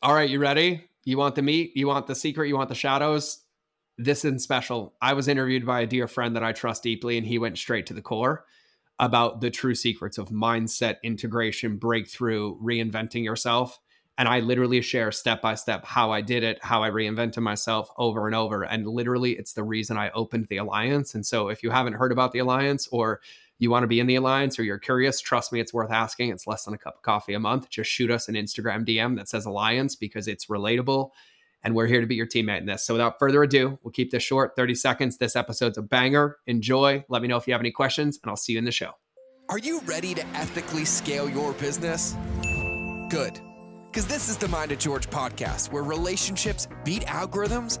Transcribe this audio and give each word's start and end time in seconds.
All 0.00 0.14
right, 0.14 0.30
you 0.30 0.38
ready? 0.38 0.84
You 1.04 1.18
want 1.18 1.34
the 1.34 1.42
meat? 1.42 1.72
You 1.74 1.88
want 1.88 2.06
the 2.06 2.14
secret? 2.14 2.46
You 2.46 2.56
want 2.56 2.68
the 2.68 2.74
shadows? 2.76 3.40
This 3.96 4.24
is 4.24 4.44
special. 4.44 4.94
I 5.02 5.14
was 5.14 5.26
interviewed 5.26 5.66
by 5.66 5.80
a 5.80 5.88
dear 5.88 6.06
friend 6.06 6.36
that 6.36 6.44
I 6.44 6.52
trust 6.52 6.84
deeply, 6.84 7.18
and 7.18 7.26
he 7.26 7.36
went 7.36 7.58
straight 7.58 7.86
to 7.86 7.94
the 7.94 8.00
core 8.02 8.44
about 9.00 9.40
the 9.40 9.50
true 9.50 9.74
secrets 9.74 10.16
of 10.16 10.28
mindset, 10.28 10.98
integration, 11.02 11.78
breakthrough, 11.78 12.56
reinventing 12.60 13.24
yourself. 13.24 13.80
And 14.16 14.28
I 14.28 14.38
literally 14.38 14.80
share 14.82 15.10
step 15.10 15.42
by 15.42 15.56
step 15.56 15.84
how 15.84 16.12
I 16.12 16.20
did 16.20 16.44
it, 16.44 16.60
how 16.62 16.84
I 16.84 16.90
reinvented 16.90 17.42
myself 17.42 17.90
over 17.98 18.26
and 18.26 18.36
over. 18.36 18.62
And 18.62 18.86
literally, 18.86 19.32
it's 19.32 19.54
the 19.54 19.64
reason 19.64 19.96
I 19.96 20.10
opened 20.10 20.46
the 20.46 20.58
Alliance. 20.58 21.16
And 21.16 21.26
so, 21.26 21.48
if 21.48 21.64
you 21.64 21.70
haven't 21.70 21.94
heard 21.94 22.12
about 22.12 22.30
the 22.30 22.38
Alliance 22.38 22.86
or 22.92 23.20
you 23.58 23.70
want 23.70 23.82
to 23.82 23.88
be 23.88 24.00
in 24.00 24.06
the 24.06 24.16
Alliance 24.16 24.58
or 24.58 24.62
you're 24.62 24.78
curious, 24.78 25.20
trust 25.20 25.52
me, 25.52 25.60
it's 25.60 25.72
worth 25.72 25.90
asking. 25.90 26.30
It's 26.30 26.46
less 26.46 26.64
than 26.64 26.74
a 26.74 26.78
cup 26.78 26.96
of 26.96 27.02
coffee 27.02 27.34
a 27.34 27.40
month. 27.40 27.68
Just 27.70 27.90
shoot 27.90 28.10
us 28.10 28.28
an 28.28 28.34
Instagram 28.34 28.86
DM 28.86 29.16
that 29.16 29.28
says 29.28 29.46
Alliance 29.46 29.96
because 29.96 30.28
it's 30.28 30.46
relatable. 30.46 31.10
And 31.64 31.74
we're 31.74 31.86
here 31.86 32.00
to 32.00 32.06
be 32.06 32.14
your 32.14 32.26
teammate 32.26 32.60
in 32.60 32.66
this. 32.66 32.86
So, 32.86 32.94
without 32.94 33.18
further 33.18 33.42
ado, 33.42 33.80
we'll 33.82 33.90
keep 33.90 34.12
this 34.12 34.22
short 34.22 34.54
30 34.54 34.76
seconds. 34.76 35.18
This 35.18 35.34
episode's 35.34 35.76
a 35.76 35.82
banger. 35.82 36.36
Enjoy. 36.46 37.04
Let 37.08 37.20
me 37.20 37.26
know 37.26 37.36
if 37.36 37.48
you 37.48 37.52
have 37.52 37.60
any 37.60 37.72
questions, 37.72 38.18
and 38.22 38.30
I'll 38.30 38.36
see 38.36 38.52
you 38.52 38.58
in 38.58 38.64
the 38.64 38.70
show. 38.70 38.92
Are 39.48 39.58
you 39.58 39.80
ready 39.80 40.14
to 40.14 40.24
ethically 40.28 40.84
scale 40.84 41.28
your 41.28 41.52
business? 41.54 42.14
Good 43.10 43.40
because 43.98 44.06
this 44.06 44.28
is 44.28 44.36
the 44.36 44.46
Mind 44.46 44.70
of 44.70 44.78
George 44.78 45.08
podcast, 45.10 45.72
where 45.72 45.82
relationships 45.82 46.68
beat 46.84 47.02
algorithms 47.06 47.80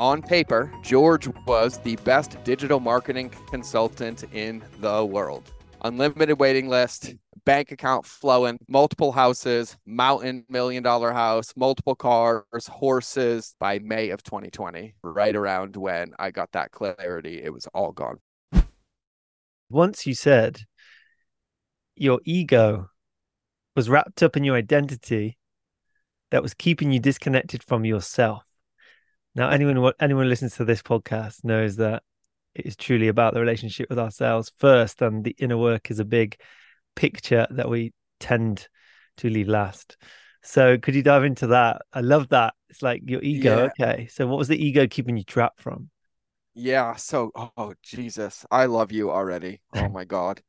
On 0.00 0.22
paper, 0.22 0.72
George 0.80 1.28
was 1.46 1.76
the 1.80 1.96
best 1.96 2.42
digital 2.42 2.80
marketing 2.80 3.28
consultant 3.50 4.24
in 4.32 4.64
the 4.78 5.04
world. 5.04 5.52
Unlimited 5.82 6.40
waiting 6.40 6.70
list, 6.70 7.14
bank 7.44 7.70
account 7.70 8.06
flowing, 8.06 8.58
multiple 8.66 9.12
houses, 9.12 9.76
mountain 9.84 10.46
million 10.48 10.82
dollar 10.82 11.12
house, 11.12 11.52
multiple 11.54 11.94
cars, 11.94 12.66
horses 12.66 13.54
by 13.60 13.78
May 13.80 14.08
of 14.08 14.22
2020, 14.22 14.94
right 15.02 15.36
around 15.36 15.76
when 15.76 16.14
I 16.18 16.30
got 16.30 16.50
that 16.52 16.70
clarity, 16.70 17.42
it 17.42 17.52
was 17.52 17.66
all 17.74 17.92
gone. 17.92 18.20
Once 19.68 20.06
you 20.06 20.14
said 20.14 20.62
your 21.94 22.20
ego 22.24 22.88
was 23.76 23.90
wrapped 23.90 24.22
up 24.22 24.34
in 24.34 24.44
your 24.44 24.56
identity 24.56 25.36
that 26.30 26.42
was 26.42 26.54
keeping 26.54 26.90
you 26.90 27.00
disconnected 27.00 27.62
from 27.62 27.84
yourself. 27.84 28.44
Now, 29.34 29.50
anyone 29.50 29.92
anyone 30.00 30.28
listens 30.28 30.56
to 30.56 30.64
this 30.64 30.82
podcast 30.82 31.44
knows 31.44 31.76
that 31.76 32.02
it 32.54 32.66
is 32.66 32.76
truly 32.76 33.08
about 33.08 33.34
the 33.34 33.40
relationship 33.40 33.88
with 33.88 33.98
ourselves 33.98 34.52
first, 34.58 35.02
and 35.02 35.24
the 35.24 35.36
inner 35.38 35.58
work 35.58 35.90
is 35.90 36.00
a 36.00 36.04
big 36.04 36.40
picture 36.96 37.46
that 37.50 37.68
we 37.68 37.92
tend 38.18 38.68
to 39.18 39.30
leave 39.30 39.48
last. 39.48 39.96
So, 40.42 40.78
could 40.78 40.94
you 40.94 41.02
dive 41.02 41.24
into 41.24 41.48
that? 41.48 41.82
I 41.92 42.00
love 42.00 42.28
that. 42.30 42.54
It's 42.70 42.82
like 42.82 43.02
your 43.04 43.22
ego. 43.22 43.56
Yeah. 43.56 43.84
Okay, 43.84 44.08
so 44.08 44.26
what 44.26 44.38
was 44.38 44.48
the 44.48 44.62
ego 44.62 44.86
keeping 44.86 45.16
you 45.16 45.24
trapped 45.24 45.60
from? 45.60 45.90
Yeah. 46.54 46.96
So, 46.96 47.30
oh 47.34 47.74
Jesus, 47.82 48.44
I 48.50 48.66
love 48.66 48.90
you 48.90 49.10
already. 49.10 49.60
Oh 49.74 49.88
my 49.92 50.04
God. 50.04 50.42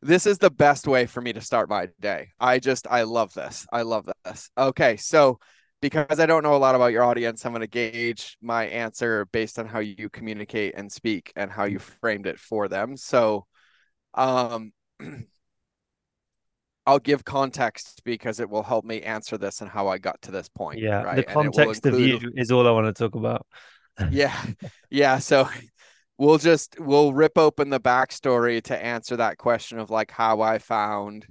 This 0.00 0.26
is 0.26 0.38
the 0.38 0.50
best 0.50 0.86
way 0.86 1.06
for 1.06 1.20
me 1.20 1.32
to 1.32 1.40
start 1.40 1.68
my 1.68 1.88
day. 2.00 2.28
I 2.38 2.60
just, 2.60 2.86
I 2.88 3.02
love 3.02 3.34
this. 3.34 3.66
I 3.72 3.82
love 3.82 4.08
this. 4.24 4.48
Okay. 4.56 4.96
So, 4.96 5.38
because 5.80 6.18
I 6.18 6.26
don't 6.26 6.42
know 6.42 6.54
a 6.54 6.58
lot 6.58 6.74
about 6.74 6.92
your 6.92 7.04
audience, 7.04 7.44
I'm 7.44 7.52
going 7.52 7.60
to 7.60 7.66
gauge 7.66 8.36
my 8.42 8.66
answer 8.66 9.26
based 9.26 9.58
on 9.58 9.66
how 9.66 9.78
you 9.78 10.08
communicate 10.08 10.74
and 10.76 10.90
speak 10.90 11.32
and 11.36 11.50
how 11.50 11.64
you 11.64 11.78
framed 11.78 12.26
it 12.26 12.38
for 12.38 12.68
them. 12.68 12.96
So, 12.96 13.46
um, 14.14 14.72
I'll 16.86 16.98
give 16.98 17.22
context 17.22 18.00
because 18.04 18.40
it 18.40 18.48
will 18.48 18.62
help 18.62 18.84
me 18.84 19.02
answer 19.02 19.36
this 19.36 19.60
and 19.60 19.70
how 19.70 19.88
I 19.88 19.98
got 19.98 20.22
to 20.22 20.30
this 20.30 20.48
point. 20.48 20.80
Yeah, 20.80 21.02
right? 21.02 21.16
the 21.16 21.22
context 21.22 21.84
include... 21.84 22.14
of 22.14 22.22
you 22.22 22.32
is 22.34 22.50
all 22.50 22.66
I 22.66 22.70
want 22.70 22.86
to 22.86 22.92
talk 22.94 23.14
about. 23.14 23.46
yeah, 24.10 24.34
yeah. 24.90 25.18
So 25.18 25.48
we'll 26.16 26.38
just 26.38 26.80
we'll 26.80 27.12
rip 27.12 27.36
open 27.36 27.68
the 27.70 27.80
backstory 27.80 28.62
to 28.64 28.82
answer 28.84 29.16
that 29.16 29.38
question 29.38 29.78
of 29.78 29.90
like 29.90 30.10
how 30.10 30.40
I 30.40 30.58
found 30.58 31.26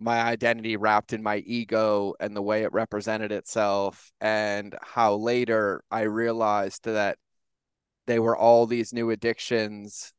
my 0.00 0.22
identity 0.22 0.76
wrapped 0.76 1.12
in 1.12 1.22
my 1.22 1.36
ego 1.38 2.14
and 2.18 2.34
the 2.34 2.42
way 2.42 2.62
it 2.62 2.72
represented 2.72 3.30
itself 3.30 4.10
and 4.20 4.74
how 4.82 5.14
later 5.14 5.84
I 5.90 6.02
realized 6.02 6.84
that 6.86 7.18
they 8.06 8.18
were 8.18 8.36
all 8.36 8.66
these 8.66 8.94
new 8.94 9.10
addictions 9.10 10.14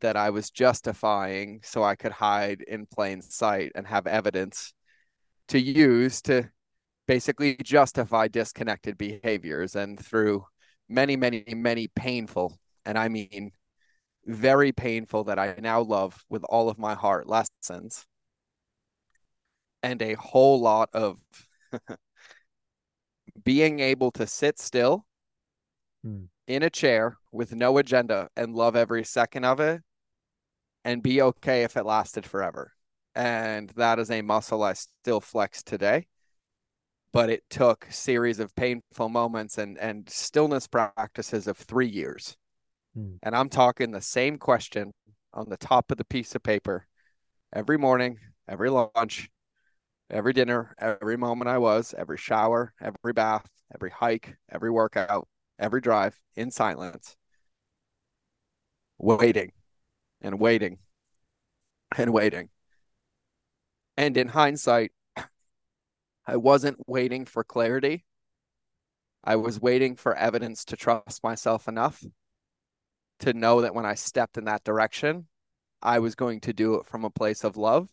that 0.00 0.16
I 0.16 0.30
was 0.30 0.50
justifying 0.50 1.60
so 1.64 1.82
I 1.82 1.96
could 1.96 2.12
hide 2.12 2.62
in 2.62 2.86
plain 2.86 3.20
sight 3.20 3.72
and 3.74 3.86
have 3.88 4.06
evidence 4.06 4.72
to 5.48 5.60
use 5.60 6.22
to 6.22 6.48
basically 7.06 7.56
justify 7.56 8.28
disconnected 8.28 8.96
behaviors 8.96 9.74
and 9.74 9.98
through 9.98 10.46
many 10.88 11.16
many 11.16 11.44
many 11.48 11.88
painful 11.88 12.58
and 12.86 12.96
I 12.96 13.08
mean 13.08 13.50
very 14.26 14.72
painful 14.72 15.24
that 15.24 15.38
I 15.38 15.56
now 15.60 15.82
love 15.82 16.24
with 16.30 16.44
all 16.44 16.70
of 16.70 16.78
my 16.78 16.94
heart 16.94 17.26
lessons 17.28 18.06
and 19.84 20.00
a 20.00 20.14
whole 20.14 20.62
lot 20.62 20.88
of 20.94 21.18
being 23.44 23.80
able 23.80 24.10
to 24.12 24.26
sit 24.26 24.58
still 24.58 25.04
hmm. 26.02 26.24
in 26.48 26.62
a 26.62 26.70
chair 26.70 27.18
with 27.30 27.54
no 27.54 27.76
agenda 27.76 28.30
and 28.34 28.54
love 28.54 28.76
every 28.76 29.04
second 29.04 29.44
of 29.44 29.60
it 29.60 29.82
and 30.86 31.02
be 31.02 31.20
okay 31.20 31.64
if 31.64 31.76
it 31.76 31.84
lasted 31.84 32.24
forever. 32.24 32.72
And 33.14 33.68
that 33.76 33.98
is 33.98 34.10
a 34.10 34.22
muscle 34.22 34.62
I 34.62 34.72
still 34.72 35.20
flex 35.20 35.62
today. 35.62 36.06
But 37.12 37.28
it 37.28 37.44
took 37.50 37.86
series 37.90 38.40
of 38.40 38.56
painful 38.56 39.10
moments 39.10 39.58
and 39.58 39.78
and 39.78 40.08
stillness 40.08 40.66
practices 40.66 41.46
of 41.46 41.58
three 41.58 41.86
years. 41.86 42.38
Hmm. 42.94 43.16
And 43.22 43.36
I'm 43.36 43.50
talking 43.50 43.90
the 43.90 44.00
same 44.00 44.38
question 44.38 44.94
on 45.34 45.50
the 45.50 45.58
top 45.58 45.90
of 45.90 45.98
the 45.98 46.06
piece 46.06 46.34
of 46.34 46.42
paper 46.42 46.86
every 47.52 47.76
morning, 47.76 48.18
every 48.48 48.70
lunch, 48.70 49.28
every 50.10 50.32
dinner, 50.32 50.74
every 50.78 51.16
moment 51.16 51.48
I 51.48 51.58
was, 51.58 51.94
every 51.96 52.18
shower, 52.18 52.72
every 52.80 53.12
bath, 53.12 53.48
every 53.74 53.90
hike, 53.90 54.36
every 54.50 54.70
workout, 54.70 55.28
every 55.58 55.80
drive 55.80 56.18
in 56.36 56.50
silence, 56.50 57.16
waiting 58.98 59.52
and 60.20 60.38
waiting 60.38 60.78
and 61.96 62.12
waiting. 62.12 62.48
And 63.96 64.16
in 64.16 64.28
hindsight, 64.28 64.92
I 66.26 66.36
wasn't 66.36 66.78
waiting 66.86 67.26
for 67.26 67.44
clarity. 67.44 68.04
I 69.22 69.36
was 69.36 69.60
waiting 69.60 69.96
for 69.96 70.14
evidence 70.14 70.64
to 70.66 70.76
trust 70.76 71.22
myself 71.22 71.68
enough 71.68 72.04
to 73.20 73.32
know 73.32 73.60
that 73.60 73.74
when 73.74 73.86
I 73.86 73.94
stepped 73.94 74.36
in 74.36 74.44
that 74.44 74.64
direction, 74.64 75.28
I 75.80 75.98
was 75.98 76.14
going 76.14 76.40
to 76.40 76.52
do 76.52 76.74
it 76.74 76.86
from 76.86 77.04
a 77.04 77.10
place 77.10 77.44
of 77.44 77.56
love 77.56 77.88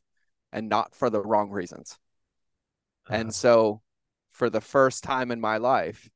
and 0.51 0.69
not 0.69 0.95
for 0.95 1.09
the 1.09 1.21
wrong 1.21 1.49
reasons. 1.49 1.97
Uh-huh. 3.07 3.19
And 3.19 3.33
so 3.33 3.81
for 4.31 4.49
the 4.49 4.61
first 4.61 5.03
time 5.03 5.31
in 5.31 5.41
my 5.41 5.57
life, 5.57 6.09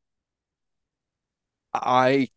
I 1.73 2.29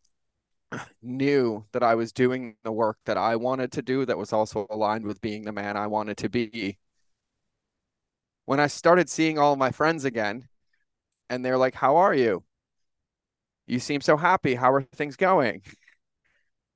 knew 1.02 1.64
that 1.72 1.82
I 1.82 1.94
was 1.94 2.12
doing 2.12 2.56
the 2.64 2.72
work 2.72 2.98
that 3.06 3.16
I 3.16 3.36
wanted 3.36 3.72
to 3.72 3.82
do 3.82 4.04
that 4.04 4.18
was 4.18 4.32
also 4.32 4.66
aligned 4.70 5.06
with 5.06 5.20
being 5.20 5.44
the 5.44 5.52
man 5.52 5.76
I 5.76 5.86
wanted 5.86 6.16
to 6.18 6.28
be. 6.28 6.78
When 8.44 8.60
I 8.60 8.66
started 8.66 9.08
seeing 9.08 9.38
all 9.38 9.56
my 9.56 9.70
friends 9.70 10.04
again, 10.04 10.48
and 11.30 11.44
they're 11.44 11.58
like, 11.58 11.74
How 11.74 11.96
are 11.96 12.14
you? 12.14 12.44
You 13.66 13.78
seem 13.78 14.00
so 14.00 14.16
happy. 14.16 14.54
How 14.54 14.72
are 14.72 14.82
things 14.82 15.16
going? 15.16 15.62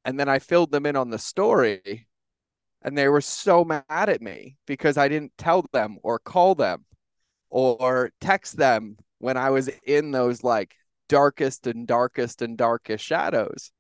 And 0.05 0.21
then 0.21 0.29
I 0.29 0.39
filled 0.39 0.73
them 0.73 0.85
in 0.85 0.97
on 0.97 1.11
the 1.11 1.19
story 1.19 2.07
and 2.83 2.99
they 2.99 3.09
were 3.09 3.21
so 3.21 3.65
mad 3.65 3.83
at 3.89 4.21
me 4.21 4.57
because 4.67 4.97
I 4.97 5.09
didn't 5.09 5.33
tell 5.39 5.65
them 5.73 5.99
or 6.03 6.19
call 6.19 6.55
them 6.55 6.85
or 7.51 8.11
text 8.21 8.57
them 8.57 8.97
when 9.19 9.37
I 9.37 9.51
was 9.51 9.69
in 9.87 10.11
those 10.11 10.43
like 10.43 10.75
darkest 11.09 11.67
and 11.67 11.87
darkest 11.87 12.43
and 12.43 12.57
darkest 12.57 13.05
shadows. 13.05 13.71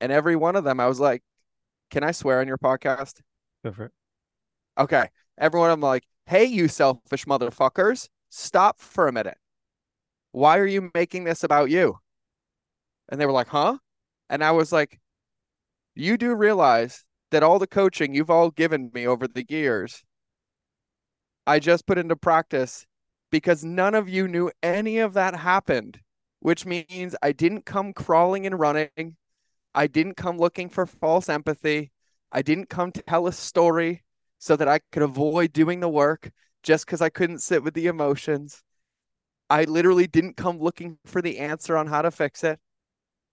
And 0.00 0.12
every 0.12 0.36
one 0.36 0.56
of 0.56 0.64
them, 0.64 0.78
I 0.78 0.86
was 0.86 1.00
like, 1.00 1.22
Can 1.90 2.04
I 2.04 2.10
swear 2.10 2.40
on 2.40 2.48
your 2.48 2.58
podcast? 2.58 3.20
Go 3.64 3.72
for 3.72 3.86
it. 3.86 3.92
Okay. 4.78 5.08
Everyone, 5.38 5.70
I'm 5.70 5.80
like, 5.80 6.04
Hey, 6.26 6.44
you 6.44 6.68
selfish 6.68 7.24
motherfuckers, 7.24 8.08
stop 8.28 8.80
for 8.80 9.08
a 9.08 9.12
minute. 9.12 9.38
Why 10.32 10.58
are 10.58 10.66
you 10.66 10.90
making 10.92 11.24
this 11.24 11.44
about 11.44 11.70
you? 11.70 11.98
And 13.08 13.20
they 13.20 13.26
were 13.26 13.32
like, 13.32 13.48
huh? 13.48 13.78
And 14.28 14.42
I 14.44 14.50
was 14.50 14.72
like, 14.72 15.00
you 15.94 16.18
do 16.18 16.34
realize 16.34 17.04
that 17.36 17.42
all 17.42 17.58
the 17.58 17.66
coaching 17.66 18.14
you've 18.14 18.30
all 18.30 18.50
given 18.50 18.90
me 18.94 19.06
over 19.06 19.28
the 19.28 19.44
years, 19.46 20.02
I 21.46 21.58
just 21.58 21.86
put 21.86 21.98
into 21.98 22.16
practice 22.16 22.86
because 23.30 23.62
none 23.62 23.94
of 23.94 24.08
you 24.08 24.26
knew 24.26 24.50
any 24.62 25.00
of 25.00 25.12
that 25.12 25.36
happened, 25.36 26.00
which 26.40 26.64
means 26.64 27.14
I 27.20 27.32
didn't 27.32 27.66
come 27.66 27.92
crawling 27.92 28.46
and 28.46 28.58
running. 28.58 29.16
I 29.74 29.86
didn't 29.86 30.16
come 30.16 30.38
looking 30.38 30.70
for 30.70 30.86
false 30.86 31.28
empathy. 31.28 31.92
I 32.32 32.40
didn't 32.40 32.70
come 32.70 32.90
tell 32.90 33.26
a 33.26 33.32
story 33.34 34.02
so 34.38 34.56
that 34.56 34.66
I 34.66 34.80
could 34.90 35.02
avoid 35.02 35.52
doing 35.52 35.80
the 35.80 35.90
work 35.90 36.30
just 36.62 36.86
because 36.86 37.02
I 37.02 37.10
couldn't 37.10 37.40
sit 37.40 37.62
with 37.62 37.74
the 37.74 37.86
emotions. 37.86 38.62
I 39.50 39.64
literally 39.64 40.06
didn't 40.06 40.38
come 40.38 40.58
looking 40.58 40.96
for 41.04 41.20
the 41.20 41.38
answer 41.40 41.76
on 41.76 41.86
how 41.86 42.00
to 42.00 42.10
fix 42.10 42.42
it. 42.44 42.58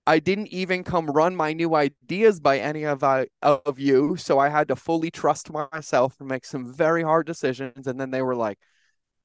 I 0.05 0.19
didn't 0.19 0.47
even 0.47 0.83
come 0.83 1.07
run 1.07 1.35
my 1.35 1.53
new 1.53 1.75
ideas 1.75 2.39
by 2.39 2.59
any 2.59 2.83
of 2.83 3.03
I, 3.03 3.27
of 3.41 3.79
you, 3.79 4.17
so 4.17 4.38
I 4.38 4.50
had 4.50 4.67
to 4.67 4.75
fully 4.75 5.09
trust 5.09 5.51
myself 5.51 6.15
and 6.19 6.27
make 6.27 6.45
some 6.45 6.73
very 6.73 7.03
hard 7.03 7.25
decisions. 7.25 7.88
And 7.88 8.00
then 8.00 8.11
they 8.11 8.21
were 8.21 8.35
like, 8.35 8.59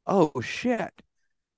"Oh 0.07 0.41
shit!" 0.41 0.93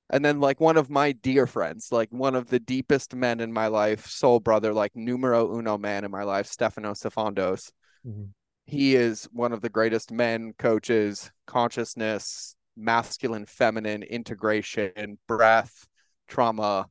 And 0.08 0.24
then 0.24 0.40
like 0.40 0.58
one 0.60 0.76
of 0.76 0.90
my 0.90 1.12
dear 1.12 1.46
friends, 1.46 1.92
like 1.92 2.08
one 2.10 2.34
of 2.34 2.48
the 2.48 2.58
deepest 2.58 3.14
men 3.14 3.40
in 3.40 3.52
my 3.52 3.68
life, 3.68 4.06
soul 4.06 4.40
brother, 4.40 4.72
like 4.72 4.96
numero 4.96 5.54
uno 5.56 5.78
man 5.78 6.04
in 6.04 6.10
my 6.10 6.24
life, 6.24 6.46
Stephanos 6.46 7.00
Sifandos. 7.00 7.70
Mm-hmm. 8.06 8.24
He 8.64 8.96
is 8.96 9.24
one 9.32 9.52
of 9.52 9.60
the 9.60 9.68
greatest 9.68 10.10
men, 10.12 10.54
coaches, 10.58 11.30
consciousness, 11.46 12.56
masculine, 12.76 13.46
feminine, 13.46 14.02
integration, 14.02 15.18
breath, 15.28 15.86
trauma, 16.26 16.86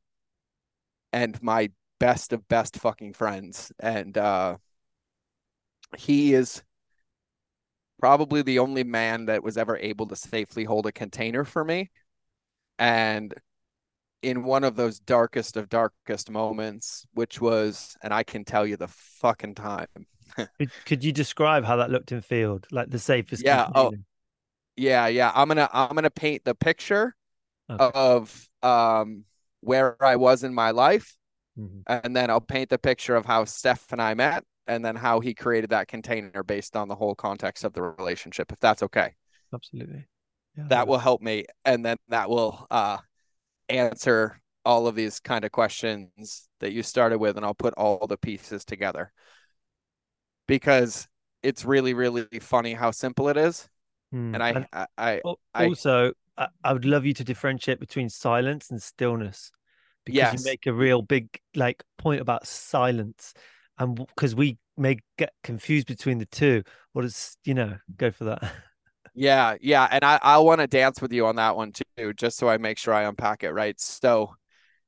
and 1.11 1.41
my 1.41 1.71
best 2.00 2.34
of 2.34 2.48
best 2.48 2.78
fucking 2.78 3.13
friends. 3.13 3.72
And 3.80 4.18
uh, 4.18 4.57
he 5.98 6.34
is 6.34 6.63
probably 8.00 8.42
the 8.42 8.60
only 8.60 8.84
man 8.84 9.25
that 9.25 9.44
was 9.44 9.57
ever 9.57 9.78
able 9.78 10.07
to 10.07 10.16
safely 10.16 10.63
hold 10.63 10.86
a 10.86 10.92
container 10.92 11.44
for 11.44 11.63
me. 11.63 11.92
And 12.78 13.34
in 14.22 14.44
one 14.44 14.63
of 14.63 14.75
those 14.75 15.00
darkest 15.00 15.57
of 15.57 15.69
darkest 15.69 16.30
moments, 16.30 17.06
which 17.13 17.40
was, 17.40 17.96
and 18.01 18.13
I 18.13 18.24
can 18.24 18.44
tell 18.44 18.66
you 18.66 18.78
the 18.78 18.88
fucking 18.88 19.56
time. 19.56 19.88
could, 20.36 20.72
could 20.86 21.04
you 21.04 21.12
describe 21.12 21.66
how 21.66 21.78
that 21.78 21.90
looked 21.90 22.12
in 22.12 22.22
field, 22.22 22.68
like 22.72 22.90
the 22.90 23.00
safest? 23.00 23.44
Yeah. 23.44 23.68
Oh, 23.74 23.94
yeah, 24.80 25.07
yeah. 25.07 25.31
I'm 25.36 25.50
gonna 25.50 25.69
I'm 25.74 25.94
gonna 25.94 26.10
paint 26.10 26.46
the 26.46 26.56
picture 26.56 27.13
okay. 27.69 27.92
of 27.94 28.50
um 28.63 29.25
where 29.60 30.01
I 30.01 30.16
was 30.16 30.44
in 30.44 30.54
my 30.54 30.72
life 30.72 31.18
Mm-hmm. 31.59 31.81
And 32.06 32.15
then 32.15 32.29
I'll 32.29 32.41
paint 32.41 32.69
the 32.69 32.77
picture 32.77 33.15
of 33.15 33.25
how 33.25 33.44
Steph 33.45 33.91
and 33.91 34.01
I 34.01 34.13
met 34.13 34.44
and 34.67 34.85
then 34.85 34.95
how 34.95 35.19
he 35.19 35.33
created 35.33 35.71
that 35.71 35.88
container 35.88 36.44
based 36.44 36.75
on 36.75 36.88
the 36.88 36.95
whole 36.95 37.15
context 37.15 37.63
of 37.63 37.73
the 37.73 37.81
relationship, 37.81 38.51
if 38.51 38.59
that's 38.59 38.83
okay. 38.83 39.15
Absolutely. 39.53 40.07
Yeah, 40.56 40.65
that 40.69 40.88
will 40.88 41.00
help 41.00 41.21
me. 41.21 41.45
And 41.65 41.83
then 41.83 41.97
that 42.09 42.29
will 42.29 42.67
uh, 42.69 42.97
answer 43.67 44.39
all 44.63 44.88
of 44.88 44.95
these 44.95 45.19
kind 45.19 45.44
of 45.44 45.51
questions 45.51 46.47
that 46.59 46.71
you 46.71 46.83
started 46.83 47.17
with, 47.17 47.38
and 47.38 47.45
I'll 47.45 47.53
put 47.53 47.73
all 47.75 48.05
the 48.07 48.17
pieces 48.17 48.63
together 48.63 49.12
because 50.47 51.07
it's 51.41 51.65
really, 51.65 51.94
really 51.94 52.27
funny 52.41 52.73
how 52.73 52.91
simple 52.91 53.29
it 53.29 53.38
is. 53.38 53.67
Mm. 54.13 54.35
And 54.35 54.44
I, 54.44 54.67
I, 54.73 54.88
I, 54.97 55.21
I, 55.53 55.65
also, 55.65 56.13
I, 56.38 56.47
I 56.63 56.73
would 56.73 56.85
love 56.85 57.05
you 57.05 57.13
to 57.13 57.23
differentiate 57.23 57.79
between 57.79 58.09
silence 58.09 58.69
and 58.69 58.81
stillness 58.81 59.51
because 60.06 60.18
yes. 60.18 60.40
you 60.40 60.46
make 60.46 60.66
a 60.66 60.74
real 60.74 61.01
big 61.01 61.28
like 61.56 61.84
point 61.98 62.22
about 62.22 62.48
silence 62.48 63.34
and 63.78 63.96
because 63.96 64.36
we 64.36 64.57
may 64.78 64.98
get 65.18 65.34
confused 65.44 65.88
between 65.88 66.18
the 66.18 66.25
two. 66.25 66.63
What 66.94 67.06
is 67.06 67.38
you 67.44 67.54
know 67.54 67.75
go 67.98 68.12
for 68.12 68.25
that. 68.25 68.51
Yeah 69.16 69.56
yeah 69.60 69.88
and 69.92 70.04
i 70.04 70.19
i 70.22 70.38
want 70.38 70.62
to 70.62 70.68
dance 70.68 71.01
with 71.01 71.12
you 71.12 71.25
on 71.25 71.36
that 71.38 71.56
one 71.56 71.74
too 71.74 72.13
just 72.13 72.38
so 72.38 72.48
i 72.48 72.57
make 72.57 72.78
sure 72.78 72.94
i 72.94 73.04
unpack 73.04 73.44
it 73.44 73.51
right. 73.51 73.78
So 73.80 74.36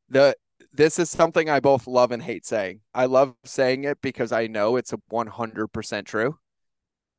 the 0.09 0.35
this 0.73 0.99
is 0.99 1.09
something 1.09 1.49
i 1.49 1.59
both 1.59 1.87
love 1.87 2.11
and 2.11 2.23
hate 2.23 2.45
saying. 2.45 2.81
I 2.93 3.07
love 3.07 3.33
saying 3.43 3.83
it 3.83 3.97
because 4.01 4.31
i 4.31 4.47
know 4.47 4.77
it's 4.77 4.93
a 4.93 4.99
100% 5.11 6.05
true 6.05 6.37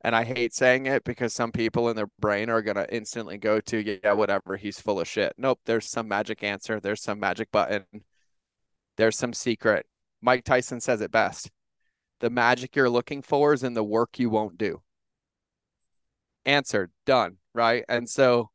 and 0.04 0.16
I 0.16 0.25
hate 0.25 0.52
saying 0.52 0.87
it 0.87 1.04
because 1.04 1.32
some 1.32 1.52
people 1.52 1.88
in 1.88 1.96
their 1.96 2.08
brain 2.19 2.50
are 2.50 2.60
going 2.60 2.76
to 2.76 2.93
instantly 2.94 3.38
go 3.38 3.60
to, 3.60 4.00
yeah, 4.02 4.12
whatever, 4.12 4.56
he's 4.56 4.81
full 4.81 5.00
of 5.00 5.06
shit. 5.06 5.32
Nope, 5.38 5.60
there's 5.64 5.88
some 5.88 6.08
magic 6.08 6.43
answer. 6.43 6.81
There's 6.81 7.02
some 7.02 7.20
magic 7.20 7.52
button. 7.52 7.84
There's 8.96 9.16
some 9.16 9.32
secret. 9.32 9.87
Mike 10.20 10.44
Tyson 10.44 10.81
says 10.81 11.00
it 11.00 11.12
best. 11.12 11.50
The 12.20 12.31
magic 12.31 12.75
you're 12.75 12.90
looking 12.90 13.22
for 13.22 13.52
is 13.52 13.62
in 13.62 13.75
the 13.75 13.84
work 13.84 14.19
you 14.19 14.28
won't 14.28 14.58
do. 14.58 14.82
Answered, 16.44 16.90
done, 17.06 17.37
right? 17.55 17.84
And 17.88 18.08
so 18.08 18.50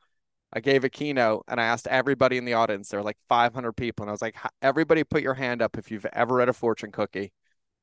I 0.52 0.60
gave 0.60 0.84
a 0.84 0.90
keynote 0.90 1.46
and 1.48 1.62
I 1.62 1.66
asked 1.66 1.88
everybody 1.88 2.38
in 2.38 2.46
the 2.46 2.54
audience, 2.54 2.90
there 2.90 3.00
were 3.00 3.06
like 3.06 3.18
500 3.30 3.72
people. 3.74 4.04
And 4.04 4.10
I 4.10 4.12
was 4.12 4.22
like, 4.22 4.36
everybody 4.62 5.06
put 5.06 5.22
your 5.22 5.34
hand 5.34 5.62
up 5.62 5.78
if 5.78 5.92
you've 5.92 6.06
ever 6.08 6.36
read 6.36 6.50
a 6.50 6.54
fortune 6.54 6.92
cookie 6.92 7.32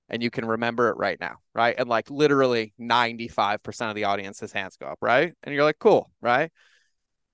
and 0.08 0.22
you 0.22 0.30
can 0.30 0.44
remember 0.44 0.90
it 0.90 0.96
right 0.96 1.18
now, 1.20 1.36
right? 1.54 1.74
And 1.78 1.88
like 1.88 2.10
literally 2.10 2.74
95% 2.78 3.90
of 3.90 3.94
the 3.94 4.04
audience's 4.04 4.52
hands 4.52 4.76
go 4.76 4.86
up, 4.86 4.98
right? 5.00 5.32
And 5.42 5.54
you're 5.54 5.64
like, 5.64 5.78
cool, 5.78 6.10
right? 6.20 6.50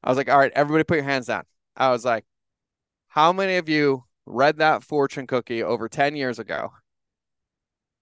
I 0.03 0.09
was 0.09 0.17
like, 0.17 0.31
all 0.31 0.39
right, 0.39 0.53
everybody 0.55 0.85
put 0.85 0.97
your 0.97 1.05
hands 1.05 1.27
down. 1.27 1.45
I 1.77 1.91
was 1.91 2.05
like, 2.05 2.25
how 3.09 3.33
many 3.33 3.57
of 3.57 3.69
you 3.69 4.05
read 4.25 4.59
that 4.59 4.85
fortune 4.85 5.27
cookie 5.27 5.63
over 5.63 5.89
10 5.89 6.17
years 6.17 6.39
ago? 6.39 6.71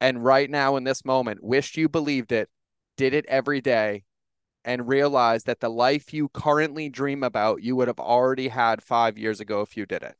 And 0.00 0.24
right 0.24 0.48
now 0.48 0.76
in 0.76 0.84
this 0.84 1.04
moment, 1.04 1.42
wished 1.42 1.76
you 1.76 1.88
believed 1.88 2.30
it, 2.30 2.48
did 2.96 3.14
it 3.14 3.24
every 3.26 3.60
day, 3.60 4.04
and 4.64 4.86
realized 4.86 5.46
that 5.46 5.60
the 5.60 5.70
life 5.70 6.12
you 6.12 6.28
currently 6.28 6.88
dream 6.88 7.22
about, 7.22 7.62
you 7.62 7.74
would 7.74 7.88
have 7.88 7.98
already 7.98 8.48
had 8.48 8.82
five 8.82 9.16
years 9.16 9.40
ago 9.40 9.62
if 9.62 9.76
you 9.76 9.86
did 9.86 10.02
it. 10.02 10.14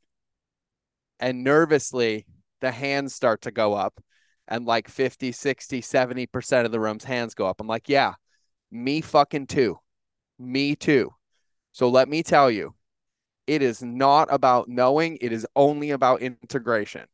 And 1.19 1.43
nervously, 1.43 2.25
the 2.59 2.71
hands 2.71 3.13
start 3.13 3.41
to 3.43 3.51
go 3.51 3.73
up 3.73 4.01
and 4.49 4.65
like 4.65 4.89
50, 4.89 5.31
60, 5.31 5.81
70% 5.81 6.65
of 6.65 6.71
the 6.71 6.79
room's 6.79 7.03
hands 7.03 7.35
go 7.35 7.45
up. 7.45 7.61
I'm 7.61 7.67
like, 7.67 7.87
yeah, 7.87 8.15
me 8.71 8.99
fucking 8.99 9.47
too. 9.47 9.77
Me 10.39 10.75
too. 10.75 11.11
So 11.71 11.87
let 11.87 12.09
me 12.09 12.23
tell 12.23 12.49
you, 12.49 12.73
it 13.45 13.61
is 13.61 13.83
not 13.83 14.27
about 14.31 14.67
knowing, 14.67 15.17
it 15.21 15.31
is 15.31 15.47
only 15.55 15.91
about 15.91 16.21
integration. 16.21 17.05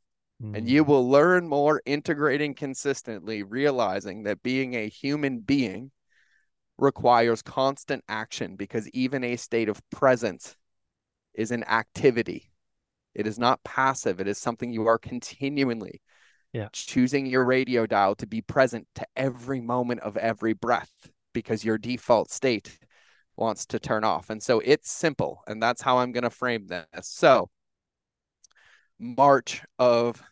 Mm. 0.42 0.58
And 0.58 0.70
you 0.70 0.84
hmm. 0.84 0.92
will 0.92 1.10
learn 1.10 1.48
more 1.48 1.82
integrating 1.86 2.56
consistently, 2.56 3.44
realizing 3.44 4.24
that 4.24 4.44
being 4.44 4.74
a 4.74 4.90
human 4.90 5.40
being 5.40 5.92
requires 6.78 7.42
constant 7.42 8.04
action 8.10 8.56
because 8.56 8.90
even 8.90 9.24
a 9.24 9.38
state 9.38 9.70
of 9.70 9.82
presence 9.92 10.58
is 11.34 11.52
an 11.52 11.64
activity. 11.66 12.52
It 13.14 13.28
is 13.28 13.40
not 13.40 13.64
passive, 13.64 14.20
it 14.20 14.28
is 14.28 14.38
something 14.38 14.72
you 14.72 14.88
are 14.88 14.98
continually 14.98 16.02
yeah. 16.56 16.70
choosing 16.72 17.26
your 17.26 17.44
radio 17.44 17.86
dial 17.86 18.16
to 18.16 18.26
be 18.26 18.42
present 18.42 18.88
to 18.96 19.06
every 19.18 19.60
moment 19.60 20.00
of 20.02 20.16
every 20.16 20.54
breath 20.54 20.92
because 21.34 21.66
your 21.66 21.78
default 21.78 22.32
state 22.32 22.80
wants 23.36 23.66
to 23.66 23.78
turn 23.78 24.06
off. 24.06 24.30
And 24.30 24.42
so 24.42 24.62
it's 24.64 24.90
simple. 24.90 25.42
And 25.48 25.62
that's 25.62 25.82
how 25.82 25.98
I'm 25.98 26.14
going 26.14 26.24
to 26.24 26.30
frame 26.30 26.68
this. 26.68 26.86
So, 27.02 27.50
March 28.98 29.64
of 29.78 30.24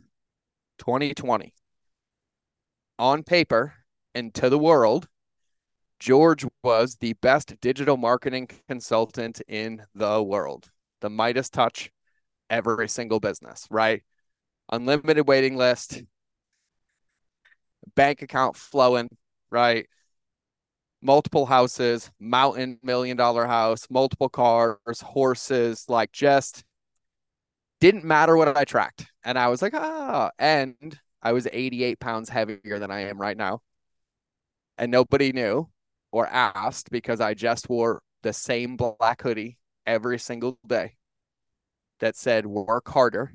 2020, 0.77 1.53
on 2.97 3.23
paper 3.23 3.73
and 4.15 4.33
to 4.35 4.49
the 4.49 4.57
world, 4.57 5.09
George 5.99 6.45
was 6.63 6.95
the 6.95 7.13
best 7.21 7.53
digital 7.59 7.97
marketing 7.97 8.47
consultant 8.69 9.41
in 9.49 9.81
the 9.93 10.23
world. 10.23 10.69
The 11.01 11.09
Midas 11.09 11.49
touch 11.49 11.91
every 12.49 12.87
single 12.87 13.19
business, 13.19 13.67
right? 13.69 14.03
Unlimited 14.71 15.27
waiting 15.27 15.57
list, 15.57 16.01
bank 17.95 18.21
account 18.21 18.55
flowing, 18.55 19.09
right? 19.51 19.87
Multiple 21.01 21.45
houses, 21.45 22.09
mountain 22.19 22.79
million 22.81 23.17
dollar 23.17 23.45
house, 23.45 23.87
multiple 23.89 24.29
cars, 24.29 25.01
horses, 25.01 25.85
like 25.89 26.11
just 26.11 26.63
didn't 27.79 28.05
matter 28.05 28.37
what 28.37 28.55
I 28.55 28.63
tracked. 28.63 29.07
And 29.25 29.37
I 29.37 29.49
was 29.49 29.61
like, 29.61 29.73
ah, 29.73 30.31
and 30.39 30.97
I 31.21 31.33
was 31.33 31.47
88 31.51 31.99
pounds 31.99 32.29
heavier 32.29 32.79
than 32.79 32.91
I 32.91 33.01
am 33.01 33.19
right 33.19 33.35
now. 33.35 33.61
And 34.77 34.91
nobody 34.91 35.33
knew 35.33 35.69
or 36.11 36.27
asked 36.27 36.91
because 36.91 37.19
I 37.19 37.33
just 37.33 37.69
wore 37.69 38.01
the 38.21 38.33
same 38.33 38.77
black 38.77 39.21
hoodie 39.21 39.57
every 39.85 40.17
single 40.17 40.57
day 40.65 40.95
that 41.99 42.15
said 42.15 42.45
work 42.45 42.87
harder. 42.87 43.33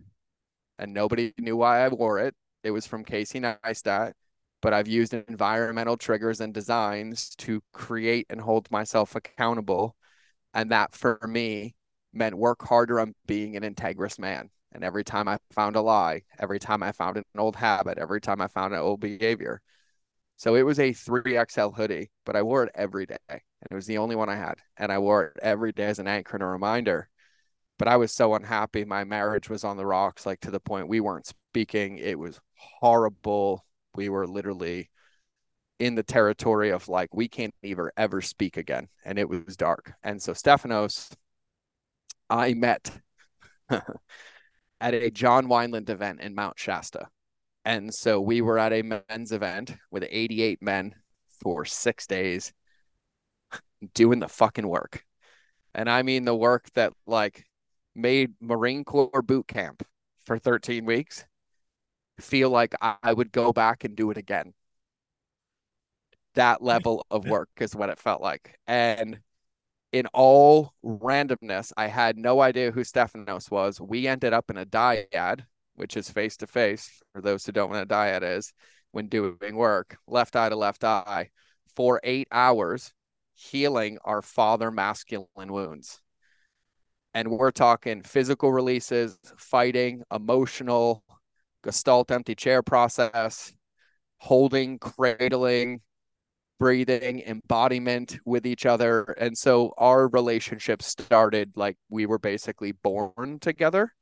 And 0.78 0.94
nobody 0.94 1.34
knew 1.38 1.56
why 1.56 1.84
I 1.84 1.88
wore 1.88 2.18
it. 2.20 2.34
It 2.62 2.70
was 2.70 2.86
from 2.86 3.04
Casey 3.04 3.40
Neistat 3.40 4.12
but 4.60 4.72
I've 4.72 4.88
used 4.88 5.14
environmental 5.14 5.96
triggers 5.96 6.40
and 6.40 6.52
designs 6.52 7.34
to 7.36 7.62
create 7.72 8.26
and 8.30 8.40
hold 8.40 8.70
myself 8.70 9.14
accountable. 9.14 9.96
And 10.54 10.70
that 10.70 10.94
for 10.94 11.18
me 11.28 11.74
meant 12.12 12.36
work 12.36 12.62
harder 12.66 13.00
on 13.00 13.14
being 13.26 13.56
an 13.56 13.62
integrous 13.62 14.18
man. 14.18 14.50
And 14.72 14.84
every 14.84 15.04
time 15.04 15.28
I 15.28 15.38
found 15.52 15.76
a 15.76 15.80
lie, 15.80 16.22
every 16.38 16.58
time 16.58 16.82
I 16.82 16.92
found 16.92 17.16
an 17.16 17.24
old 17.36 17.56
habit, 17.56 17.98
every 17.98 18.20
time 18.20 18.40
I 18.40 18.48
found 18.48 18.74
an 18.74 18.80
old 18.80 19.00
behavior. 19.00 19.62
So 20.36 20.54
it 20.54 20.62
was 20.62 20.78
a 20.78 20.92
3XL 20.92 21.74
hoodie, 21.74 22.10
but 22.24 22.36
I 22.36 22.42
wore 22.42 22.64
it 22.64 22.72
every 22.74 23.06
day. 23.06 23.16
And 23.28 23.68
it 23.70 23.74
was 23.74 23.86
the 23.86 23.98
only 23.98 24.14
one 24.14 24.28
I 24.28 24.36
had. 24.36 24.56
And 24.76 24.92
I 24.92 24.98
wore 24.98 25.24
it 25.24 25.38
every 25.42 25.72
day 25.72 25.86
as 25.86 25.98
an 25.98 26.06
anchor 26.06 26.36
and 26.36 26.42
a 26.42 26.46
reminder. 26.46 27.08
But 27.78 27.88
I 27.88 27.96
was 27.96 28.12
so 28.12 28.34
unhappy. 28.34 28.84
My 28.84 29.04
marriage 29.04 29.48
was 29.48 29.64
on 29.64 29.76
the 29.76 29.86
rocks, 29.86 30.26
like 30.26 30.40
to 30.40 30.50
the 30.50 30.60
point 30.60 30.88
we 30.88 31.00
weren't 31.00 31.26
speaking. 31.26 31.98
It 31.98 32.18
was 32.18 32.40
horrible. 32.56 33.64
We 33.98 34.10
were 34.10 34.28
literally 34.28 34.90
in 35.80 35.96
the 35.96 36.04
territory 36.04 36.70
of 36.70 36.86
like, 36.86 37.12
we 37.12 37.26
can't 37.26 37.52
ever, 37.64 37.92
ever 37.96 38.20
speak 38.20 38.56
again. 38.56 38.86
And 39.04 39.18
it 39.18 39.28
was 39.28 39.56
dark. 39.56 39.92
And 40.04 40.22
so 40.22 40.34
stephanos 40.34 41.10
I 42.30 42.54
met 42.54 42.96
at 43.68 44.94
a 44.94 45.10
John 45.10 45.48
Wineland 45.48 45.90
event 45.90 46.20
in 46.20 46.36
Mount 46.36 46.60
Shasta. 46.60 47.08
And 47.64 47.92
so 47.92 48.20
we 48.20 48.40
were 48.40 48.56
at 48.56 48.72
a 48.72 48.82
men's 48.82 49.32
event 49.32 49.74
with 49.90 50.06
88 50.08 50.62
men 50.62 50.94
for 51.40 51.64
six 51.64 52.06
days 52.06 52.52
doing 53.94 54.20
the 54.20 54.28
fucking 54.28 54.68
work. 54.68 55.04
And 55.74 55.90
I 55.90 56.04
mean 56.04 56.24
the 56.24 56.36
work 56.36 56.68
that 56.76 56.92
like 57.04 57.46
made 57.96 58.34
Marine 58.40 58.84
Corps 58.84 59.22
boot 59.22 59.48
camp 59.48 59.82
for 60.24 60.38
13 60.38 60.84
weeks 60.84 61.24
feel 62.20 62.50
like 62.50 62.74
I 62.80 63.12
would 63.12 63.32
go 63.32 63.52
back 63.52 63.84
and 63.84 63.96
do 63.96 64.10
it 64.10 64.16
again. 64.16 64.54
That 66.34 66.62
level 66.62 67.06
of 67.10 67.26
work 67.26 67.48
is 67.58 67.74
what 67.74 67.88
it 67.88 67.98
felt 67.98 68.20
like. 68.20 68.58
And 68.66 69.20
in 69.92 70.06
all 70.12 70.74
randomness, 70.84 71.72
I 71.76 71.86
had 71.86 72.16
no 72.16 72.40
idea 72.40 72.70
who 72.70 72.84
Stephanos 72.84 73.50
was. 73.50 73.80
We 73.80 74.06
ended 74.06 74.32
up 74.32 74.50
in 74.50 74.58
a 74.58 74.66
dyad, 74.66 75.46
which 75.74 75.96
is 75.96 76.10
face 76.10 76.36
to 76.38 76.46
face 76.46 77.00
for 77.12 77.22
those 77.22 77.46
who 77.46 77.52
don't 77.52 77.70
know 77.70 77.78
what 77.78 77.84
a 77.84 77.94
dyad 77.94 78.22
is 78.22 78.52
when 78.92 79.08
doing 79.08 79.56
work, 79.56 79.96
left 80.06 80.36
eye 80.36 80.48
to 80.48 80.56
left 80.56 80.84
eye, 80.84 81.30
for 81.74 82.00
eight 82.04 82.28
hours, 82.30 82.92
healing 83.34 83.98
our 84.04 84.22
father 84.22 84.70
masculine 84.70 85.52
wounds. 85.52 86.00
And 87.14 87.30
we're 87.30 87.50
talking 87.50 88.02
physical 88.02 88.52
releases, 88.52 89.18
fighting, 89.36 90.02
emotional, 90.12 91.02
gestalt 91.62 92.10
empty 92.10 92.34
chair 92.34 92.62
process, 92.62 93.52
holding, 94.18 94.78
cradling, 94.78 95.80
breathing, 96.58 97.20
embodiment 97.20 98.18
with 98.24 98.46
each 98.46 98.66
other. 98.66 99.02
And 99.18 99.36
so 99.36 99.72
our 99.78 100.08
relationship 100.08 100.82
started 100.82 101.52
like 101.56 101.76
we 101.88 102.06
were 102.06 102.18
basically 102.18 102.72
born 102.72 103.38
together 103.40 103.92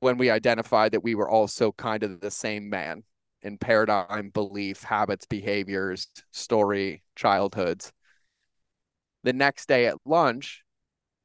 when 0.00 0.18
we 0.18 0.30
identified 0.30 0.92
that 0.92 1.02
we 1.02 1.14
were 1.14 1.28
also 1.28 1.72
kind 1.72 2.02
of 2.02 2.20
the 2.20 2.30
same 2.30 2.68
man 2.68 3.02
in 3.42 3.58
paradigm, 3.58 4.30
belief, 4.30 4.82
habits, 4.82 5.26
behaviors, 5.26 6.08
story, 6.30 7.02
childhoods. 7.16 7.92
The 9.24 9.32
next 9.32 9.66
day 9.68 9.86
at 9.86 9.96
lunch, 10.04 10.62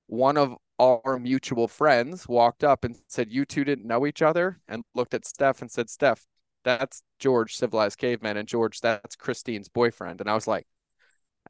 one 0.08 0.38
of 0.38 0.56
our 0.80 1.20
mutual 1.20 1.68
friends 1.68 2.28
walked 2.28 2.64
up 2.64 2.84
and 2.84 2.96
said, 3.08 3.32
You 3.32 3.46
two 3.46 3.64
didn't 3.64 3.88
know 3.88 4.06
each 4.06 4.22
other, 4.22 4.60
and 4.68 4.84
looked 4.96 5.14
at 5.14 5.26
Steph 5.26 5.62
and 5.62 5.72
said, 5.72 5.90
Steph, 5.90 6.26
that's 6.64 7.04
George, 7.20 7.56
civilized 7.56 7.98
caveman, 8.00 8.38
and 8.38 8.48
George, 8.48 8.82
that's 8.82 9.16
Christine's 9.16 9.70
boyfriend. 9.70 10.22
And 10.22 10.30
I 10.30 10.34
was 10.36 10.48
like, 10.48 10.68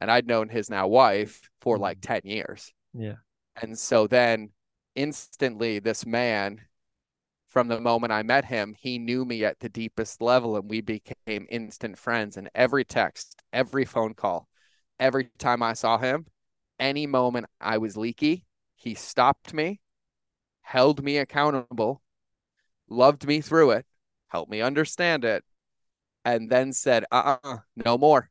and 0.00 0.10
I'd 0.10 0.26
known 0.26 0.48
his 0.48 0.70
now 0.70 0.88
wife 0.88 1.48
for 1.60 1.78
like 1.78 1.98
Mm-hmm. 1.98 2.02
10 2.02 2.22
years. 2.24 2.72
Yeah. 2.94 3.16
And 3.60 3.78
so 3.78 4.06
then 4.06 4.50
instantly, 4.94 5.78
this 5.80 6.06
man, 6.06 6.60
from 7.48 7.68
the 7.68 7.80
moment 7.80 8.12
I 8.12 8.22
met 8.22 8.44
him, 8.46 8.74
he 8.78 8.98
knew 8.98 9.24
me 9.24 9.44
at 9.44 9.60
the 9.60 9.68
deepest 9.68 10.20
level 10.20 10.56
and 10.56 10.68
we 10.68 10.80
became 10.80 11.46
instant 11.50 11.98
friends. 11.98 12.36
And 12.36 12.50
every 12.54 12.84
text, 12.84 13.40
every 13.52 13.84
phone 13.84 14.14
call, 14.14 14.48
every 15.00 15.30
time 15.38 15.62
I 15.62 15.74
saw 15.74 15.98
him, 15.98 16.26
any 16.80 17.06
moment 17.06 17.46
I 17.60 17.78
was 17.78 17.96
leaky, 17.96 18.44
he 18.84 18.94
stopped 18.94 19.54
me, 19.54 19.80
held 20.60 21.02
me 21.02 21.16
accountable, 21.16 22.02
loved 22.86 23.26
me 23.26 23.40
through 23.40 23.70
it, 23.70 23.86
helped 24.28 24.50
me 24.50 24.60
understand 24.60 25.24
it, 25.24 25.42
and 26.26 26.50
then 26.50 26.70
said, 26.70 27.06
uh 27.10 27.36
uh 27.42 27.56
no 27.76 27.96
more. 27.96 28.28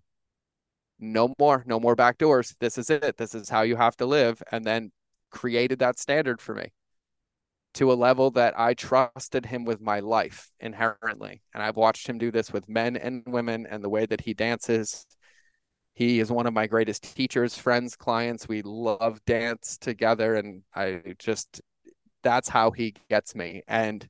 No 0.99 1.33
more, 1.39 1.63
no 1.65 1.79
more 1.79 1.95
back 1.95 2.19
doors. 2.19 2.55
This 2.59 2.77
is 2.77 2.91
it. 2.91 3.17
This 3.17 3.33
is 3.33 3.49
how 3.49 3.63
you 3.63 3.75
have 3.75 3.97
to 3.97 4.05
live. 4.05 4.43
And 4.51 4.63
then 4.63 4.91
created 5.31 5.79
that 5.79 5.97
standard 5.97 6.39
for 6.39 6.53
me 6.53 6.71
to 7.73 7.91
a 7.91 7.95
level 7.95 8.29
that 8.31 8.57
I 8.57 8.75
trusted 8.75 9.47
him 9.47 9.65
with 9.65 9.81
my 9.81 10.01
life 10.01 10.51
inherently. 10.59 11.41
And 11.55 11.63
I've 11.63 11.77
watched 11.77 12.07
him 12.07 12.19
do 12.19 12.29
this 12.29 12.53
with 12.53 12.69
men 12.69 12.95
and 12.95 13.23
women 13.25 13.65
and 13.65 13.83
the 13.83 13.89
way 13.89 14.05
that 14.05 14.21
he 14.21 14.35
dances. 14.35 15.07
He 15.93 16.19
is 16.19 16.31
one 16.31 16.47
of 16.47 16.53
my 16.53 16.65
greatest 16.65 17.15
teachers, 17.15 17.57
friends, 17.57 17.95
clients. 17.95 18.47
We 18.47 18.63
love 18.63 19.23
dance 19.25 19.77
together. 19.77 20.35
And 20.35 20.63
I 20.73 21.15
just, 21.19 21.61
that's 22.23 22.49
how 22.49 22.71
he 22.71 22.95
gets 23.09 23.35
me. 23.35 23.61
And 23.67 24.07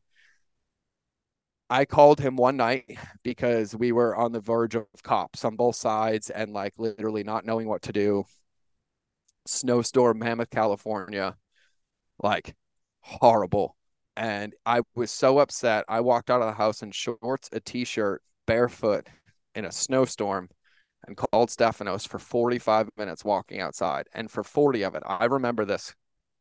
I 1.69 1.85
called 1.85 2.19
him 2.19 2.37
one 2.37 2.55
night 2.55 2.97
because 3.23 3.75
we 3.75 3.91
were 3.91 4.15
on 4.15 4.31
the 4.31 4.39
verge 4.39 4.75
of 4.75 4.85
cops 5.03 5.43
on 5.43 5.55
both 5.55 5.75
sides 5.75 6.29
and 6.29 6.53
like 6.53 6.73
literally 6.77 7.23
not 7.23 7.45
knowing 7.45 7.67
what 7.67 7.81
to 7.83 7.91
do. 7.91 8.23
Snowstorm, 9.45 10.19
Mammoth, 10.19 10.49
California, 10.49 11.35
like 12.21 12.55
horrible. 13.01 13.75
And 14.15 14.53
I 14.65 14.81
was 14.95 15.11
so 15.11 15.39
upset. 15.39 15.83
I 15.89 15.99
walked 15.99 16.29
out 16.29 16.41
of 16.41 16.47
the 16.47 16.53
house 16.53 16.81
in 16.81 16.91
shorts, 16.91 17.49
a 17.51 17.59
t 17.59 17.83
shirt, 17.83 18.21
barefoot 18.45 19.07
in 19.55 19.65
a 19.65 19.71
snowstorm 19.71 20.49
and 21.05 21.17
called 21.17 21.51
Stephanos 21.51 22.05
for 22.05 22.19
45 22.19 22.89
minutes 22.98 23.25
walking 23.25 23.60
outside. 23.60 24.07
And 24.13 24.29
for 24.29 24.43
40 24.43 24.83
of 24.83 24.95
it, 24.95 25.03
I 25.05 25.25
remember 25.25 25.65
this 25.65 25.93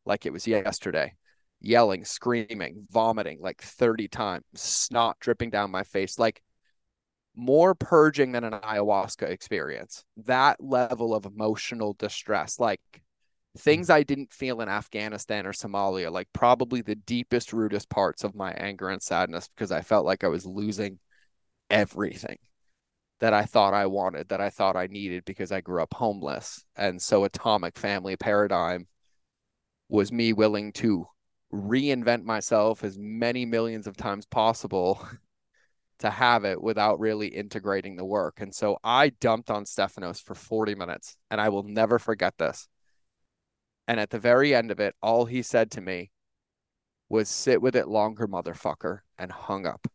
like 0.05 0.27
it 0.27 0.33
was 0.33 0.47
yesterday 0.47 1.15
yelling, 1.63 2.05
screaming, 2.05 2.87
vomiting 2.91 3.39
like 3.41 3.63
30 3.63 4.09
times, 4.09 4.45
snot 4.55 5.19
dripping 5.21 5.51
down 5.51 5.71
my 5.71 5.85
face, 5.85 6.19
like 6.19 6.43
more 7.35 7.75
purging 7.75 8.33
than 8.33 8.45
an 8.45 8.53
ayahuasca 8.53 9.29
experience. 9.29 10.05
That 10.17 10.63
level 10.63 11.15
of 11.15 11.25
emotional 11.25 11.95
distress, 11.99 12.59
like 12.59 12.81
things 13.57 13.91
I 13.91 14.03
didn't 14.03 14.33
feel 14.33 14.61
in 14.61 14.69
Afghanistan 14.69 15.47
or 15.47 15.53
Somalia, 15.53 16.11
like 16.11 16.29
probably 16.33 16.83
the 16.83 16.97
deepest, 16.97 17.53
rudest 17.53 17.89
parts 17.89 18.25
of 18.25 18.35
my 18.35 18.53
anger 18.53 18.89
and 18.89 19.01
sadness 19.01 19.49
because 19.55 19.73
I 19.73 19.83
felt 19.83 20.05
like 20.05 20.25
I 20.25 20.29
was 20.29 20.45
losing 20.45 20.99
everything 21.71 22.39
that 23.23 23.33
I 23.33 23.45
thought 23.45 23.73
I 23.73 23.87
wanted, 23.87 24.31
that 24.31 24.41
I 24.41 24.51
thought 24.51 24.75
I 24.75 24.89
needed 24.89 25.25
because 25.25 25.53
I 25.53 25.61
grew 25.61 25.81
up 25.81 25.95
homeless. 25.95 26.65
And 26.75 27.01
so, 27.01 27.23
atomic 27.23 27.79
family 27.79 28.17
paradigm 28.17 28.89
was 29.89 30.11
me 30.11 30.33
willing 30.33 30.73
to 30.73 31.07
reinvent 31.55 32.25
myself 32.25 32.83
as 32.83 32.99
many 32.99 33.47
millions 33.47 33.87
of 33.87 33.97
times 33.97 34.27
possible 34.27 35.07
to 36.01 36.11
have 36.11 36.45
it 36.45 36.61
without 36.61 36.99
really 36.99 37.29
integrating 37.29 37.95
the 37.95 38.05
work. 38.05 38.41
And 38.41 38.53
so 38.53 38.79
I 38.83 39.11
dumped 39.11 39.51
on 39.51 39.67
Stephanos 39.67 40.21
for 40.21 40.35
40 40.35 40.75
minutes 40.75 41.17
and 41.31 41.41
I 41.41 41.51
will 41.51 41.63
never 41.63 42.01
forget 42.01 42.35
this. 42.39 42.67
And 43.87 44.01
at 44.01 44.11
the 44.11 44.19
very 44.19 44.53
end 44.53 44.73
of 44.73 44.81
it, 44.81 44.97
all 45.01 45.27
he 45.27 45.43
said 45.43 45.71
to 45.73 45.81
me 45.81 46.11
was 47.09 47.29
sit 47.29 47.63
with 47.63 47.77
it 47.77 47.87
longer, 47.87 48.27
motherfucker, 48.27 49.01
and 49.17 49.31
hung 49.31 49.65
up. 49.65 49.87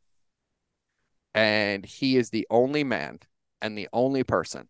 And 1.37 1.85
he 1.85 2.17
is 2.17 2.31
the 2.31 2.47
only 2.49 2.83
man 2.83 3.19
and 3.61 3.77
the 3.77 3.87
only 3.93 4.23
person 4.23 4.69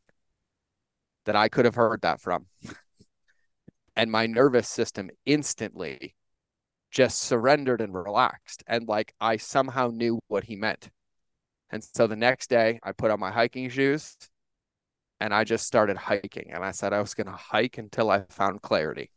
that 1.24 1.34
I 1.34 1.48
could 1.48 1.64
have 1.64 1.76
heard 1.76 2.02
that 2.02 2.20
from. 2.20 2.48
and 3.96 4.12
my 4.12 4.28
nervous 4.28 4.68
system 4.68 5.10
instantly 5.26 6.14
just 6.92 7.22
surrendered 7.22 7.80
and 7.80 7.94
relaxed. 7.94 8.66
And 8.68 8.86
like 8.86 9.14
I 9.22 9.38
somehow 9.38 9.92
knew 9.94 10.20
what 10.28 10.44
he 10.44 10.58
meant. 10.58 10.90
And 11.70 11.82
so 11.82 12.06
the 12.06 12.18
next 12.18 12.50
day, 12.50 12.80
I 12.84 12.92
put 12.92 13.12
on 13.12 13.20
my 13.22 13.32
hiking 13.32 13.70
shoes 13.70 14.18
and 15.22 15.34
I 15.34 15.46
just 15.46 15.66
started 15.66 15.96
hiking. 15.96 16.52
And 16.52 16.66
I 16.66 16.72
said 16.72 16.92
I 16.92 17.00
was 17.00 17.14
going 17.14 17.28
to 17.28 17.34
hike 17.34 17.78
until 17.78 18.10
I 18.10 18.24
found 18.28 18.62
clarity. 18.62 19.10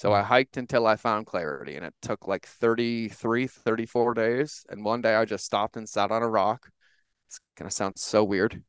So 0.00 0.14
I 0.14 0.22
hiked 0.22 0.56
until 0.56 0.86
I 0.86 0.96
found 0.96 1.26
clarity. 1.26 1.76
And 1.76 1.84
it 1.84 1.92
took 2.00 2.26
like 2.26 2.46
33, 2.46 3.46
34 3.46 4.14
days. 4.14 4.64
And 4.70 4.82
one 4.82 5.02
day 5.02 5.14
I 5.14 5.26
just 5.26 5.44
stopped 5.44 5.76
and 5.76 5.86
sat 5.86 6.10
on 6.10 6.22
a 6.22 6.26
rock. 6.26 6.70
It's 7.28 7.38
going 7.58 7.68
to 7.68 7.74
sound 7.74 7.98
so 7.98 8.24
weird. 8.24 8.62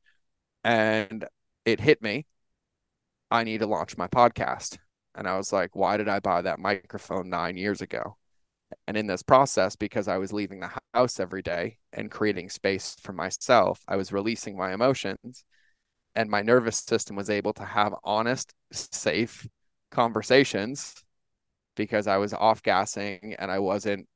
And 0.65 1.23
it 1.63 1.79
hit 1.79 2.01
me. 2.01 2.25
I 3.31 3.45
need 3.45 3.59
to 3.59 3.65
launch 3.65 3.95
my 3.95 4.09
podcast. 4.09 4.77
And 5.15 5.25
I 5.25 5.37
was 5.37 5.53
like, 5.53 5.73
why 5.73 5.95
did 5.95 6.09
I 6.09 6.19
buy 6.19 6.41
that 6.41 6.59
microphone 6.59 7.29
nine 7.29 7.55
years 7.55 7.79
ago? 7.79 8.17
And 8.85 8.97
in 8.97 9.07
this 9.07 9.23
process, 9.23 9.77
because 9.77 10.09
I 10.09 10.17
was 10.17 10.33
leaving 10.33 10.59
the 10.59 10.71
house 10.93 11.17
every 11.17 11.43
day 11.43 11.77
and 11.93 12.11
creating 12.11 12.49
space 12.49 12.97
for 13.01 13.13
myself, 13.13 13.79
I 13.87 13.95
was 13.95 14.11
releasing 14.11 14.57
my 14.57 14.73
emotions. 14.73 15.45
And 16.13 16.29
my 16.29 16.41
nervous 16.41 16.79
system 16.79 17.15
was 17.15 17.29
able 17.29 17.53
to 17.53 17.63
have 17.63 17.95
honest, 18.03 18.53
safe 18.73 19.47
conversations 19.91 20.93
because 21.75 22.07
I 22.07 22.17
was 22.17 22.33
off 22.33 22.61
gassing 22.63 23.35
and 23.39 23.51
I 23.51 23.59
wasn't 23.59 24.07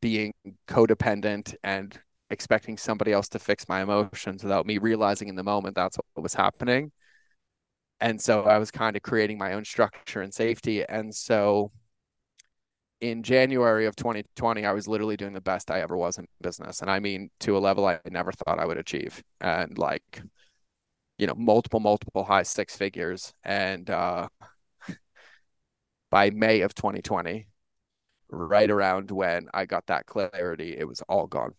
being 0.00 0.32
codependent 0.68 1.54
and 1.64 1.98
expecting 2.30 2.76
somebody 2.76 3.12
else 3.12 3.28
to 3.30 3.38
fix 3.38 3.68
my 3.68 3.82
emotions 3.82 4.42
without 4.42 4.66
me 4.66 4.78
realizing 4.78 5.28
in 5.28 5.34
the 5.34 5.42
moment 5.42 5.74
that's 5.74 5.96
what 6.14 6.22
was 6.22 6.34
happening. 6.34 6.92
And 8.00 8.20
so 8.20 8.42
I 8.44 8.58
was 8.58 8.70
kind 8.70 8.96
of 8.96 9.02
creating 9.02 9.38
my 9.38 9.54
own 9.54 9.64
structure 9.64 10.22
and 10.22 10.32
safety. 10.32 10.84
And 10.84 11.14
so 11.14 11.72
in 13.00 13.22
January 13.22 13.86
of 13.86 13.94
2020, 13.96 14.64
I 14.66 14.72
was 14.72 14.88
literally 14.88 15.16
doing 15.16 15.32
the 15.32 15.40
best 15.40 15.70
I 15.70 15.80
ever 15.80 15.96
was 15.96 16.18
in 16.18 16.26
business. 16.40 16.80
And 16.80 16.90
I 16.90 16.98
mean, 16.98 17.30
to 17.40 17.56
a 17.56 17.60
level 17.60 17.86
I 17.86 18.00
never 18.10 18.32
thought 18.32 18.58
I 18.58 18.66
would 18.66 18.78
achieve. 18.78 19.22
And 19.40 19.78
like, 19.78 20.22
you 21.18 21.26
know, 21.26 21.34
multiple, 21.36 21.80
multiple 21.80 22.24
high 22.24 22.42
six 22.44 22.76
figures. 22.76 23.32
And 23.44 23.88
uh, 23.90 24.28
by 26.10 26.30
May 26.30 26.62
of 26.62 26.74
2020, 26.74 27.46
right 28.30 28.70
around 28.70 29.10
when 29.10 29.48
I 29.52 29.66
got 29.66 29.86
that 29.86 30.06
clarity, 30.06 30.76
it 30.76 30.86
was 30.86 31.02
all 31.08 31.26
gone. 31.26 31.54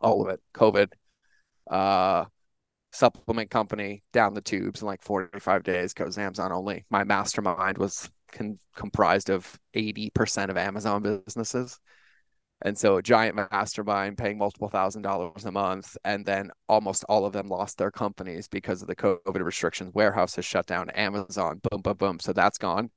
All 0.00 0.22
of 0.22 0.28
it. 0.28 0.40
COVID, 0.54 0.92
uh, 1.70 2.24
supplement 2.92 3.50
company 3.50 4.02
down 4.12 4.34
the 4.34 4.40
tubes 4.40 4.80
in 4.80 4.86
like 4.86 5.02
45 5.02 5.62
days 5.62 5.92
because 5.92 6.18
Amazon 6.18 6.52
only. 6.52 6.84
My 6.90 7.04
mastermind 7.04 7.78
was 7.78 8.10
con- 8.32 8.58
comprised 8.74 9.30
of 9.30 9.58
80% 9.74 10.50
of 10.50 10.56
Amazon 10.56 11.02
businesses. 11.02 11.78
And 12.62 12.76
so 12.76 12.96
a 12.96 13.02
giant 13.02 13.36
mastermind 13.36 14.18
paying 14.18 14.36
multiple 14.36 14.68
thousand 14.68 15.02
dollars 15.02 15.44
a 15.44 15.52
month. 15.52 15.96
And 16.04 16.26
then 16.26 16.50
almost 16.68 17.04
all 17.08 17.24
of 17.24 17.32
them 17.32 17.48
lost 17.48 17.78
their 17.78 17.92
companies 17.92 18.48
because 18.48 18.82
of 18.82 18.88
the 18.88 18.96
COVID 18.96 19.44
restrictions. 19.44 19.94
Warehouses 19.94 20.44
shut 20.44 20.66
down, 20.66 20.90
Amazon, 20.90 21.60
boom, 21.70 21.82
boom, 21.82 21.96
boom. 21.96 22.20
So 22.20 22.32
that's 22.32 22.58
gone. 22.58 22.90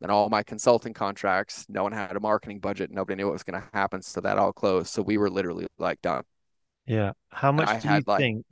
Then 0.00 0.10
all 0.10 0.28
my 0.28 0.42
consulting 0.42 0.94
contracts, 0.94 1.66
no 1.68 1.82
one 1.82 1.92
had 1.92 2.16
a 2.16 2.20
marketing 2.20 2.60
budget. 2.60 2.90
Nobody 2.90 3.16
knew 3.16 3.26
what 3.26 3.32
was 3.32 3.42
going 3.42 3.60
to 3.60 3.68
happen. 3.72 4.00
So 4.02 4.20
that 4.20 4.38
all 4.38 4.52
closed. 4.52 4.88
So 4.88 5.02
we 5.02 5.18
were 5.18 5.30
literally 5.30 5.66
like 5.78 6.00
done. 6.02 6.22
Yeah. 6.86 7.12
How 7.30 7.50
much 7.52 7.82
do 7.82 7.88
you 7.88 8.02
like, 8.06 8.18
think 8.18 8.46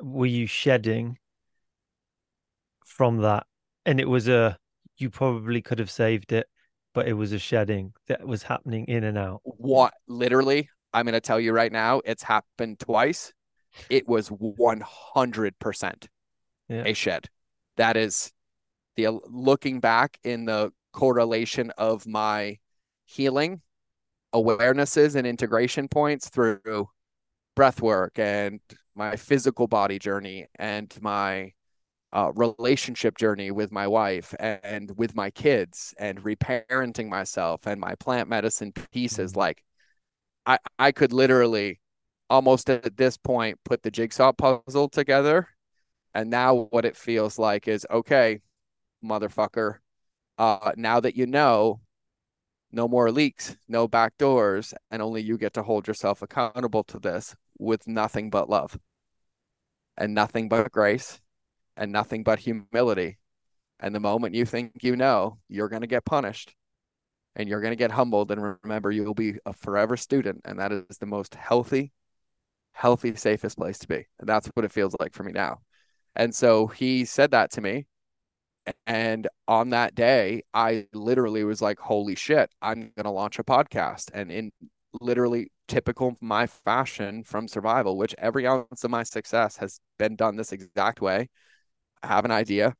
were 0.00 0.26
you 0.26 0.46
shedding 0.46 1.16
from 2.84 3.18
that? 3.18 3.46
And 3.86 4.00
it 4.00 4.08
was 4.08 4.28
a, 4.28 4.58
you 4.98 5.10
probably 5.10 5.62
could 5.62 5.78
have 5.78 5.90
saved 5.90 6.32
it, 6.32 6.46
but 6.92 7.06
it 7.06 7.12
was 7.14 7.32
a 7.32 7.38
shedding 7.38 7.92
that 8.08 8.26
was 8.26 8.42
happening 8.42 8.86
in 8.86 9.04
and 9.04 9.16
out. 9.16 9.40
What 9.44 9.94
literally, 10.08 10.68
I'm 10.92 11.06
going 11.06 11.14
to 11.14 11.20
tell 11.20 11.40
you 11.40 11.52
right 11.52 11.72
now, 11.72 12.00
it's 12.04 12.22
happened 12.22 12.80
twice. 12.80 13.32
It 13.90 14.08
was 14.08 14.28
100% 14.28 16.06
yeah. 16.68 16.82
a 16.84 16.94
shed. 16.94 17.28
That 17.76 17.96
is 17.96 18.32
the 18.96 19.08
looking 19.28 19.80
back 19.80 20.18
in 20.24 20.44
the 20.44 20.72
correlation 20.92 21.70
of 21.76 22.06
my 22.06 22.58
healing 23.04 23.60
awarenesses 24.34 25.14
and 25.14 25.26
integration 25.26 25.88
points 25.88 26.28
through 26.28 26.88
breath 27.54 27.80
work 27.80 28.18
and 28.18 28.60
my 28.94 29.16
physical 29.16 29.66
body 29.66 29.98
journey 29.98 30.46
and 30.58 30.96
my 31.00 31.52
uh, 32.12 32.30
relationship 32.36 33.16
journey 33.16 33.50
with 33.50 33.72
my 33.72 33.86
wife 33.86 34.34
and 34.38 34.92
with 34.96 35.14
my 35.16 35.30
kids 35.30 35.94
and 35.98 36.22
reparenting 36.22 37.08
myself 37.08 37.66
and 37.66 37.80
my 37.80 37.94
plant 37.96 38.28
medicine 38.28 38.72
pieces 38.92 39.32
mm-hmm. 39.32 39.40
like 39.40 39.64
i 40.46 40.58
i 40.78 40.92
could 40.92 41.12
literally 41.12 41.80
almost 42.30 42.70
at 42.70 42.96
this 42.96 43.16
point 43.16 43.58
put 43.64 43.82
the 43.82 43.90
jigsaw 43.90 44.32
puzzle 44.32 44.88
together 44.88 45.48
and 46.14 46.30
now 46.30 46.68
what 46.70 46.84
it 46.84 46.96
feels 46.96 47.38
like 47.38 47.66
is 47.66 47.84
okay 47.90 48.40
motherfucker 49.04 49.76
uh 50.38 50.72
now 50.76 50.98
that 51.00 51.16
you 51.16 51.26
know 51.26 51.80
no 52.72 52.88
more 52.88 53.10
leaks 53.10 53.56
no 53.68 53.86
back 53.86 54.16
doors 54.18 54.74
and 54.90 55.00
only 55.00 55.22
you 55.22 55.38
get 55.38 55.52
to 55.52 55.62
hold 55.62 55.86
yourself 55.86 56.22
accountable 56.22 56.82
to 56.82 56.98
this 56.98 57.36
with 57.58 57.86
nothing 57.86 58.30
but 58.30 58.48
love 58.48 58.78
and 59.96 60.14
nothing 60.14 60.48
but 60.48 60.72
grace 60.72 61.20
and 61.76 61.92
nothing 61.92 62.22
but 62.22 62.38
humility. 62.38 63.18
And 63.80 63.94
the 63.94 64.00
moment 64.00 64.34
you 64.34 64.44
think 64.44 64.82
you 64.82 64.96
know, 64.96 65.38
you're 65.48 65.68
going 65.68 65.82
to 65.82 65.88
get 65.88 66.04
punished 66.04 66.54
and 67.36 67.48
you're 67.48 67.60
going 67.60 67.72
to 67.72 67.76
get 67.76 67.90
humbled. 67.90 68.30
And 68.30 68.56
remember, 68.62 68.90
you 68.90 69.04
will 69.04 69.14
be 69.14 69.34
a 69.44 69.52
forever 69.52 69.96
student. 69.96 70.42
And 70.44 70.58
that 70.58 70.72
is 70.72 70.98
the 70.98 71.06
most 71.06 71.34
healthy, 71.34 71.92
healthy, 72.72 73.14
safest 73.16 73.58
place 73.58 73.78
to 73.78 73.88
be. 73.88 74.06
And 74.18 74.28
that's 74.28 74.46
what 74.48 74.64
it 74.64 74.72
feels 74.72 74.96
like 75.00 75.12
for 75.12 75.24
me 75.24 75.32
now. 75.32 75.60
And 76.16 76.34
so 76.34 76.68
he 76.68 77.04
said 77.04 77.32
that 77.32 77.50
to 77.52 77.60
me. 77.60 77.86
And 78.86 79.28
on 79.46 79.70
that 79.70 79.94
day, 79.94 80.42
I 80.54 80.86
literally 80.92 81.44
was 81.44 81.60
like, 81.60 81.78
holy 81.78 82.14
shit, 82.14 82.50
I'm 82.62 82.92
going 82.96 83.04
to 83.04 83.10
launch 83.10 83.38
a 83.38 83.44
podcast. 83.44 84.10
And 84.14 84.30
in 84.32 84.52
literally 85.00 85.50
typical 85.68 86.16
my 86.20 86.46
fashion 86.46 87.24
from 87.24 87.48
survival, 87.48 87.96
which 87.98 88.14
every 88.18 88.46
ounce 88.46 88.84
of 88.84 88.90
my 88.90 89.02
success 89.02 89.56
has 89.58 89.80
been 89.98 90.16
done 90.16 90.36
this 90.36 90.52
exact 90.52 91.00
way. 91.00 91.28
I 92.02 92.06
have 92.08 92.24
an 92.24 92.30
idea. 92.30 92.74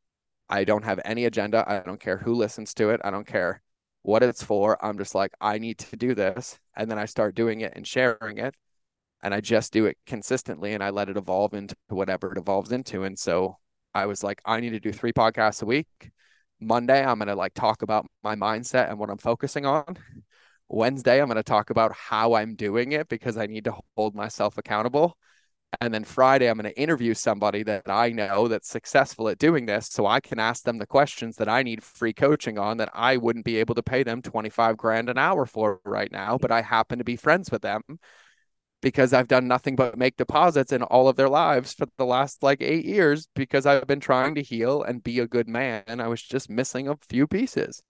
I 0.48 0.64
don't 0.64 0.84
have 0.84 1.00
any 1.04 1.24
agenda. 1.24 1.64
I 1.66 1.80
don't 1.80 2.00
care 2.00 2.18
who 2.18 2.34
listens 2.34 2.74
to 2.74 2.90
it. 2.90 3.00
I 3.04 3.10
don't 3.10 3.26
care 3.26 3.62
what 4.02 4.22
it's 4.22 4.42
for. 4.42 4.82
I'm 4.84 4.98
just 4.98 5.14
like, 5.14 5.32
I 5.40 5.58
need 5.58 5.78
to 5.78 5.96
do 5.96 6.14
this. 6.14 6.58
And 6.76 6.90
then 6.90 6.98
I 6.98 7.06
start 7.06 7.34
doing 7.34 7.62
it 7.62 7.72
and 7.74 7.86
sharing 7.86 8.38
it. 8.38 8.54
And 9.22 9.32
I 9.34 9.40
just 9.40 9.72
do 9.72 9.86
it 9.86 9.96
consistently 10.06 10.74
and 10.74 10.82
I 10.82 10.90
let 10.90 11.08
it 11.08 11.16
evolve 11.16 11.54
into 11.54 11.74
whatever 11.88 12.30
it 12.32 12.38
evolves 12.38 12.72
into. 12.72 13.04
And 13.04 13.18
so 13.18 13.56
I 13.94 14.06
was 14.06 14.22
like, 14.24 14.40
I 14.44 14.60
need 14.60 14.70
to 14.70 14.80
do 14.80 14.92
three 14.92 15.12
podcasts 15.12 15.62
a 15.62 15.66
week. 15.66 16.10
Monday, 16.60 17.04
I'm 17.04 17.18
going 17.18 17.28
to 17.28 17.34
like 17.34 17.54
talk 17.54 17.82
about 17.82 18.06
my 18.22 18.34
mindset 18.34 18.88
and 18.90 18.98
what 18.98 19.10
I'm 19.10 19.18
focusing 19.18 19.66
on. 19.66 19.96
Wednesday, 20.68 21.20
I'm 21.20 21.28
going 21.28 21.36
to 21.36 21.42
talk 21.42 21.70
about 21.70 21.92
how 21.92 22.34
I'm 22.34 22.54
doing 22.54 22.92
it 22.92 23.08
because 23.08 23.36
I 23.36 23.46
need 23.46 23.64
to 23.64 23.74
hold 23.96 24.14
myself 24.14 24.58
accountable. 24.58 25.16
And 25.80 25.92
then 25.92 26.04
Friday, 26.04 26.48
I'm 26.48 26.58
going 26.58 26.72
to 26.72 26.80
interview 26.80 27.14
somebody 27.14 27.62
that 27.64 27.88
I 27.88 28.10
know 28.10 28.48
that's 28.48 28.68
successful 28.68 29.28
at 29.28 29.38
doing 29.38 29.66
this. 29.66 29.88
So 29.88 30.06
I 30.06 30.20
can 30.20 30.38
ask 30.38 30.62
them 30.62 30.78
the 30.78 30.86
questions 30.86 31.36
that 31.36 31.48
I 31.48 31.62
need 31.62 31.82
free 31.82 32.12
coaching 32.12 32.58
on 32.58 32.78
that 32.78 32.90
I 32.94 33.16
wouldn't 33.16 33.44
be 33.44 33.56
able 33.56 33.74
to 33.74 33.82
pay 33.82 34.02
them 34.02 34.22
25 34.22 34.76
grand 34.76 35.08
an 35.08 35.18
hour 35.18 35.46
for 35.46 35.80
right 35.84 36.10
now. 36.10 36.38
But 36.38 36.52
I 36.52 36.62
happen 36.62 36.98
to 36.98 37.04
be 37.04 37.16
friends 37.16 37.50
with 37.50 37.62
them 37.62 37.82
because 38.84 39.14
I've 39.14 39.28
done 39.28 39.48
nothing 39.48 39.76
but 39.76 39.96
make 39.96 40.18
deposits 40.18 40.70
in 40.70 40.82
all 40.82 41.08
of 41.08 41.16
their 41.16 41.30
lives 41.30 41.72
for 41.72 41.86
the 41.96 42.04
last 42.04 42.42
like 42.42 42.60
eight 42.60 42.84
years 42.84 43.26
because 43.34 43.64
I've 43.64 43.86
been 43.86 43.98
trying 43.98 44.34
to 44.34 44.42
heal 44.42 44.82
and 44.82 45.02
be 45.02 45.20
a 45.20 45.26
good 45.26 45.48
man. 45.48 45.84
I 45.88 46.06
was 46.06 46.22
just 46.22 46.50
missing 46.50 46.86
a 46.86 46.98
few 47.08 47.26
pieces. 47.26 47.82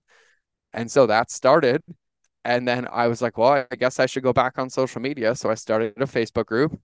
And 0.73 0.89
so 0.89 1.07
that 1.07 1.33
started. 1.33 1.83
And 2.45 2.69
then 2.69 2.87
I 2.93 3.09
was 3.09 3.21
like, 3.21 3.37
well, 3.37 3.67
I 3.69 3.75
guess 3.75 3.99
I 3.99 4.07
should 4.07 4.23
go 4.23 4.33
back 4.33 4.57
on 4.57 4.71
social 4.71 5.01
media. 5.01 5.35
So 5.35 5.51
I 5.51 5.55
started 5.55 5.95
a 5.97 6.07
Facebook 6.07 6.47
group, 6.47 6.79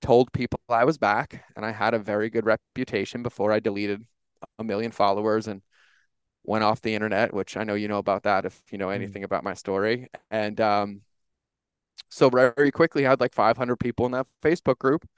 told 0.00 0.32
people 0.32 0.58
I 0.68 0.84
was 0.84 0.98
back, 0.98 1.44
and 1.54 1.64
I 1.64 1.70
had 1.70 1.94
a 1.94 2.00
very 2.00 2.30
good 2.30 2.44
reputation 2.44 3.22
before 3.22 3.52
I 3.52 3.60
deleted 3.60 4.04
a 4.58 4.64
million 4.64 4.90
followers 4.90 5.46
and 5.46 5.62
went 6.42 6.64
off 6.64 6.80
the 6.80 6.96
internet, 6.96 7.32
which 7.32 7.56
I 7.56 7.62
know 7.62 7.74
you 7.74 7.86
know 7.86 7.98
about 7.98 8.24
that 8.24 8.44
if 8.44 8.60
you 8.72 8.78
know 8.78 8.88
mm. 8.88 8.96
anything 8.96 9.22
mm 9.22 9.26
about 9.26 9.44
my 9.44 9.54
story. 9.54 10.08
And 10.32 10.60
um, 10.60 11.02
so 12.12 12.28
very 12.28 12.70
quickly 12.70 13.06
I 13.06 13.10
had 13.10 13.20
like 13.20 13.34
500 13.34 13.76
people 13.76 14.04
in 14.06 14.12
that 14.12 14.26
Facebook 14.42 14.78
group. 14.78 15.08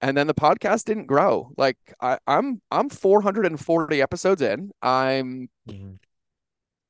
And 0.00 0.16
then 0.16 0.26
the 0.26 0.34
podcast 0.34 0.84
didn't 0.84 1.06
grow. 1.06 1.50
Like 1.56 1.76
I, 2.00 2.18
I'm 2.26 2.60
I'm 2.70 2.88
440 2.88 4.02
episodes 4.02 4.42
in. 4.42 4.70
I'm 4.82 5.48
mm 5.68 5.98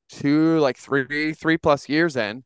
two, 0.09 0.59
like 0.61 0.77
three, 0.77 1.33
three 1.33 1.59
plus 1.59 1.89
years 1.89 2.17
in. 2.17 2.45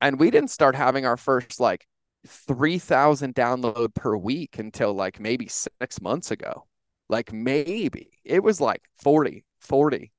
And 0.00 0.18
we 0.18 0.30
didn't 0.30 0.50
start 0.50 0.74
having 0.74 1.06
our 1.06 1.16
first 1.16 1.60
like 1.60 1.86
3,000 2.26 3.34
download 3.34 3.94
per 3.94 4.16
week 4.16 4.58
until 4.58 4.92
like 4.92 5.20
maybe 5.20 5.48
six 5.48 6.00
months 6.00 6.30
ago. 6.30 6.66
Like 7.08 7.32
maybe 7.32 8.10
it 8.24 8.42
was 8.42 8.60
like 8.60 8.82
40, 9.02 9.44
40, 9.60 10.12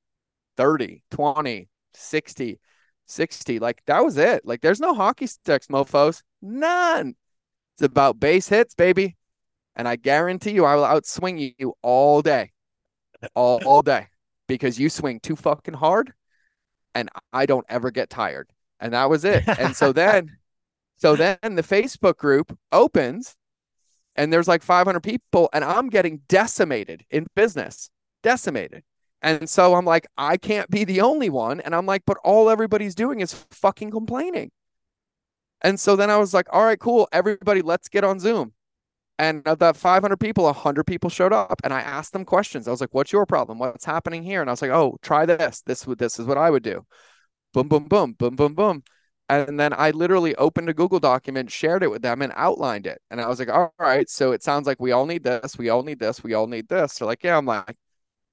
30, 0.56 1.02
20, 1.10 1.68
60, 1.94 2.60
60. 3.10 3.58
Like 3.58 3.82
that 3.86 4.04
was 4.04 4.16
it. 4.16 4.44
Like 4.44 4.60
there's 4.60 4.80
no 4.80 4.94
hockey 4.94 5.26
sticks, 5.26 5.66
mofos. 5.66 6.22
None. 6.40 7.14
It's 7.74 7.82
about 7.82 8.20
base 8.20 8.48
hits, 8.48 8.74
baby. 8.74 9.16
And 9.76 9.88
I 9.88 9.96
guarantee 9.96 10.52
you, 10.52 10.64
I 10.64 10.74
will 10.76 10.84
outswing 10.84 11.54
you 11.58 11.74
all 11.82 12.22
day, 12.22 12.52
all, 13.34 13.60
all 13.64 13.82
day, 13.82 14.08
because 14.48 14.78
you 14.78 14.90
swing 14.90 15.20
too 15.20 15.36
fucking 15.36 15.74
hard 15.74 16.12
and 16.94 17.08
I 17.32 17.46
don't 17.46 17.66
ever 17.68 17.90
get 17.90 18.10
tired. 18.10 18.50
And 18.80 18.92
that 18.92 19.08
was 19.08 19.24
it. 19.24 19.44
And 19.58 19.76
so 19.76 19.92
then, 19.92 20.36
so 20.96 21.16
then 21.16 21.38
the 21.42 21.62
Facebook 21.62 22.16
group 22.16 22.56
opens 22.72 23.36
and 24.16 24.32
there's 24.32 24.48
like 24.48 24.62
500 24.62 25.00
people 25.00 25.48
and 25.52 25.64
I'm 25.64 25.88
getting 25.88 26.20
decimated 26.28 27.04
in 27.10 27.26
business, 27.34 27.90
decimated. 28.22 28.82
And 29.22 29.48
so 29.48 29.74
I'm 29.74 29.84
like, 29.84 30.06
I 30.16 30.36
can't 30.36 30.70
be 30.70 30.84
the 30.84 31.02
only 31.02 31.28
one. 31.30 31.60
And 31.60 31.74
I'm 31.74 31.86
like, 31.86 32.02
but 32.06 32.18
all 32.24 32.48
everybody's 32.48 32.94
doing 32.94 33.20
is 33.20 33.34
fucking 33.50 33.90
complaining. 33.90 34.50
And 35.62 35.78
so 35.78 35.96
then 35.96 36.10
I 36.10 36.16
was 36.16 36.32
like, 36.32 36.46
all 36.50 36.64
right, 36.64 36.78
cool. 36.78 37.08
Everybody, 37.12 37.62
let's 37.62 37.88
get 37.88 38.04
on 38.04 38.18
Zoom. 38.18 38.54
And 39.18 39.46
of 39.46 39.58
that 39.58 39.76
500 39.76 40.16
people, 40.18 40.44
100 40.44 40.84
people 40.84 41.10
showed 41.10 41.34
up, 41.34 41.60
and 41.62 41.74
I 41.74 41.80
asked 41.82 42.14
them 42.14 42.24
questions. 42.24 42.66
I 42.66 42.70
was 42.70 42.80
like, 42.80 42.94
"What's 42.94 43.12
your 43.12 43.26
problem? 43.26 43.58
What's 43.58 43.84
happening 43.84 44.22
here?" 44.22 44.40
And 44.40 44.48
I 44.48 44.52
was 44.54 44.62
like, 44.62 44.70
"Oh, 44.70 44.96
try 45.02 45.26
this. 45.26 45.60
This 45.60 45.86
would 45.86 45.98
this 45.98 46.18
is 46.18 46.24
what 46.26 46.38
I 46.38 46.50
would 46.50 46.62
do." 46.62 46.86
Boom, 47.52 47.68
boom, 47.68 47.84
boom, 47.84 48.12
boom, 48.14 48.36
boom, 48.36 48.54
boom. 48.54 48.82
And 49.28 49.60
then 49.60 49.72
I 49.74 49.90
literally 49.92 50.34
opened 50.36 50.68
a 50.70 50.74
Google 50.74 51.00
document, 51.00 51.50
shared 51.50 51.82
it 51.82 51.90
with 51.90 52.02
them, 52.02 52.22
and 52.22 52.32
outlined 52.36 52.86
it. 52.86 53.00
And 53.10 53.20
I 53.20 53.28
was 53.28 53.38
like, 53.38 53.48
all 53.48 53.72
right, 53.78 54.08
so 54.10 54.32
it 54.32 54.42
sounds 54.42 54.66
like 54.66 54.80
we 54.80 54.92
all 54.92 55.06
need 55.06 55.22
this, 55.24 55.56
we 55.58 55.68
all 55.70 55.82
need 55.84 56.00
this, 56.00 56.22
we 56.24 56.34
all 56.34 56.46
need 56.48 56.68
this. 56.68 56.98
They're 56.98 57.06
like, 57.06 57.22
yeah, 57.22 57.36
I'm 57.38 57.46
like, 57.46 57.76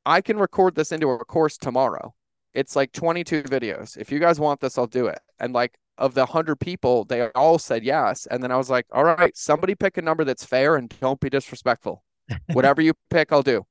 I 0.08 0.22
can 0.22 0.38
record 0.38 0.76
this 0.76 0.94
into 0.94 1.10
a 1.10 1.18
course 1.26 1.58
tomorrow. 1.58 2.16
It's 2.54 2.78
like 2.78 2.94
22 2.94 3.44
videos. 3.44 3.98
If 3.98 4.10
you 4.10 4.20
guys 4.20 4.40
want 4.40 4.62
this, 4.62 4.78
I'll 4.78 4.88
do 4.88 5.08
it. 5.08 5.20
And 5.38 5.52
like 5.52 5.78
of 5.98 6.14
the 6.14 6.22
100 6.22 6.56
people, 6.62 7.04
they 7.04 7.28
all 7.32 7.60
said 7.60 7.84
yes. 7.84 8.26
And 8.32 8.42
then 8.42 8.50
I 8.50 8.56
was 8.56 8.70
like, 8.70 8.86
all 8.94 9.04
right, 9.04 9.36
somebody 9.36 9.76
pick 9.76 9.98
a 9.98 10.02
number 10.02 10.24
that's 10.24 10.46
fair 10.46 10.78
and 10.78 10.88
don't 11.02 11.20
be 11.20 11.30
disrespectful. 11.30 12.06
Whatever 12.54 12.82
you 12.82 12.94
pick, 13.10 13.34
I'll 13.34 13.44
do. 13.44 13.66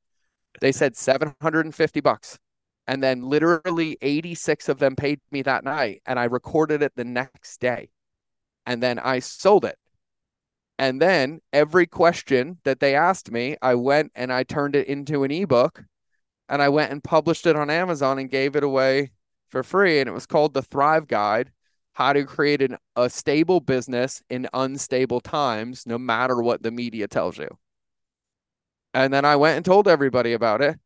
They 0.60 0.72
said 0.72 0.94
750 0.94 2.00
bucks. 2.00 2.38
And 2.86 3.02
then 3.02 3.22
literally 3.22 3.96
86 4.02 4.68
of 4.68 4.78
them 4.78 4.94
paid 4.94 5.20
me 5.30 5.40
that 5.40 5.64
night. 5.64 6.02
And 6.04 6.18
I 6.18 6.24
recorded 6.24 6.82
it 6.82 6.92
the 6.96 7.04
next 7.04 7.62
day. 7.62 7.88
And 8.66 8.82
then 8.82 8.98
I 8.98 9.20
sold 9.20 9.64
it. 9.64 9.78
And 10.78 11.00
then 11.00 11.40
every 11.54 11.86
question 11.86 12.58
that 12.64 12.80
they 12.80 12.94
asked 12.94 13.32
me, 13.32 13.56
I 13.62 13.74
went 13.74 14.12
and 14.14 14.30
I 14.30 14.42
turned 14.42 14.76
it 14.76 14.86
into 14.86 15.24
an 15.24 15.30
ebook 15.30 15.82
and 16.48 16.62
I 16.62 16.68
went 16.68 16.92
and 16.92 17.02
published 17.02 17.46
it 17.46 17.56
on 17.56 17.70
Amazon 17.70 18.18
and 18.18 18.30
gave 18.30 18.56
it 18.56 18.62
away 18.62 19.10
for 19.48 19.62
free. 19.62 20.00
And 20.00 20.08
it 20.08 20.12
was 20.12 20.26
called 20.26 20.54
The 20.54 20.62
Thrive 20.62 21.08
Guide 21.08 21.50
How 21.92 22.12
to 22.12 22.24
Create 22.24 22.62
an, 22.62 22.76
a 22.94 23.10
Stable 23.10 23.60
Business 23.60 24.22
in 24.30 24.48
Unstable 24.52 25.20
Times, 25.20 25.86
no 25.86 25.98
matter 25.98 26.40
what 26.40 26.62
the 26.62 26.70
media 26.70 27.08
tells 27.08 27.38
you. 27.38 27.48
And 28.94 29.12
then 29.12 29.24
I 29.24 29.36
went 29.36 29.56
and 29.56 29.64
told 29.64 29.88
everybody 29.88 30.32
about 30.32 30.62
it. 30.62 30.78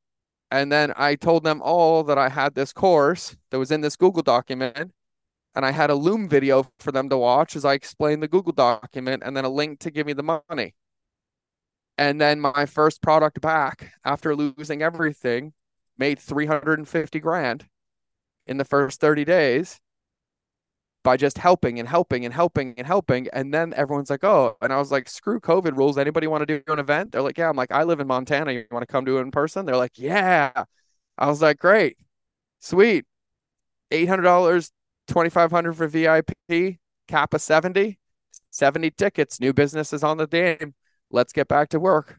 And 0.50 0.72
then 0.72 0.92
I 0.96 1.14
told 1.14 1.44
them 1.44 1.62
all 1.62 2.02
that 2.04 2.18
I 2.18 2.28
had 2.28 2.54
this 2.54 2.72
course 2.72 3.36
that 3.50 3.58
was 3.58 3.70
in 3.70 3.82
this 3.82 3.96
Google 3.96 4.22
document. 4.22 4.92
And 5.54 5.66
I 5.66 5.70
had 5.70 5.90
a 5.90 5.94
Loom 5.94 6.28
video 6.28 6.68
for 6.78 6.90
them 6.90 7.08
to 7.08 7.18
watch 7.18 7.54
as 7.54 7.64
I 7.64 7.74
explained 7.74 8.22
the 8.22 8.28
Google 8.28 8.52
document 8.52 9.22
and 9.24 9.36
then 9.36 9.44
a 9.44 9.48
link 9.48 9.80
to 9.80 9.90
give 9.90 10.06
me 10.06 10.12
the 10.12 10.42
money. 10.48 10.74
And 12.00 12.18
then 12.18 12.40
my 12.40 12.64
first 12.64 13.02
product 13.02 13.42
back 13.42 13.92
after 14.06 14.34
losing 14.34 14.80
everything 14.80 15.52
made 15.98 16.18
350 16.18 17.20
grand 17.20 17.66
in 18.46 18.56
the 18.56 18.64
first 18.64 19.02
30 19.02 19.26
days 19.26 19.78
by 21.04 21.18
just 21.18 21.36
helping 21.36 21.78
and 21.78 21.86
helping 21.86 22.24
and 22.24 22.32
helping 22.32 22.72
and 22.78 22.86
helping. 22.86 23.28
And 23.34 23.52
then 23.52 23.74
everyone's 23.74 24.08
like, 24.08 24.24
oh, 24.24 24.56
and 24.62 24.72
I 24.72 24.78
was 24.78 24.90
like, 24.90 25.10
screw 25.10 25.40
COVID 25.40 25.76
rules. 25.76 25.98
Anybody 25.98 26.26
want 26.26 26.40
to 26.40 26.46
do 26.46 26.62
an 26.72 26.78
event? 26.78 27.12
They're 27.12 27.20
like, 27.20 27.36
yeah. 27.36 27.50
I'm 27.50 27.56
like, 27.56 27.70
I 27.70 27.82
live 27.82 28.00
in 28.00 28.06
Montana. 28.06 28.52
You 28.52 28.64
want 28.70 28.82
to 28.82 28.90
come 28.90 29.04
do 29.04 29.18
it 29.18 29.20
in 29.20 29.30
person? 29.30 29.66
They're 29.66 29.76
like, 29.76 29.98
yeah. 29.98 30.64
I 31.18 31.26
was 31.26 31.42
like, 31.42 31.58
great, 31.58 31.98
sweet. 32.60 33.04
$800, 33.90 34.70
2500 35.06 35.74
for 35.74 35.86
VIP, 35.86 36.78
cap 37.08 37.34
of 37.34 37.42
70, 37.42 37.98
70 38.48 38.90
tickets, 38.92 39.38
new 39.38 39.52
businesses 39.52 40.02
on 40.02 40.16
the 40.16 40.26
game. 40.26 40.74
Let's 41.10 41.32
get 41.32 41.48
back 41.48 41.70
to 41.70 41.80
work. 41.80 42.18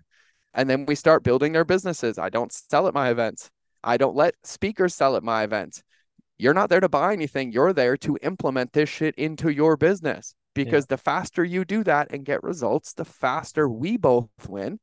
And 0.53 0.69
then 0.69 0.85
we 0.85 0.95
start 0.95 1.23
building 1.23 1.53
their 1.53 1.65
businesses. 1.65 2.17
I 2.17 2.29
don't 2.29 2.51
sell 2.51 2.87
at 2.87 2.93
my 2.93 3.09
events. 3.09 3.49
I 3.83 3.97
don't 3.97 4.15
let 4.15 4.35
speakers 4.43 4.93
sell 4.93 5.15
at 5.15 5.23
my 5.23 5.43
events 5.43 5.83
you're 6.41 6.55
not 6.55 6.71
there 6.71 6.79
to 6.79 6.89
buy 6.89 7.13
anything. 7.13 7.51
You're 7.51 7.71
there 7.71 7.95
to 7.97 8.17
implement 8.23 8.73
this 8.73 8.89
shit 8.89 9.13
into 9.13 9.49
your 9.49 9.77
business 9.77 10.33
because 10.55 10.85
yeah. 10.85 10.95
the 10.95 10.97
faster 10.97 11.43
you 11.43 11.63
do 11.63 11.83
that 11.83 12.07
and 12.09 12.25
get 12.25 12.41
results, 12.41 12.93
the 12.93 13.05
faster 13.05 13.69
we 13.69 13.95
both 13.95 14.27
win. 14.49 14.79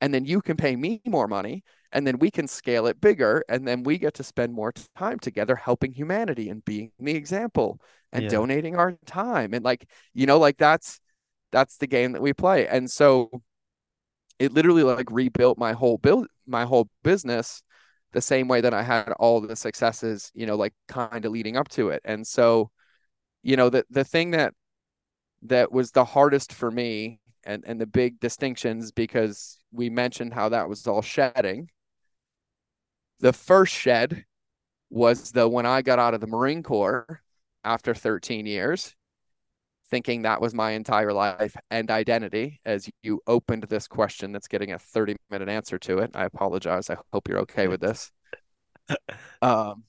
And 0.00 0.14
then 0.14 0.24
you 0.24 0.40
can 0.40 0.56
pay 0.56 0.74
me 0.74 1.02
more 1.04 1.28
money 1.28 1.62
and 1.92 2.06
then 2.06 2.18
we 2.18 2.30
can 2.30 2.48
scale 2.48 2.86
it 2.86 3.02
bigger. 3.02 3.44
And 3.50 3.68
then 3.68 3.82
we 3.82 3.98
get 3.98 4.14
to 4.14 4.24
spend 4.24 4.54
more 4.54 4.72
time 4.96 5.18
together 5.18 5.54
helping 5.54 5.92
humanity 5.92 6.48
and 6.48 6.64
being 6.64 6.90
the 6.98 7.14
example 7.14 7.82
and 8.10 8.22
yeah. 8.22 8.30
donating 8.30 8.76
our 8.76 8.96
time. 9.04 9.52
And 9.52 9.62
like, 9.62 9.86
you 10.14 10.24
know, 10.24 10.38
like 10.38 10.56
that's, 10.56 11.00
that's 11.54 11.76
the 11.76 11.86
game 11.86 12.12
that 12.12 12.20
we 12.20 12.32
play. 12.32 12.66
And 12.66 12.90
so 12.90 13.30
it 14.40 14.52
literally 14.52 14.82
like 14.82 15.08
rebuilt 15.10 15.56
my 15.56 15.72
whole 15.72 15.98
build, 15.98 16.26
my 16.46 16.64
whole 16.64 16.88
business 17.04 17.62
the 18.12 18.20
same 18.20 18.48
way 18.48 18.60
that 18.60 18.74
I 18.74 18.82
had 18.82 19.12
all 19.18 19.40
the 19.40 19.56
successes, 19.56 20.30
you 20.34 20.46
know, 20.46 20.56
like 20.56 20.74
kind 20.88 21.24
of 21.24 21.32
leading 21.32 21.56
up 21.56 21.68
to 21.70 21.90
it. 21.90 22.02
And 22.04 22.26
so, 22.26 22.70
you 23.42 23.56
know, 23.56 23.70
the 23.70 23.84
the 23.90 24.04
thing 24.04 24.32
that 24.32 24.52
that 25.42 25.70
was 25.72 25.92
the 25.92 26.04
hardest 26.04 26.52
for 26.52 26.70
me 26.70 27.20
and 27.44 27.64
and 27.66 27.80
the 27.80 27.86
big 27.86 28.18
distinctions 28.20 28.90
because 28.92 29.58
we 29.72 29.90
mentioned 29.90 30.34
how 30.34 30.48
that 30.48 30.68
was 30.68 30.86
all 30.86 31.02
shedding. 31.02 31.70
The 33.20 33.32
first 33.32 33.72
shed 33.72 34.24
was 34.90 35.32
the 35.32 35.48
when 35.48 35.66
I 35.66 35.82
got 35.82 35.98
out 36.00 36.14
of 36.14 36.20
the 36.20 36.26
Marine 36.26 36.62
Corps 36.64 37.22
after 37.64 37.94
13 37.94 38.46
years 38.46 38.94
thinking 39.94 40.22
that 40.22 40.40
was 40.40 40.52
my 40.52 40.72
entire 40.72 41.12
life 41.12 41.56
and 41.70 41.88
identity 41.88 42.60
as 42.64 42.90
you 43.04 43.20
opened 43.28 43.62
this 43.68 43.86
question 43.86 44.32
that's 44.32 44.48
getting 44.48 44.72
a 44.72 44.78
30 44.78 45.14
minute 45.30 45.48
answer 45.48 45.78
to 45.78 45.98
it. 45.98 46.10
I 46.14 46.24
apologize. 46.24 46.90
I 46.90 46.96
hope 47.12 47.28
you're 47.28 47.38
okay 47.42 47.68
with 47.68 47.80
this. 47.80 48.10
um, 49.42 49.84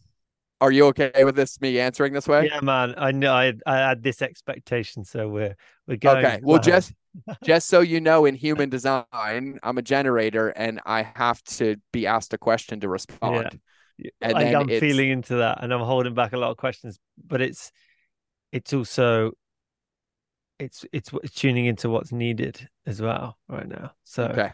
are 0.62 0.72
you 0.72 0.86
okay 0.90 1.24
with 1.24 1.36
this 1.36 1.60
me 1.60 1.80
answering 1.80 2.14
this 2.14 2.28
way? 2.28 2.52
Yeah, 2.54 2.60
man. 2.62 2.94
I 3.00 3.14
know 3.14 3.34
I, 3.34 3.54
I 3.66 3.78
had 3.78 4.04
this 4.04 4.22
expectation, 4.22 5.04
so 5.04 5.28
we're 5.28 5.56
we're 5.88 5.98
going. 5.98 6.24
Okay. 6.24 6.40
Well, 6.44 6.62
just 6.62 6.94
just 7.44 7.68
so 7.68 7.80
you 7.80 8.00
know, 8.00 8.26
in 8.26 8.36
human 8.36 8.70
design, 8.70 9.06
I'm 9.12 9.78
a 9.80 9.82
generator, 9.82 10.50
and 10.50 10.82
I 10.86 11.02
have 11.16 11.42
to 11.58 11.78
be 11.92 12.06
asked 12.06 12.32
a 12.36 12.38
question 12.38 12.80
to 12.82 12.90
respond. 12.90 13.60
Yeah. 13.98 14.12
And 14.22 14.38
I, 14.38 14.54
I'm 14.54 14.68
feeling 14.68 15.10
into 15.10 15.38
that, 15.38 15.64
and 15.64 15.74
I'm 15.74 15.82
holding 15.82 16.14
back 16.14 16.34
a 16.34 16.38
lot 16.38 16.52
of 16.52 16.58
questions, 16.58 17.00
but 17.28 17.42
it's 17.42 17.72
it's 18.52 18.72
also 18.72 19.32
it's 20.60 20.86
it's 20.92 21.12
it's 21.24 21.34
tuning 21.34 21.66
into 21.66 21.90
what's 21.90 22.12
needed 22.12 22.68
as 22.86 23.02
well 23.02 23.38
right 23.48 23.68
now. 23.68 23.92
So 24.04 24.26
okay, 24.26 24.52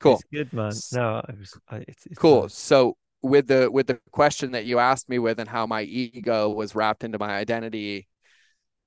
cool, 0.00 0.14
it's 0.14 0.24
good 0.32 0.52
man. 0.52 0.72
No, 0.92 1.22
I 1.26 1.32
was, 1.38 1.58
it's, 1.88 2.06
it's 2.06 2.18
cool. 2.18 2.42
Nice. 2.42 2.54
So 2.54 2.96
with 3.22 3.46
the 3.46 3.70
with 3.70 3.86
the 3.86 3.98
question 4.10 4.52
that 4.52 4.64
you 4.66 4.78
asked 4.78 5.08
me 5.08 5.18
with 5.18 5.40
and 5.40 5.48
how 5.48 5.66
my 5.66 5.82
ego 5.82 6.50
was 6.50 6.74
wrapped 6.74 7.04
into 7.04 7.18
my 7.18 7.30
identity 7.30 8.08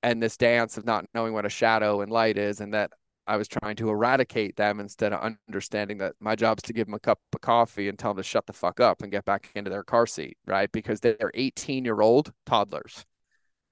and 0.02 0.22
this 0.22 0.36
dance 0.36 0.76
of 0.76 0.84
not 0.84 1.04
knowing 1.14 1.32
what 1.32 1.44
a 1.44 1.50
shadow 1.50 2.00
and 2.00 2.10
light 2.10 2.38
is 2.38 2.60
and 2.60 2.72
that 2.72 2.92
I 3.26 3.36
was 3.36 3.46
trying 3.46 3.76
to 3.76 3.90
eradicate 3.90 4.56
them 4.56 4.80
instead 4.80 5.12
of 5.12 5.34
understanding 5.48 5.98
that 5.98 6.14
my 6.18 6.34
job 6.34 6.58
is 6.58 6.62
to 6.62 6.72
give 6.72 6.86
them 6.86 6.94
a 6.94 7.00
cup 7.00 7.18
of 7.34 7.40
coffee 7.42 7.88
and 7.88 7.98
tell 7.98 8.14
them 8.14 8.22
to 8.22 8.26
shut 8.26 8.46
the 8.46 8.54
fuck 8.54 8.80
up 8.80 9.02
and 9.02 9.12
get 9.12 9.26
back 9.26 9.50
into 9.54 9.70
their 9.70 9.82
car 9.82 10.06
seat, 10.06 10.38
right? 10.46 10.72
Because 10.72 11.00
they're 11.00 11.30
18 11.34 11.84
year 11.84 12.00
old 12.00 12.32
toddlers. 12.46 13.04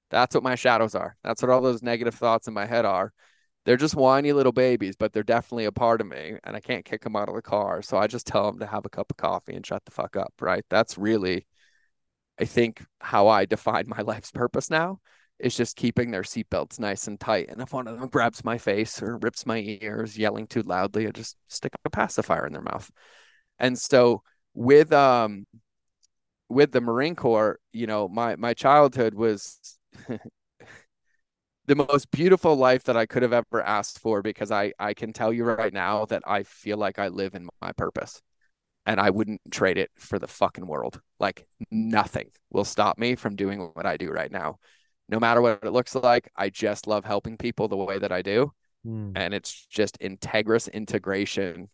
That's 0.09 0.33
what 0.35 0.43
my 0.43 0.55
shadows 0.55 0.95
are. 0.95 1.17
That's 1.23 1.41
what 1.41 1.51
all 1.51 1.61
those 1.61 1.83
negative 1.83 2.15
thoughts 2.15 2.47
in 2.47 2.53
my 2.53 2.65
head 2.65 2.85
are. 2.85 3.13
They're 3.65 3.75
just 3.77 3.95
whiny 3.95 4.31
little 4.31 4.53
babies, 4.53 4.95
but 4.95 5.11
they're 5.11 5.23
definitely 5.23 5.65
a 5.65 5.73
part 5.73 5.99
of 5.99 6.07
me, 6.07 6.37
and 6.43 6.55
I 6.55 6.61
can't 6.61 6.85
kick 6.85 7.03
them 7.03 7.17
out 7.17 7.27
of 7.27 7.35
the 7.35 7.41
car. 7.41 7.81
So 7.81 7.97
I 7.97 8.07
just 8.07 8.25
tell 8.25 8.45
them 8.49 8.59
to 8.59 8.65
have 8.65 8.85
a 8.85 8.89
cup 8.89 9.11
of 9.11 9.17
coffee 9.17 9.55
and 9.55 9.65
shut 9.65 9.83
the 9.83 9.91
fuck 9.91 10.15
up. 10.15 10.33
Right? 10.39 10.63
That's 10.69 10.97
really, 10.97 11.45
I 12.39 12.45
think, 12.45 12.85
how 12.99 13.27
I 13.27 13.45
define 13.45 13.85
my 13.87 14.01
life's 14.03 14.31
purpose 14.31 14.69
now. 14.69 14.99
Is 15.39 15.55
just 15.55 15.75
keeping 15.75 16.09
their 16.09 16.23
seatbelts 16.23 16.79
nice 16.79 17.07
and 17.07 17.19
tight. 17.19 17.49
And 17.49 17.61
if 17.61 17.71
one 17.71 17.87
of 17.87 17.99
them 17.99 18.09
grabs 18.09 18.43
my 18.43 18.57
face 18.57 19.03
or 19.03 19.17
rips 19.17 19.45
my 19.45 19.59
ears, 19.59 20.17
yelling 20.17 20.47
too 20.47 20.63
loudly, 20.63 21.07
I 21.07 21.11
just 21.11 21.35
stick 21.47 21.73
a 21.85 21.89
pacifier 21.91 22.47
in 22.47 22.53
their 22.53 22.61
mouth. 22.63 22.89
And 23.59 23.77
so 23.77 24.23
with 24.55 24.91
um 24.93 25.45
with 26.49 26.71
the 26.71 26.81
Marine 26.81 27.15
Corps, 27.15 27.59
you 27.71 27.87
know, 27.87 28.07
my 28.07 28.35
my 28.35 28.53
childhood 28.53 29.13
was 29.13 29.76
the 31.67 31.75
most 31.75 32.09
beautiful 32.11 32.55
life 32.55 32.83
that 32.85 32.97
I 32.97 33.05
could 33.05 33.23
have 33.23 33.33
ever 33.33 33.61
asked 33.61 33.99
for 33.99 34.21
because 34.21 34.51
I 34.51 34.73
I 34.79 34.93
can 34.93 35.13
tell 35.13 35.33
you 35.33 35.43
right 35.43 35.73
now 35.73 36.05
that 36.05 36.23
I 36.25 36.43
feel 36.43 36.77
like 36.77 36.97
I 36.99 37.09
live 37.09 37.35
in 37.35 37.49
my 37.61 37.71
purpose 37.73 38.21
and 38.85 39.01
I 39.01 39.09
wouldn't 39.09 39.41
trade 39.51 39.77
it 39.77 39.91
for 39.97 40.17
the 40.17 40.27
fucking 40.27 40.65
world. 40.65 41.01
Like 41.19 41.45
nothing 41.69 42.31
will 42.49 42.63
stop 42.63 42.97
me 42.97 43.15
from 43.15 43.35
doing 43.35 43.59
what 43.73 43.85
I 43.85 43.97
do 43.97 44.09
right 44.09 44.31
now. 44.31 44.59
No 45.09 45.19
matter 45.19 45.41
what 45.41 45.59
it 45.63 45.71
looks 45.71 45.93
like, 45.93 46.29
I 46.35 46.49
just 46.49 46.87
love 46.87 47.05
helping 47.05 47.37
people 47.37 47.67
the 47.67 47.77
way 47.77 47.99
that 47.99 48.11
I 48.11 48.21
do. 48.21 48.53
Mm. 48.85 49.11
And 49.15 49.33
it's 49.33 49.65
just 49.67 49.99
integrous 49.99 50.71
integration 50.71 51.69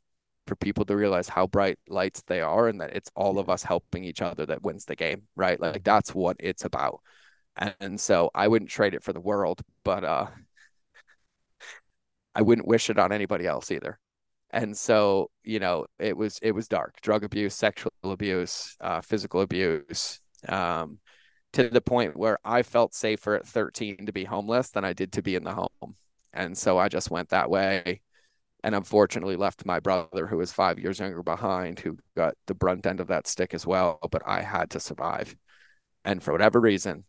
for 0.48 0.56
people 0.56 0.86
to 0.86 0.96
realize 0.96 1.30
how 1.30 1.48
bright 1.48 1.78
lights 1.88 2.24
they 2.28 2.42
are 2.42 2.68
and 2.68 2.82
that 2.82 2.96
it's 2.96 3.12
all 3.16 3.40
of 3.40 3.50
us 3.50 3.64
helping 3.64 4.04
each 4.04 4.22
other 4.22 4.46
that 4.48 4.64
wins 4.64 4.86
the 4.86 4.96
game, 4.96 5.24
right? 5.36 5.60
Like 5.60 5.84
that's 5.84 6.14
what 6.14 6.38
it's 6.40 6.66
about 6.66 7.00
and 7.56 8.00
so 8.00 8.32
I 8.34 8.48
wouldn't 8.48 8.72
trade 8.72 8.94
it 8.94 9.04
for 9.04 9.14
the 9.14 9.22
world, 9.22 9.62
but 9.84 10.04
uh, 10.04 10.28
I 12.36 12.42
wouldn't 12.42 12.68
wish 12.68 12.90
it 12.90 12.98
on 13.00 13.12
anybody 13.12 13.46
else 13.46 13.72
either. 13.72 14.00
And 14.52 14.78
so, 14.78 15.32
you 15.44 15.60
know, 15.60 15.86
it 16.00 16.16
was 16.16 16.40
it 16.42 16.52
was 16.52 16.68
dark, 16.68 17.02
drug 17.02 17.24
abuse, 17.24 17.56
sexual 17.56 17.92
abuse, 18.04 18.76
uh, 18.82 19.02
physical 19.02 19.42
abuse, 19.42 20.20
um, 20.48 21.00
to 21.54 21.70
the 21.70 21.82
point 21.82 22.16
where 22.18 22.38
I 22.44 22.64
felt 22.64 22.94
safer 22.94 23.36
at 23.36 23.48
13 23.48 24.06
to 24.06 24.14
be 24.14 24.24
homeless 24.26 24.70
than 24.70 24.86
I 24.86 24.94
did 24.94 25.14
to 25.14 25.24
be 25.24 25.36
in 25.36 25.44
the 25.44 25.54
home. 25.54 25.96
And 26.34 26.58
so 26.58 26.78
I 26.78 26.90
just 26.90 27.12
went 27.12 27.30
that 27.30 27.50
way. 27.50 28.02
And 28.64 28.76
unfortunately 28.76 29.36
left 29.36 29.66
my 29.66 29.80
brother, 29.80 30.26
who 30.26 30.38
was 30.38 30.54
five 30.54 30.80
years 30.80 31.00
younger 31.00 31.22
behind, 31.22 31.80
who 31.80 31.98
got 32.16 32.36
the 32.48 32.56
brunt 32.56 32.86
end 32.86 33.02
of 33.02 33.08
that 33.08 33.28
stick 33.28 33.54
as 33.54 33.68
well. 33.68 34.00
But 34.10 34.22
I 34.26 34.42
had 34.42 34.70
to 34.72 34.80
survive. 34.80 35.36
And 36.06 36.24
for 36.24 36.32
whatever 36.32 36.62
reason, 36.62 37.04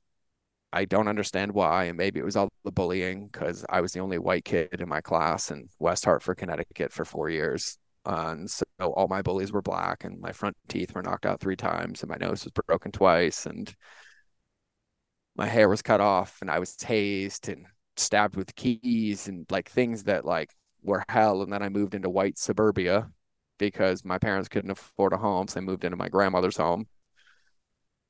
I 0.75 0.85
don't 0.87 1.09
understand 1.09 1.53
why. 1.53 1.85
And 1.85 1.97
maybe 1.97 2.19
it 2.19 2.25
was 2.25 2.37
all 2.37 2.49
the 2.65 2.73
bullying 2.73 3.29
because 3.29 3.65
I 3.69 3.81
was 3.81 3.93
the 3.93 4.01
only 4.01 4.19
white 4.19 4.45
kid 4.45 4.81
in 4.81 4.89
my 4.89 5.01
class 5.01 5.51
in 5.51 5.69
West 5.79 6.05
Hartford, 6.05 6.39
Connecticut 6.39 6.93
for 6.93 7.05
four 7.05 7.31
years. 7.31 7.79
and 8.07 8.51
so 8.51 8.65
all 8.81 9.09
my 9.09 9.23
bullies 9.23 9.53
were 9.53 9.63
black, 9.63 10.05
and 10.05 10.21
my 10.21 10.33
front 10.33 10.57
teeth 10.69 10.95
were 10.95 11.03
knocked 11.03 11.27
out 11.27 11.41
three 11.41 11.57
times, 11.57 12.03
and 12.03 12.11
my 12.11 12.17
nose 12.17 12.45
was 12.45 12.53
broken 12.67 12.93
twice, 12.93 13.47
and 13.47 13.75
my 15.37 15.47
hair 15.47 15.69
was 15.69 15.83
cut 15.83 16.01
off, 16.01 16.39
and 16.41 16.51
I 16.51 16.59
was 16.59 16.77
tased 16.77 17.51
and 17.53 17.67
stabbed 17.97 18.37
with 18.37 18.55
keys 18.55 19.29
and 19.29 19.47
like 19.51 19.69
things 19.71 20.05
that 20.05 20.25
like 20.25 20.51
were 20.83 21.05
hell. 21.09 21.43
And 21.43 21.53
then 21.53 21.63
I 21.63 21.69
moved 21.69 21.95
into 21.95 22.11
white 22.11 22.39
suburbia 22.39 23.11
because 23.59 24.05
my 24.05 24.19
parents 24.19 24.49
couldn't 24.49 24.71
afford 24.71 25.13
a 25.13 25.17
home. 25.19 25.49
So 25.49 25.61
I 25.61 25.63
moved 25.63 25.85
into 25.85 25.97
my 25.97 26.09
grandmother's 26.09 26.57
home. 26.57 26.87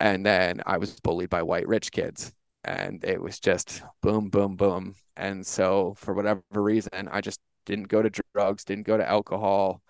And 0.01 0.25
then 0.27 0.61
I 0.67 0.79
was 0.79 0.99
bullied 1.01 1.31
by 1.31 1.43
white 1.43 1.69
rich 1.69 1.93
kids. 1.93 2.33
And 2.65 3.05
it 3.05 3.21
was 3.21 3.39
just 3.41 3.83
boom, 4.03 4.31
boom, 4.31 4.57
boom. 4.57 4.95
And 5.17 5.47
so 5.47 5.95
for 5.99 6.15
whatever 6.15 6.43
reason, 6.53 7.09
I 7.11 7.21
just 7.21 7.41
didn't 7.67 7.89
go 7.89 8.03
to 8.03 8.11
drugs, 8.35 8.65
didn't 8.65 8.87
go 8.87 8.97
to 8.97 9.09
alcohol, 9.09 9.83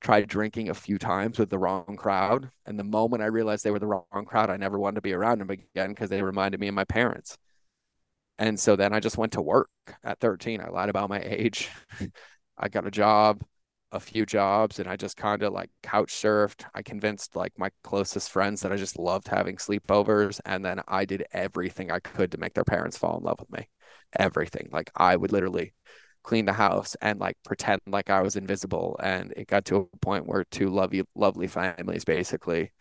tried 0.00 0.28
drinking 0.28 0.70
a 0.70 0.74
few 0.74 0.98
times 0.98 1.38
with 1.38 1.50
the 1.50 1.58
wrong 1.58 1.96
crowd. 1.98 2.50
And 2.66 2.78
the 2.78 2.84
moment 2.84 3.22
I 3.22 3.26
realized 3.26 3.64
they 3.64 3.70
were 3.70 3.78
the 3.78 3.86
wrong 3.86 4.24
crowd, 4.26 4.50
I 4.50 4.56
never 4.56 4.78
wanted 4.78 4.96
to 4.96 5.00
be 5.02 5.14
around 5.14 5.40
them 5.40 5.50
again 5.50 5.90
because 5.90 6.10
they 6.10 6.22
reminded 6.22 6.60
me 6.60 6.68
of 6.68 6.74
my 6.74 6.84
parents. 6.84 7.38
And 8.38 8.58
so 8.60 8.76
then 8.76 8.92
I 8.92 9.00
just 9.00 9.18
went 9.18 9.32
to 9.32 9.42
work 9.42 9.70
at 10.04 10.20
13. 10.20 10.60
I 10.60 10.68
lied 10.68 10.88
about 10.90 11.08
my 11.08 11.20
age. 11.20 11.70
I 12.58 12.68
got 12.68 12.86
a 12.86 12.90
job, 12.90 13.42
a 13.92 14.00
few 14.00 14.26
jobs, 14.26 14.78
and 14.78 14.88
I 14.88 14.96
just 14.96 15.16
kind 15.16 15.42
of 15.42 15.52
like 15.52 15.70
couch 15.82 16.12
surfed. 16.12 16.64
I 16.74 16.82
convinced 16.82 17.36
like 17.36 17.52
my 17.58 17.70
closest 17.82 18.30
friends 18.30 18.60
that 18.62 18.72
I 18.72 18.76
just 18.76 18.98
loved 18.98 19.28
having 19.28 19.56
sleepovers. 19.56 20.40
And 20.44 20.64
then 20.64 20.80
I 20.88 21.04
did 21.04 21.24
everything 21.32 21.90
I 21.90 22.00
could 22.00 22.32
to 22.32 22.38
make 22.38 22.54
their 22.54 22.64
parents 22.64 22.98
fall 22.98 23.16
in 23.18 23.24
love 23.24 23.40
with 23.40 23.50
me. 23.52 23.68
Everything. 24.18 24.68
Like 24.72 24.90
I 24.96 25.16
would 25.16 25.32
literally 25.32 25.74
clean 26.22 26.44
the 26.46 26.52
house 26.52 26.96
and 27.00 27.20
like 27.20 27.36
pretend 27.44 27.80
like 27.86 28.10
I 28.10 28.22
was 28.22 28.36
invisible. 28.36 28.98
And 29.02 29.32
it 29.36 29.46
got 29.48 29.64
to 29.66 29.88
a 29.92 29.98
point 29.98 30.26
where 30.26 30.44
two 30.44 30.68
lovely, 30.70 31.04
lovely 31.14 31.46
families 31.46 32.04
basically 32.04 32.72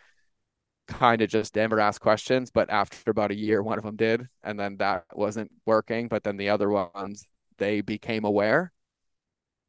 kind 0.88 1.22
of 1.22 1.30
just 1.30 1.56
never 1.56 1.80
asked 1.80 2.02
questions. 2.02 2.52
But 2.52 2.70
after 2.70 3.12
about 3.12 3.32
a 3.32 3.36
year, 3.36 3.62
one 3.62 3.78
of 3.78 3.84
them 3.86 3.96
did. 3.96 4.28
And 4.44 4.60
then 4.60 4.78
that 4.78 5.06
wasn't 5.14 5.52
working. 5.66 6.08
But 6.08 6.24
then 6.24 6.38
the 6.38 6.50
other 6.50 6.70
ones, 6.70 7.26
they 7.58 7.82
became 7.82 8.26
aware, 8.26 8.74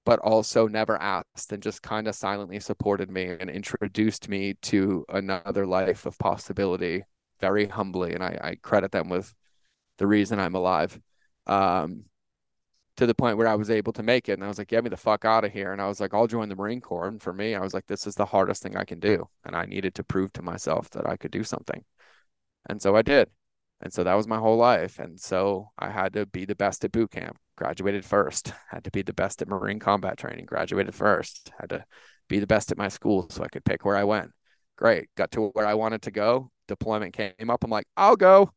but 0.07 0.21
also 0.21 0.69
never 0.69 0.97
asked 1.03 1.53
and 1.53 1.63
just 1.63 1.83
kind 1.83 2.07
of 2.07 2.15
silently 2.15 2.61
supported 2.61 3.11
me 3.11 3.25
and 3.41 3.51
introduced 3.51 4.29
me 4.29 4.55
to 4.63 5.05
another 5.09 5.67
life 5.67 6.07
of 6.07 6.17
possibility 6.19 7.03
very 7.41 7.67
humbly. 7.67 8.15
And 8.15 8.23
I, 8.23 8.39
I 8.41 8.55
credit 8.63 8.93
them 8.93 9.09
with 9.09 9.35
the 9.99 10.07
reason 10.07 10.39
I'm 10.39 10.55
alive. 10.55 10.99
Um, 11.49 12.05
to 12.97 13.07
the 13.07 13.15
point 13.15 13.37
where 13.37 13.49
I 13.49 13.57
was 13.57 13.69
able 13.69 13.93
to 13.95 14.03
make 14.03 14.29
it. 14.29 14.35
And 14.35 14.45
I 14.45 14.49
was 14.49 14.59
like, 14.59 14.69
get 14.69 14.85
me 14.85 14.91
the 14.91 14.97
fuck 14.97 15.25
out 15.25 15.45
of 15.45 15.53
here. 15.53 15.73
And 15.73 15.83
I 15.83 15.87
was 15.87 16.01
like, 16.01 16.15
I'll 16.15 16.27
join 16.27 16.49
the 16.49 16.57
Marine 16.57 16.81
Corps. 16.81 17.09
And 17.09 17.21
for 17.21 17.33
me, 17.33 17.55
I 17.55 17.61
was 17.61 17.75
like, 17.75 17.87
this 17.87 18.07
is 18.07 18.15
the 18.15 18.25
hardest 18.25 18.63
thing 18.63 18.77
I 18.77 18.85
can 18.85 19.01
do. 19.01 19.29
And 19.45 19.55
I 19.55 19.67
needed 19.67 19.95
to 19.97 20.05
prove 20.05 20.33
to 20.35 20.43
myself 20.43 20.89
that 20.91 21.07
I 21.07 21.17
could 21.17 21.31
do 21.31 21.45
something. 21.45 21.85
And 22.71 22.81
so 22.81 22.97
I 22.97 23.03
did. 23.03 23.29
And 23.83 23.93
so 23.93 24.03
that 24.05 24.15
was 24.15 24.27
my 24.27 24.39
whole 24.39 24.57
life. 24.57 24.99
And 24.99 25.21
so 25.21 25.73
I 25.79 25.91
had 25.91 26.15
to 26.15 26.25
be 26.25 26.47
the 26.47 26.55
best 26.55 26.85
at 26.85 26.93
boot 26.93 27.11
camp, 27.11 27.37
graduated 27.57 28.05
first, 28.05 28.53
had 28.71 28.85
to 28.85 28.91
be 28.91 29.03
the 29.03 29.13
best 29.13 29.43
at 29.43 29.49
Marine 29.49 29.79
combat 29.79 30.17
training, 30.17 30.47
graduated 30.47 30.95
first, 30.95 31.51
had 31.59 31.71
to 31.71 31.85
be 32.29 32.39
the 32.39 32.47
best 32.47 32.71
at 32.73 32.79
my 32.79 32.89
school 32.89 33.29
so 33.31 33.43
I 33.43 33.49
could 33.49 33.65
pick 33.65 33.85
where 33.85 33.97
I 33.97 34.05
went. 34.05 34.31
Great. 34.77 35.09
Got 35.17 35.31
to 35.33 35.49
where 35.49 35.67
I 35.67 35.75
wanted 35.75 36.03
to 36.03 36.11
go. 36.11 36.51
Deployment 36.69 37.15
came 37.15 37.51
up. 37.51 37.65
I'm 37.65 37.71
like, 37.71 37.87
I'll 37.97 38.17
go. 38.17 38.51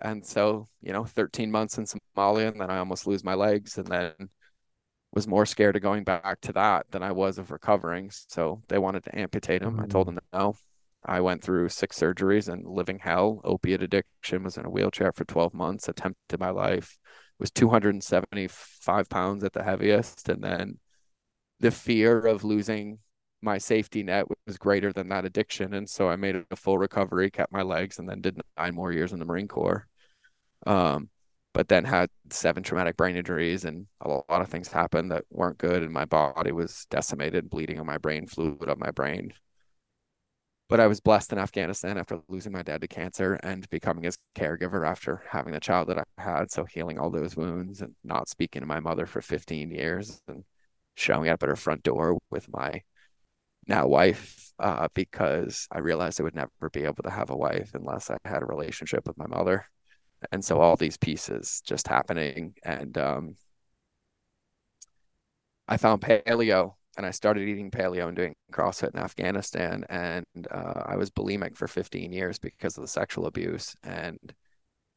And 0.00 0.26
so, 0.26 0.68
you 0.80 0.92
know, 0.92 1.04
13 1.04 1.50
months 1.50 1.78
in 1.78 1.84
Somalia, 1.84 2.48
and 2.48 2.60
then 2.60 2.70
I 2.70 2.78
almost 2.78 3.06
lose 3.06 3.22
my 3.22 3.34
legs, 3.34 3.78
and 3.78 3.86
then 3.86 4.12
was 5.12 5.28
more 5.28 5.46
scared 5.46 5.76
of 5.76 5.82
going 5.82 6.04
back 6.04 6.40
to 6.40 6.52
that 6.54 6.86
than 6.90 7.02
I 7.02 7.12
was 7.12 7.38
of 7.38 7.50
recovering. 7.50 8.10
So 8.28 8.62
they 8.68 8.78
wanted 8.78 9.04
to 9.04 9.16
amputate 9.16 9.62
him. 9.62 9.74
Mm-hmm. 9.74 9.84
I 9.84 9.86
told 9.86 10.08
mm. 10.08 10.14
them 10.14 10.24
no. 10.32 10.56
I 11.04 11.20
went 11.20 11.42
through 11.42 11.68
six 11.68 11.98
surgeries 11.98 12.48
and 12.48 12.66
living 12.66 12.98
hell. 12.98 13.40
Opiate 13.44 13.82
addiction 13.82 14.42
was 14.42 14.56
in 14.56 14.64
a 14.64 14.70
wheelchair 14.70 15.12
for 15.12 15.24
12 15.24 15.52
months, 15.52 15.88
attempted 15.88 16.38
my 16.38 16.50
life, 16.50 16.96
was 17.42 17.50
275 17.50 19.08
pounds 19.08 19.44
at 19.44 19.52
the 19.52 19.62
heaviest. 19.62 20.28
And 20.28 20.42
then 20.42 20.78
the 21.60 21.70
fear 21.70 22.18
of 22.18 22.44
losing 22.44 22.98
my 23.42 23.58
safety 23.58 24.02
net 24.02 24.26
was 24.46 24.56
greater 24.56 24.92
than 24.92 25.08
that 25.08 25.24
addiction. 25.24 25.74
And 25.74 25.88
so 25.88 26.08
I 26.08 26.16
made 26.16 26.44
a 26.50 26.56
full 26.56 26.78
recovery, 26.78 27.30
kept 27.30 27.52
my 27.52 27.62
legs, 27.62 27.98
and 27.98 28.08
then 28.08 28.20
did 28.20 28.40
nine 28.56 28.74
more 28.74 28.92
years 28.92 29.12
in 29.12 29.18
the 29.18 29.24
Marine 29.24 29.48
Corps 29.48 29.86
um, 30.66 31.08
but 31.54 31.68
then 31.68 31.84
had 31.84 32.08
seven 32.30 32.62
traumatic 32.62 32.96
brain 32.96 33.16
injuries 33.16 33.64
and 33.64 33.86
a 34.00 34.08
lot 34.08 34.24
of 34.28 34.48
things 34.48 34.68
happened 34.68 35.10
that 35.10 35.24
weren't 35.30 35.58
good 35.58 35.82
and 35.82 35.92
my 35.92 36.04
body 36.04 36.52
was 36.52 36.86
decimated 36.90 37.50
bleeding 37.50 37.78
on 37.78 37.86
my 37.86 37.98
brain 37.98 38.26
fluid 38.26 38.68
on 38.68 38.78
my 38.78 38.90
brain 38.90 39.32
but 40.72 40.80
i 40.80 40.86
was 40.86 41.00
blessed 41.00 41.34
in 41.34 41.38
afghanistan 41.38 41.98
after 41.98 42.18
losing 42.28 42.50
my 42.50 42.62
dad 42.62 42.80
to 42.80 42.88
cancer 42.88 43.34
and 43.42 43.68
becoming 43.68 44.04
his 44.04 44.16
caregiver 44.34 44.88
after 44.88 45.22
having 45.28 45.52
the 45.52 45.60
child 45.60 45.86
that 45.86 45.98
i 45.98 46.02
had 46.16 46.50
so 46.50 46.64
healing 46.64 46.98
all 46.98 47.10
those 47.10 47.36
wounds 47.36 47.82
and 47.82 47.94
not 48.02 48.26
speaking 48.26 48.60
to 48.60 48.66
my 48.66 48.80
mother 48.80 49.04
for 49.04 49.20
15 49.20 49.70
years 49.70 50.22
and 50.28 50.44
showing 50.94 51.28
up 51.28 51.42
at 51.42 51.50
her 51.50 51.56
front 51.56 51.82
door 51.82 52.18
with 52.30 52.50
my 52.50 52.80
now 53.68 53.86
wife 53.86 54.50
uh, 54.60 54.88
because 54.94 55.68
i 55.70 55.78
realized 55.78 56.18
i 56.18 56.24
would 56.24 56.34
never 56.34 56.70
be 56.72 56.84
able 56.84 57.02
to 57.02 57.10
have 57.10 57.28
a 57.28 57.36
wife 57.36 57.72
unless 57.74 58.10
i 58.10 58.16
had 58.24 58.42
a 58.42 58.46
relationship 58.46 59.06
with 59.06 59.18
my 59.18 59.26
mother. 59.26 59.66
And 60.30 60.42
so 60.42 60.58
all 60.58 60.76
these 60.76 60.96
pieces 60.96 61.60
just 61.66 61.86
happening 61.86 62.54
and 62.64 62.96
um, 62.96 63.36
i 65.68 65.76
found 65.76 66.00
paleo 66.00 66.76
and 66.96 67.06
i 67.06 67.10
started 67.10 67.48
eating 67.48 67.70
paleo 67.70 68.08
and 68.08 68.16
doing 68.16 68.34
crossfit 68.52 68.94
in 68.94 69.00
afghanistan 69.00 69.84
and 69.88 70.24
uh, 70.50 70.82
i 70.86 70.96
was 70.96 71.10
bulimic 71.10 71.56
for 71.56 71.66
15 71.66 72.12
years 72.12 72.38
because 72.38 72.76
of 72.76 72.82
the 72.82 72.88
sexual 72.88 73.26
abuse 73.26 73.74
and 73.82 74.18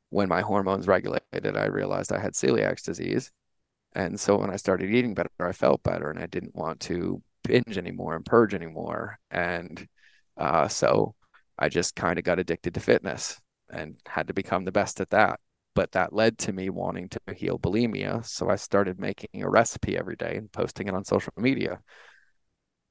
when 0.10 0.29
my 0.29 0.41
hormones 0.41 0.88
regulated 0.88 1.58
i 1.58 1.65
realized 1.65 2.12
i 2.12 2.19
had 2.19 2.34
celiac 2.34 2.81
disease 2.84 3.31
and 3.93 4.19
so 4.19 4.38
when 4.38 4.49
i 4.49 4.55
started 4.55 4.93
eating 4.93 5.13
better 5.13 5.29
i 5.39 5.51
felt 5.51 5.84
better 5.84 6.10
and 6.10 6.19
i 6.19 6.25
didn't 6.25 6.55
want 6.55 6.79
to 6.79 7.21
binge 7.43 7.77
anymore 7.77 8.15
and 8.15 8.25
purge 8.25 8.53
anymore 8.53 9.17
and 9.31 9.88
uh, 10.38 10.67
so 10.67 11.15
i 11.58 11.69
just 11.69 11.95
kind 11.95 12.17
of 12.19 12.25
got 12.25 12.39
addicted 12.39 12.73
to 12.73 12.79
fitness 12.79 13.39
and 13.69 13.95
had 14.05 14.27
to 14.27 14.34
become 14.34 14.65
the 14.65 14.71
best 14.71 14.99
at 14.99 15.10
that. 15.12 15.39
But 15.75 15.91
that 15.91 16.13
led 16.13 16.38
to 16.39 16.53
me 16.53 16.69
wanting 16.69 17.09
to 17.09 17.19
heal 17.35 17.59
bulimia. 17.59 18.25
So 18.25 18.49
I 18.49 18.55
started 18.55 18.99
making 18.99 19.43
a 19.43 19.49
recipe 19.49 19.97
every 19.97 20.15
day 20.15 20.38
and 20.38 20.51
posting 20.51 20.88
it 20.88 20.93
on 20.95 21.05
social 21.05 21.33
media. 21.38 21.81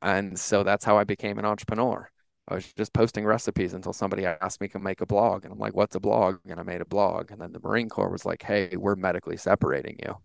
And 0.02 0.38
so 0.38 0.62
that's 0.62 0.84
how 0.84 0.98
I 0.98 1.04
became 1.04 1.38
an 1.38 1.46
entrepreneur. 1.46 2.08
I 2.46 2.54
was 2.56 2.70
just 2.74 2.92
posting 2.92 3.24
recipes 3.24 3.72
until 3.72 3.94
somebody 3.94 4.26
asked 4.26 4.60
me 4.60 4.68
to 4.68 4.78
make 4.78 5.00
a 5.00 5.06
blog. 5.06 5.44
And 5.44 5.52
I'm 5.52 5.58
like, 5.58 5.74
what's 5.74 5.96
a 5.96 6.00
blog? 6.00 6.40
And 6.46 6.60
I 6.60 6.62
made 6.62 6.82
a 6.82 6.86
blog. 6.86 7.30
And 7.30 7.40
then 7.40 7.52
the 7.52 7.60
Marine 7.60 7.88
Corps 7.88 8.10
was 8.10 8.26
like, 8.26 8.42
hey, 8.42 8.76
we're 8.76 8.96
medically 8.96 9.38
separating 9.38 9.96
you. 10.04 10.16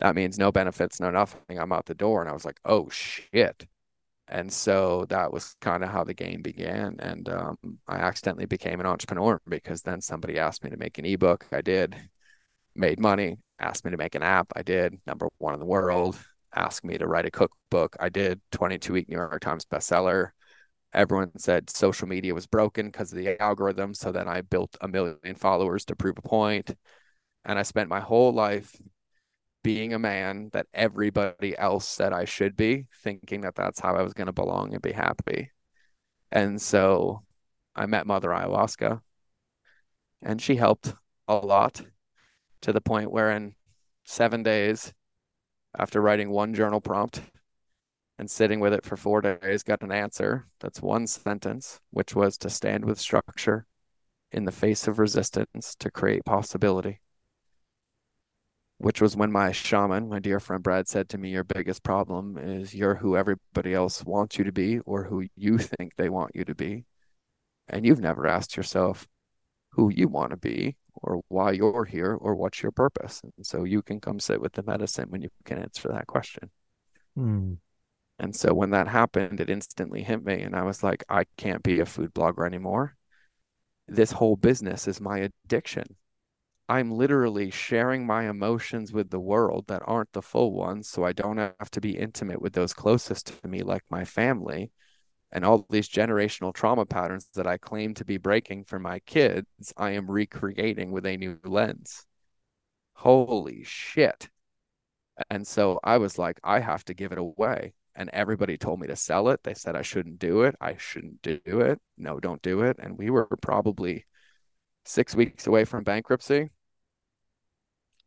That 0.00 0.14
means 0.14 0.38
no 0.38 0.52
benefits, 0.52 1.00
no 1.00 1.10
nothing. 1.10 1.58
I'm 1.58 1.72
out 1.72 1.86
the 1.86 1.94
door. 1.94 2.20
And 2.20 2.28
I 2.28 2.34
was 2.34 2.44
like, 2.44 2.60
oh 2.66 2.90
shit 2.90 3.66
and 4.32 4.50
so 4.50 5.04
that 5.10 5.30
was 5.30 5.54
kind 5.60 5.84
of 5.84 5.90
how 5.90 6.02
the 6.02 6.14
game 6.14 6.40
began 6.40 6.96
and 7.00 7.28
um, 7.28 7.56
i 7.86 7.96
accidentally 7.96 8.46
became 8.46 8.80
an 8.80 8.86
entrepreneur 8.86 9.38
because 9.46 9.82
then 9.82 10.00
somebody 10.00 10.38
asked 10.38 10.64
me 10.64 10.70
to 10.70 10.76
make 10.78 10.98
an 10.98 11.04
ebook 11.04 11.46
i 11.52 11.60
did. 11.60 11.94
Made 12.74 12.98
money 12.98 13.36
asked 13.60 13.84
me 13.84 13.90
to 13.90 13.98
make 13.98 14.14
an 14.14 14.22
app 14.22 14.48
i 14.56 14.62
did. 14.62 14.98
Number 15.06 15.28
one 15.38 15.52
in 15.54 15.60
the 15.60 15.66
world 15.66 16.18
asked 16.54 16.84
me 16.84 16.96
to 16.98 17.06
write 17.06 17.26
a 17.26 17.30
cookbook 17.30 17.94
i 18.00 18.08
did. 18.08 18.40
22 18.50 18.92
week 18.94 19.08
new 19.08 19.16
york 19.16 19.40
times 19.40 19.66
bestseller. 19.66 20.30
Everyone 20.94 21.30
said 21.38 21.68
social 21.68 22.08
media 22.08 22.34
was 22.34 22.46
broken 22.46 22.86
because 22.86 23.12
of 23.12 23.18
the 23.18 23.40
algorithm 23.40 23.92
so 23.92 24.10
then 24.10 24.26
i 24.26 24.40
built 24.40 24.74
a 24.80 24.88
million 24.88 25.34
followers 25.36 25.84
to 25.84 25.96
prove 25.96 26.16
a 26.16 26.22
point. 26.22 26.74
And 27.44 27.58
i 27.58 27.62
spent 27.62 27.90
my 27.90 28.00
whole 28.00 28.32
life 28.32 28.74
being 29.62 29.92
a 29.92 29.98
man 29.98 30.50
that 30.52 30.66
everybody 30.74 31.56
else 31.56 31.86
said 31.86 32.12
I 32.12 32.24
should 32.24 32.56
be, 32.56 32.86
thinking 33.02 33.42
that 33.42 33.54
that's 33.54 33.80
how 33.80 33.96
I 33.96 34.02
was 34.02 34.12
going 34.12 34.26
to 34.26 34.32
belong 34.32 34.72
and 34.72 34.82
be 34.82 34.92
happy. 34.92 35.50
And 36.30 36.60
so 36.60 37.22
I 37.74 37.86
met 37.86 38.06
Mother 38.06 38.30
Ayahuasca, 38.30 39.00
and 40.22 40.40
she 40.40 40.56
helped 40.56 40.94
a 41.28 41.34
lot 41.34 41.82
to 42.62 42.72
the 42.72 42.80
point 42.80 43.10
where 43.10 43.30
in 43.30 43.54
seven 44.04 44.42
days, 44.42 44.92
after 45.78 46.00
writing 46.00 46.30
one 46.30 46.54
journal 46.54 46.80
prompt 46.80 47.22
and 48.18 48.30
sitting 48.30 48.60
with 48.60 48.72
it 48.72 48.84
for 48.84 48.96
four 48.96 49.20
days, 49.20 49.62
got 49.62 49.82
an 49.82 49.92
answer. 49.92 50.46
That's 50.60 50.82
one 50.82 51.06
sentence, 51.06 51.80
which 51.90 52.14
was 52.14 52.36
to 52.38 52.50
stand 52.50 52.84
with 52.84 53.00
structure 53.00 53.66
in 54.32 54.44
the 54.44 54.52
face 54.52 54.88
of 54.88 54.98
resistance 54.98 55.74
to 55.76 55.90
create 55.90 56.24
possibility 56.24 57.00
which 58.82 59.00
was 59.00 59.16
when 59.16 59.30
my 59.30 59.52
shaman, 59.52 60.08
my 60.08 60.18
dear 60.18 60.40
friend 60.40 60.60
Brad, 60.60 60.88
said 60.88 61.08
to 61.10 61.18
me, 61.18 61.30
Your 61.30 61.44
biggest 61.44 61.84
problem 61.84 62.36
is 62.36 62.74
you're 62.74 62.96
who 62.96 63.16
everybody 63.16 63.74
else 63.74 64.04
wants 64.04 64.36
you 64.38 64.44
to 64.44 64.50
be 64.50 64.80
or 64.80 65.04
who 65.04 65.24
you 65.36 65.56
think 65.58 65.94
they 65.96 66.08
want 66.08 66.34
you 66.34 66.44
to 66.44 66.54
be. 66.54 66.84
And 67.68 67.86
you've 67.86 68.00
never 68.00 68.26
asked 68.26 68.56
yourself 68.56 69.06
who 69.70 69.90
you 69.94 70.08
want 70.08 70.32
to 70.32 70.36
be 70.36 70.76
or 70.94 71.22
why 71.28 71.52
you're 71.52 71.84
here 71.84 72.12
or 72.12 72.34
what's 72.34 72.60
your 72.60 72.72
purpose. 72.72 73.22
And 73.22 73.46
so 73.46 73.62
you 73.62 73.82
can 73.82 74.00
come 74.00 74.18
sit 74.18 74.40
with 74.40 74.52
the 74.54 74.64
medicine 74.64 75.10
when 75.10 75.22
you 75.22 75.28
can 75.44 75.58
answer 75.58 75.88
that 75.88 76.08
question. 76.08 76.50
Hmm. 77.14 77.54
And 78.18 78.34
so 78.34 78.52
when 78.52 78.70
that 78.70 78.88
happened, 78.88 79.40
it 79.40 79.48
instantly 79.48 80.02
hit 80.02 80.24
me. 80.24 80.42
And 80.42 80.56
I 80.56 80.64
was 80.64 80.82
like, 80.82 81.04
I 81.08 81.24
can't 81.36 81.62
be 81.62 81.78
a 81.78 81.86
food 81.86 82.12
blogger 82.14 82.44
anymore. 82.44 82.96
This 83.86 84.10
whole 84.10 84.36
business 84.36 84.88
is 84.88 85.00
my 85.00 85.28
addiction. 85.46 85.96
I'm 86.72 86.90
literally 86.90 87.50
sharing 87.50 88.06
my 88.06 88.30
emotions 88.30 88.94
with 88.94 89.10
the 89.10 89.20
world 89.20 89.66
that 89.66 89.82
aren't 89.84 90.10
the 90.14 90.22
full 90.22 90.54
ones. 90.54 90.88
So 90.88 91.04
I 91.04 91.12
don't 91.12 91.36
have 91.36 91.70
to 91.72 91.82
be 91.82 91.98
intimate 91.98 92.40
with 92.40 92.54
those 92.54 92.72
closest 92.72 93.42
to 93.42 93.46
me, 93.46 93.62
like 93.62 93.82
my 93.90 94.06
family. 94.06 94.72
And 95.30 95.44
all 95.44 95.66
these 95.68 95.86
generational 95.86 96.54
trauma 96.54 96.86
patterns 96.86 97.28
that 97.34 97.46
I 97.46 97.58
claim 97.58 97.92
to 97.96 98.06
be 98.06 98.16
breaking 98.16 98.64
for 98.64 98.78
my 98.78 99.00
kids, 99.00 99.46
I 99.76 99.90
am 99.90 100.10
recreating 100.10 100.92
with 100.92 101.04
a 101.04 101.18
new 101.18 101.38
lens. 101.44 102.06
Holy 102.94 103.64
shit. 103.64 104.30
And 105.28 105.46
so 105.46 105.78
I 105.84 105.98
was 105.98 106.16
like, 106.16 106.40
I 106.42 106.60
have 106.60 106.86
to 106.86 106.94
give 106.94 107.12
it 107.12 107.18
away 107.18 107.74
and 107.94 108.08
everybody 108.14 108.56
told 108.56 108.80
me 108.80 108.86
to 108.86 108.96
sell 108.96 109.28
it. 109.28 109.42
They 109.42 109.52
said 109.52 109.76
I 109.76 109.82
shouldn't 109.82 110.18
do 110.18 110.44
it. 110.44 110.54
I 110.58 110.78
shouldn't 110.78 111.20
do 111.20 111.38
it. 111.44 111.82
No, 111.98 112.18
don't 112.18 112.40
do 112.40 112.62
it. 112.62 112.78
And 112.78 112.96
we 112.96 113.10
were 113.10 113.28
probably 113.42 114.06
six 114.86 115.14
weeks 115.14 115.46
away 115.46 115.66
from 115.66 115.84
bankruptcy. 115.84 116.48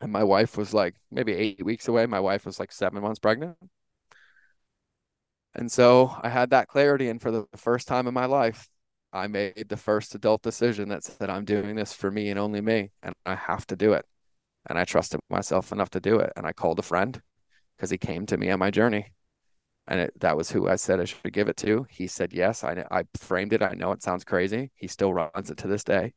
And 0.01 0.11
my 0.11 0.23
wife 0.23 0.57
was 0.57 0.73
like 0.73 0.95
maybe 1.11 1.33
eight 1.33 1.63
weeks 1.65 1.87
away. 1.87 2.05
My 2.05 2.19
wife 2.19 2.45
was 2.45 2.59
like 2.59 2.71
seven 2.71 3.01
months 3.01 3.19
pregnant. 3.19 3.57
And 5.53 5.71
so 5.71 6.15
I 6.21 6.29
had 6.29 6.49
that 6.49 6.67
clarity. 6.67 7.09
And 7.09 7.21
for 7.21 7.31
the 7.31 7.45
first 7.55 7.87
time 7.87 8.07
in 8.07 8.13
my 8.13 8.25
life, 8.25 8.67
I 9.13 9.27
made 9.27 9.69
the 9.69 9.77
first 9.77 10.13
adult 10.13 10.41
decision 10.41 10.89
that 10.89 11.03
said, 11.03 11.29
I'm 11.29 11.45
doing 11.45 11.75
this 11.75 11.93
for 11.93 12.11
me 12.11 12.29
and 12.29 12.39
only 12.39 12.61
me. 12.61 12.91
And 13.01 13.15
I 13.25 13.35
have 13.35 13.65
to 13.67 13.75
do 13.75 13.93
it. 13.93 14.05
And 14.67 14.77
I 14.79 14.85
trusted 14.85 15.21
myself 15.29 15.71
enough 15.71 15.89
to 15.91 15.99
do 15.99 16.19
it. 16.19 16.33
And 16.35 16.45
I 16.45 16.53
called 16.53 16.79
a 16.79 16.83
friend 16.83 17.21
because 17.77 17.89
he 17.91 17.97
came 17.97 18.25
to 18.27 18.37
me 18.37 18.49
on 18.51 18.59
my 18.59 18.71
journey 18.71 19.13
and 19.87 19.99
it, 19.99 20.19
that 20.19 20.35
was 20.37 20.51
who 20.51 20.67
I 20.67 20.75
said 20.75 20.99
I 20.99 21.05
should 21.05 21.33
give 21.33 21.47
it 21.47 21.57
to. 21.57 21.85
He 21.89 22.07
said 22.07 22.33
yes. 22.33 22.63
I 22.63 22.85
I 22.91 23.03
framed 23.17 23.53
it. 23.53 23.61
I 23.61 23.73
know 23.73 23.91
it 23.91 24.03
sounds 24.03 24.23
crazy. 24.23 24.71
He 24.75 24.87
still 24.87 25.13
runs 25.13 25.51
it 25.51 25.57
to 25.57 25.67
this 25.67 25.83
day. 25.83 26.13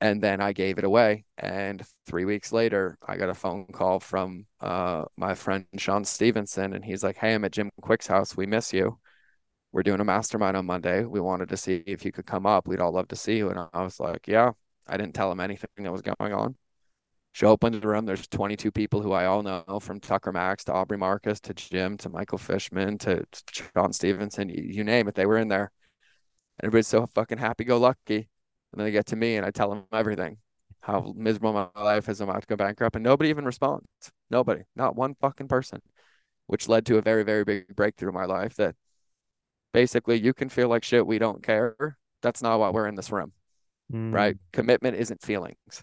And 0.00 0.22
then 0.22 0.40
I 0.40 0.52
gave 0.52 0.78
it 0.78 0.84
away. 0.84 1.24
And 1.38 1.82
three 2.06 2.26
weeks 2.26 2.52
later, 2.52 2.98
I 3.06 3.16
got 3.16 3.30
a 3.30 3.34
phone 3.34 3.66
call 3.72 3.98
from 4.00 4.46
uh, 4.60 5.04
my 5.16 5.34
friend 5.34 5.66
Shawn 5.78 6.04
Stevenson, 6.04 6.74
and 6.74 6.84
he's 6.84 7.02
like, 7.02 7.16
"Hey, 7.16 7.34
I'm 7.34 7.44
at 7.44 7.52
Jim 7.52 7.70
Kwik's 7.80 8.06
house. 8.06 8.36
We 8.36 8.46
miss 8.46 8.72
you. 8.72 8.98
We're 9.72 9.82
doing 9.82 10.00
a 10.00 10.04
mastermind 10.04 10.56
on 10.56 10.66
Monday. 10.66 11.04
We 11.04 11.20
wanted 11.20 11.48
to 11.50 11.56
see 11.56 11.76
if 11.86 12.04
you 12.04 12.12
could 12.12 12.26
come 12.26 12.46
up. 12.46 12.68
We'd 12.68 12.80
all 12.80 12.92
love 12.92 13.08
to 13.08 13.16
see 13.16 13.36
you." 13.38 13.50
And 13.50 13.58
I 13.72 13.82
was 13.82 14.00
like, 14.00 14.28
"Yeah." 14.28 14.52
I 14.86 14.96
didn't 14.96 15.14
tell 15.14 15.32
him 15.32 15.40
anything 15.40 15.68
that 15.78 15.92
was 15.92 16.02
going 16.02 16.32
on. 16.32 16.56
Show 17.32 17.52
up 17.52 17.64
into 17.64 17.80
the 17.80 17.88
room. 17.88 18.06
There's 18.06 18.26
22 18.28 18.70
people 18.70 19.02
who 19.02 19.12
I 19.12 19.26
all 19.26 19.42
know 19.42 19.78
from 19.80 20.00
Tucker 20.00 20.32
Max 20.32 20.64
to 20.64 20.72
Aubrey 20.72 20.96
Marcus 20.96 21.40
to 21.40 21.54
Jim 21.54 21.96
to 21.98 22.08
Michael 22.08 22.38
Fishman 22.38 22.98
to 22.98 23.26
Shawn 23.52 23.92
Stevenson. 23.92 24.48
You, 24.48 24.84
name 24.84 25.08
it, 25.08 25.14
they 25.14 25.26
were 25.26 25.36
in 25.36 25.48
there. 25.48 25.70
Everybody's 26.62 26.86
so 26.86 27.06
fucking 27.06 27.38
happy 27.38 27.64
go 27.64 27.78
lucky. 27.78 28.30
And 28.76 28.80
then 28.80 28.86
they 28.86 28.92
get 28.92 29.06
to 29.06 29.16
me 29.16 29.36
and 29.36 29.46
I 29.46 29.50
tell 29.50 29.70
them 29.70 29.84
everything 29.92 30.38
how 30.80 31.12
miserable 31.16 31.52
my 31.52 31.82
life 31.82 32.08
is. 32.08 32.20
I'm 32.20 32.28
about 32.28 32.42
to 32.42 32.46
go 32.46 32.56
bankrupt. 32.56 32.96
And 32.96 33.02
nobody 33.04 33.30
even 33.30 33.44
responds. 33.44 33.86
Nobody, 34.30 34.62
not 34.76 34.96
one 34.96 35.14
fucking 35.20 35.48
person, 35.48 35.80
which 36.46 36.68
led 36.68 36.86
to 36.86 36.98
a 36.98 37.02
very, 37.02 37.24
very 37.24 37.44
big 37.44 37.74
breakthrough 37.74 38.10
in 38.10 38.14
my 38.14 38.26
life 38.26 38.54
that 38.56 38.76
basically 39.72 40.20
you 40.20 40.32
can 40.34 40.48
feel 40.48 40.68
like 40.68 40.84
shit. 40.84 41.06
We 41.06 41.18
don't 41.18 41.42
care. 41.42 41.96
That's 42.22 42.42
not 42.42 42.60
why 42.60 42.70
we're 42.70 42.88
in 42.88 42.94
this 42.94 43.10
room, 43.10 43.32
mm. 43.92 44.12
right? 44.12 44.36
Commitment 44.52 44.96
isn't 44.96 45.22
feelings 45.22 45.82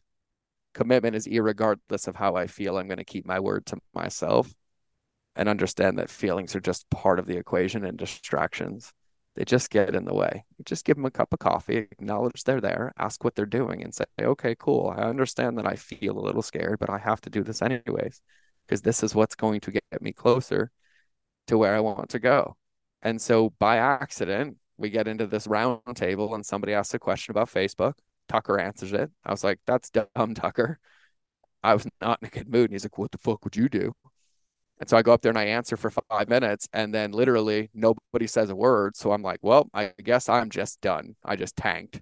commitment 0.73 1.15
is 1.15 1.27
regardless 1.27 2.07
of 2.07 2.15
how 2.15 2.35
I 2.35 2.47
feel. 2.47 2.77
I'm 2.77 2.87
going 2.87 2.97
to 2.97 3.05
keep 3.05 3.25
my 3.25 3.39
word 3.39 3.65
to 3.67 3.77
myself 3.93 4.53
and 5.35 5.49
understand 5.49 5.97
that 5.97 6.09
feelings 6.09 6.55
are 6.55 6.61
just 6.61 6.89
part 6.89 7.19
of 7.19 7.25
the 7.25 7.37
equation 7.37 7.85
and 7.85 7.97
distractions. 7.97 8.91
They 9.35 9.45
just 9.45 9.71
get 9.71 9.95
in 9.95 10.05
the 10.05 10.13
way. 10.13 10.45
Just 10.63 10.85
give 10.85 10.95
them 10.95 11.05
a 11.05 11.11
cup 11.11 11.33
of 11.33 11.39
coffee, 11.39 11.77
acknowledge 11.77 12.43
they're 12.43 12.61
there, 12.61 12.93
ask 12.97 13.23
what 13.23 13.33
they're 13.33 13.45
doing, 13.47 13.83
and 13.83 13.93
say, 13.93 14.05
okay, 14.21 14.55
cool. 14.59 14.93
I 14.95 15.01
understand 15.01 15.57
that 15.57 15.65
I 15.65 15.75
feel 15.75 16.17
a 16.17 16.21
little 16.21 16.43
scared, 16.43 16.77
but 16.79 16.89
I 16.91 16.99
have 16.99 17.19
to 17.21 17.31
do 17.31 17.43
this 17.43 17.61
anyways, 17.61 18.21
because 18.65 18.83
this 18.83 19.01
is 19.01 19.15
what's 19.15 19.35
going 19.35 19.59
to 19.61 19.71
get 19.71 19.83
me 20.01 20.13
closer 20.13 20.71
to 21.47 21.57
where 21.57 21.75
I 21.75 21.79
want 21.79 22.09
to 22.09 22.19
go. 22.19 22.55
And 23.01 23.19
so 23.19 23.53
by 23.59 23.77
accident, 23.77 24.57
we 24.77 24.89
get 24.89 25.07
into 25.07 25.27
this 25.27 25.47
round 25.47 25.81
table 25.95 26.35
and 26.35 26.45
somebody 26.45 26.73
asks 26.73 26.93
a 26.93 26.99
question 26.99 27.31
about 27.31 27.49
Facebook. 27.49 27.93
Tucker 28.29 28.59
answers 28.59 28.93
it. 28.93 29.11
I 29.25 29.31
was 29.31 29.43
like, 29.43 29.59
that's 29.65 29.89
dumb, 29.89 30.35
Tucker. 30.35 30.79
I 31.63 31.73
was 31.73 31.87
not 32.01 32.19
in 32.21 32.27
a 32.27 32.31
good 32.31 32.49
mood. 32.49 32.65
And 32.65 32.73
he's 32.73 32.85
like, 32.85 32.97
what 32.97 33.11
the 33.11 33.17
fuck 33.17 33.43
would 33.43 33.55
you 33.55 33.67
do? 33.67 33.93
And 34.79 34.89
so 34.89 34.97
I 34.97 35.01
go 35.01 35.13
up 35.13 35.21
there 35.21 35.29
and 35.29 35.37
I 35.37 35.45
answer 35.45 35.77
for 35.77 35.91
five 35.91 36.27
minutes. 36.29 36.67
And 36.73 36.93
then 36.93 37.11
literally 37.11 37.69
nobody 37.73 38.27
says 38.27 38.49
a 38.49 38.55
word. 38.55 38.95
So 38.97 39.11
I'm 39.11 39.21
like, 39.21 39.39
well, 39.41 39.69
I 39.73 39.91
guess 40.03 40.29
I'm 40.29 40.49
just 40.49 40.81
done. 40.81 41.15
I 41.23 41.35
just 41.35 41.55
tanked. 41.55 42.01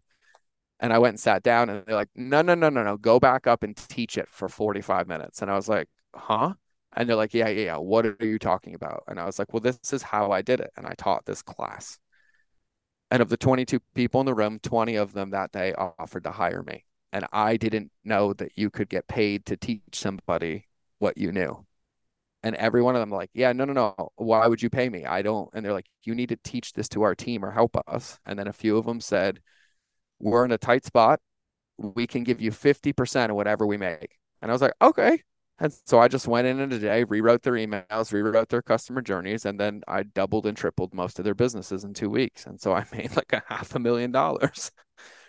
And 0.79 0.91
I 0.91 0.97
went 0.97 1.13
and 1.13 1.19
sat 1.19 1.43
down 1.43 1.69
and 1.69 1.85
they're 1.85 1.95
like, 1.95 2.09
no, 2.15 2.41
no, 2.41 2.55
no, 2.55 2.69
no, 2.69 2.83
no. 2.83 2.97
Go 2.97 3.19
back 3.19 3.45
up 3.45 3.61
and 3.61 3.77
teach 3.77 4.17
it 4.17 4.27
for 4.29 4.49
45 4.49 5.07
minutes. 5.07 5.41
And 5.41 5.51
I 5.51 5.55
was 5.55 5.69
like, 5.69 5.87
huh? 6.15 6.53
And 6.93 7.07
they're 7.07 7.15
like, 7.15 7.33
yeah, 7.33 7.49
yeah, 7.49 7.65
yeah. 7.65 7.77
What 7.77 8.05
are 8.05 8.17
you 8.19 8.39
talking 8.39 8.73
about? 8.73 9.03
And 9.07 9.19
I 9.19 9.25
was 9.25 9.37
like, 9.37 9.53
well, 9.53 9.61
this 9.61 9.93
is 9.93 10.01
how 10.01 10.31
I 10.31 10.41
did 10.41 10.59
it. 10.59 10.71
And 10.75 10.87
I 10.87 10.93
taught 10.97 11.25
this 11.25 11.41
class. 11.41 11.99
And 13.11 13.21
of 13.21 13.29
the 13.29 13.37
22 13.37 13.79
people 13.93 14.21
in 14.21 14.25
the 14.25 14.33
room, 14.33 14.59
20 14.59 14.95
of 14.95 15.13
them 15.13 15.31
that 15.31 15.51
day 15.51 15.73
offered 15.73 16.23
to 16.23 16.31
hire 16.31 16.63
me. 16.63 16.85
And 17.13 17.25
I 17.31 17.57
didn't 17.57 17.91
know 18.03 18.33
that 18.33 18.53
you 18.55 18.69
could 18.69 18.89
get 18.89 19.07
paid 19.07 19.45
to 19.47 19.57
teach 19.57 19.81
somebody 19.93 20.67
what 20.99 21.17
you 21.17 21.31
knew. 21.31 21.65
And 22.43 22.55
every 22.55 22.81
one 22.81 22.95
of 22.95 23.01
them 23.01 23.11
like, 23.11 23.29
yeah, 23.33 23.53
no, 23.53 23.65
no, 23.65 23.73
no. 23.73 24.11
Why 24.15 24.47
would 24.47 24.61
you 24.61 24.69
pay 24.69 24.89
me? 24.89 25.05
I 25.05 25.21
don't. 25.21 25.49
And 25.53 25.63
they're 25.63 25.73
like, 25.73 25.89
you 26.03 26.15
need 26.15 26.29
to 26.29 26.39
teach 26.43 26.73
this 26.73 26.89
to 26.89 27.03
our 27.03 27.13
team 27.13 27.45
or 27.45 27.51
help 27.51 27.77
us. 27.87 28.19
And 28.25 28.37
then 28.37 28.47
a 28.47 28.53
few 28.53 28.77
of 28.77 28.85
them 28.85 28.99
said, 28.99 29.41
we're 30.19 30.45
in 30.45 30.51
a 30.51 30.57
tight 30.57 30.85
spot. 30.85 31.19
We 31.77 32.07
can 32.07 32.23
give 32.23 32.41
you 32.41 32.51
50% 32.51 33.29
of 33.29 33.35
whatever 33.35 33.65
we 33.67 33.77
make. 33.77 34.17
And 34.41 34.49
I 34.49 34.53
was 34.53 34.61
like, 34.61 34.73
okay. 34.81 35.21
And 35.59 35.71
so 35.85 35.99
I 35.99 36.07
just 36.07 36.27
went 36.27 36.47
in 36.47 36.59
in 36.59 36.71
a 36.71 36.79
day, 36.79 37.03
rewrote 37.03 37.43
their 37.43 37.53
emails, 37.53 38.11
rewrote 38.11 38.49
their 38.49 38.63
customer 38.63 39.01
journeys, 39.01 39.45
and 39.45 39.59
then 39.59 39.83
I 39.87 40.01
doubled 40.01 40.47
and 40.47 40.57
tripled 40.57 40.91
most 40.91 41.19
of 41.19 41.25
their 41.25 41.35
businesses 41.35 41.83
in 41.83 41.93
two 41.93 42.09
weeks. 42.09 42.47
And 42.47 42.59
so 42.59 42.73
I 42.73 42.83
made 42.91 43.15
like 43.15 43.31
a 43.33 43.43
half 43.45 43.75
a 43.75 43.79
million 43.79 44.11
dollars 44.11 44.71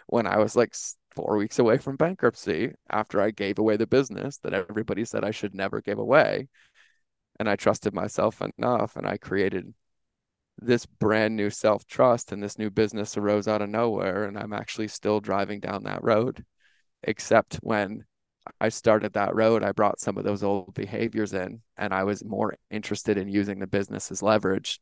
when 0.07 0.27
I 0.27 0.39
was 0.39 0.57
like 0.57 0.75
four 1.15 1.37
weeks 1.37 1.59
away 1.59 1.77
from 1.77 1.97
bankruptcy 1.97 2.73
after 2.91 3.21
I 3.21 3.31
gave 3.31 3.59
away 3.59 3.77
the 3.77 3.87
business 3.87 4.39
that 4.39 4.55
everybody 4.55 5.05
said 5.05 5.23
I 5.23 5.31
should 5.33 5.55
never 5.55 5.83
give 5.83 5.99
away. 5.99 6.49
And 7.39 7.49
I 7.49 7.57
trusted 7.57 7.95
myself 7.95 8.43
enough 8.59 8.97
and 8.97 9.07
I 9.07 9.17
created 9.17 9.73
this 10.59 10.87
brand 10.87 11.37
new 11.37 11.51
self 11.51 11.87
trust 11.87 12.33
and 12.33 12.43
this 12.43 12.59
new 12.59 12.71
business 12.71 13.17
arose 13.17 13.49
out 13.49 13.63
of 13.63 13.71
nowhere. 13.71 14.25
And 14.25 14.39
I'm 14.39 14.53
actually 14.53 14.89
still 14.89 15.21
driving 15.21 15.61
down 15.61 15.85
that 15.85 16.05
road, 16.05 16.45
except 17.03 17.57
when 17.57 18.05
I 18.61 18.69
started 18.69 19.13
that 19.13 19.35
road, 19.35 19.63
I 19.63 19.73
brought 19.73 20.01
some 20.01 20.19
of 20.19 20.25
those 20.25 20.43
old 20.43 20.75
behaviors 20.75 21.33
in, 21.33 21.63
and 21.77 21.95
I 21.95 22.05
was 22.05 22.25
more 22.25 22.57
interested 22.71 23.17
in 23.17 23.29
using 23.29 23.59
the 23.59 23.67
business 23.67 24.11
as 24.11 24.23
leverage 24.23 24.81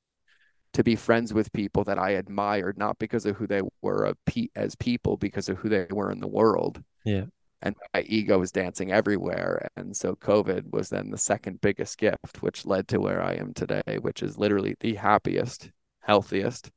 to 0.73 0.85
be 0.85 0.97
friends 0.97 1.35
with 1.35 1.53
people 1.53 1.85
that 1.85 1.99
I 1.99 2.11
admired, 2.11 2.79
not 2.79 2.99
because 2.99 3.27
of 3.27 3.37
who 3.37 3.47
they 3.47 3.61
were 3.83 4.15
as 4.55 4.75
people, 4.77 5.17
because 5.17 5.49
of 5.49 5.59
who 5.59 5.69
they 5.69 5.87
were 5.91 6.11
in 6.11 6.21
the 6.21 6.29
world. 6.29 6.83
Yeah. 7.05 7.27
And 7.63 7.77
my 7.93 8.03
ego 8.03 8.39
was 8.39 8.53
dancing 8.53 8.91
everywhere. 8.91 9.69
And 9.77 9.95
so 9.95 10.15
COVID 10.15 10.71
was 10.73 10.89
then 10.89 11.11
the 11.11 11.19
second 11.19 11.61
biggest 11.61 11.99
gift, 11.99 12.43
which 12.43 12.65
led 12.65 12.89
to 12.89 13.01
where 13.01 13.23
I 13.23 13.35
am 13.35 13.53
today, 13.53 13.99
which 14.01 14.23
is 14.23 14.39
literally 14.39 14.77
the 14.81 14.95
happiest, 14.95 15.71
healthiest, 16.01 16.71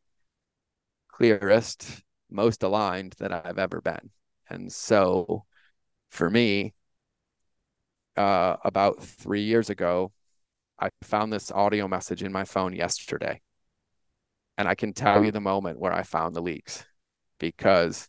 clearest, 1.08 2.04
most 2.30 2.64
aligned 2.64 3.16
that 3.20 3.32
I've 3.32 3.60
ever 3.60 3.80
been. 3.80 4.10
And 4.50 4.72
so 4.72 5.46
for 6.10 6.30
me, 6.30 6.74
uh, 8.18 8.58
about 8.64 9.02
three 9.02 9.44
years 9.44 9.70
ago, 9.70 10.12
I 10.80 10.90
found 11.02 11.32
this 11.32 11.52
audio 11.52 11.88
message 11.88 12.24
in 12.24 12.32
my 12.32 12.44
phone 12.44 12.74
yesterday. 12.74 13.42
And 14.58 14.68
I 14.68 14.76
can 14.76 14.94
tell 14.94 15.24
you 15.24 15.32
the 15.32 15.40
moment 15.40 15.80
where 15.80 15.94
I 15.94 16.04
found 16.04 16.36
the 16.36 16.42
leaks 16.42 16.86
because 17.40 18.08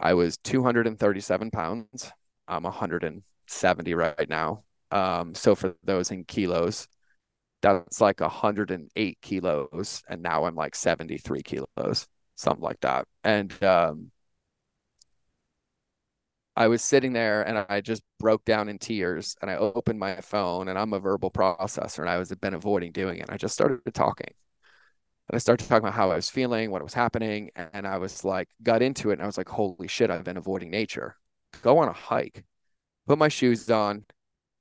I 0.00 0.14
was 0.14 0.38
237 0.38 1.50
pounds. 1.52 2.10
I'm 2.48 2.64
170 2.64 3.94
right 3.94 4.28
now. 4.28 4.64
Um, 4.90 5.34
so 5.34 5.54
for 5.54 5.76
those 5.84 6.10
in 6.10 6.24
kilos, 6.24 6.88
that's 7.62 8.00
like 8.00 8.20
108 8.20 9.18
kilos. 9.22 10.02
And 10.08 10.22
now 10.22 10.44
I'm 10.46 10.56
like 10.56 10.74
73 10.76 11.42
kilos, 11.42 12.08
something 12.36 12.64
like 12.64 12.80
that. 12.80 13.06
And 13.24 13.52
um, 13.64 14.12
I 16.56 16.68
was 16.68 16.82
sitting 16.82 17.12
there 17.12 17.42
and 17.42 17.66
I 17.68 17.80
just 17.80 18.02
broke 18.18 18.44
down 18.44 18.68
in 18.68 18.78
tears 18.78 19.36
and 19.40 19.50
I 19.50 19.56
opened 19.56 19.98
my 19.98 20.20
phone 20.20 20.68
and 20.68 20.78
I'm 20.78 20.92
a 20.92 21.00
verbal 21.00 21.30
processor 21.30 22.00
and 22.00 22.08
I 22.10 22.18
was 22.18 22.32
been 22.34 22.54
avoiding 22.54 22.92
doing 22.92 23.18
it. 23.18 23.30
I 23.30 23.36
just 23.36 23.54
started 23.54 23.94
talking. 23.94 24.34
And 25.30 25.36
I 25.36 25.38
started 25.38 25.68
talking 25.68 25.84
about 25.84 25.94
how 25.94 26.10
I 26.10 26.16
was 26.16 26.28
feeling, 26.28 26.72
what 26.72 26.82
was 26.82 26.92
happening, 26.92 27.50
and 27.54 27.86
I 27.86 27.98
was 27.98 28.24
like 28.24 28.48
got 28.64 28.82
into 28.82 29.10
it 29.10 29.14
and 29.14 29.22
I 29.22 29.26
was 29.26 29.38
like, 29.38 29.48
holy 29.48 29.86
shit, 29.86 30.10
I've 30.10 30.24
been 30.24 30.36
avoiding 30.36 30.70
nature. 30.70 31.14
go 31.62 31.78
on 31.78 31.86
a 31.86 31.92
hike, 31.92 32.42
put 33.06 33.16
my 33.16 33.28
shoes 33.28 33.70
on, 33.70 34.06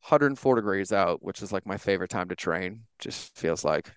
104 0.02 0.56
degrees 0.58 0.94
out, 0.94 1.24
which 1.24 1.42
is 1.42 1.52
like 1.52 1.66
my 1.66 1.78
favorite 1.78 2.12
time 2.12 2.30
to 2.30 2.36
train. 2.36 2.84
Just 3.00 3.36
feels 3.36 3.66
like 3.66 3.92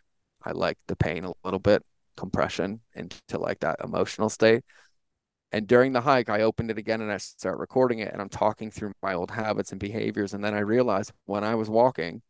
I 0.44 0.52
like 0.52 0.78
the 0.88 0.96
pain 0.96 1.26
a 1.26 1.34
little 1.44 1.60
bit, 1.60 1.82
compression 2.16 2.80
into 2.94 3.38
like 3.38 3.60
that 3.60 3.80
emotional 3.84 4.30
state. 4.30 4.64
And 5.52 5.66
during 5.66 5.92
the 5.92 6.00
hike, 6.00 6.30
I 6.30 6.40
opened 6.40 6.70
it 6.70 6.78
again 6.78 7.02
and 7.02 7.12
I 7.12 7.18
start 7.18 7.58
recording 7.58 7.98
it 7.98 8.14
and 8.14 8.22
I'm 8.22 8.30
talking 8.30 8.70
through 8.70 8.94
my 9.02 9.12
old 9.12 9.30
habits 9.30 9.72
and 9.72 9.78
behaviors. 9.78 10.32
And 10.32 10.42
then 10.42 10.54
I 10.54 10.60
realized 10.60 11.12
when 11.26 11.44
I 11.44 11.54
was 11.54 11.68
walking, 11.68 12.22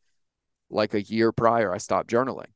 like 0.68 0.94
a 0.94 1.02
year 1.02 1.30
prior, 1.30 1.72
I 1.72 1.78
stopped 1.78 2.10
journaling. 2.10 2.50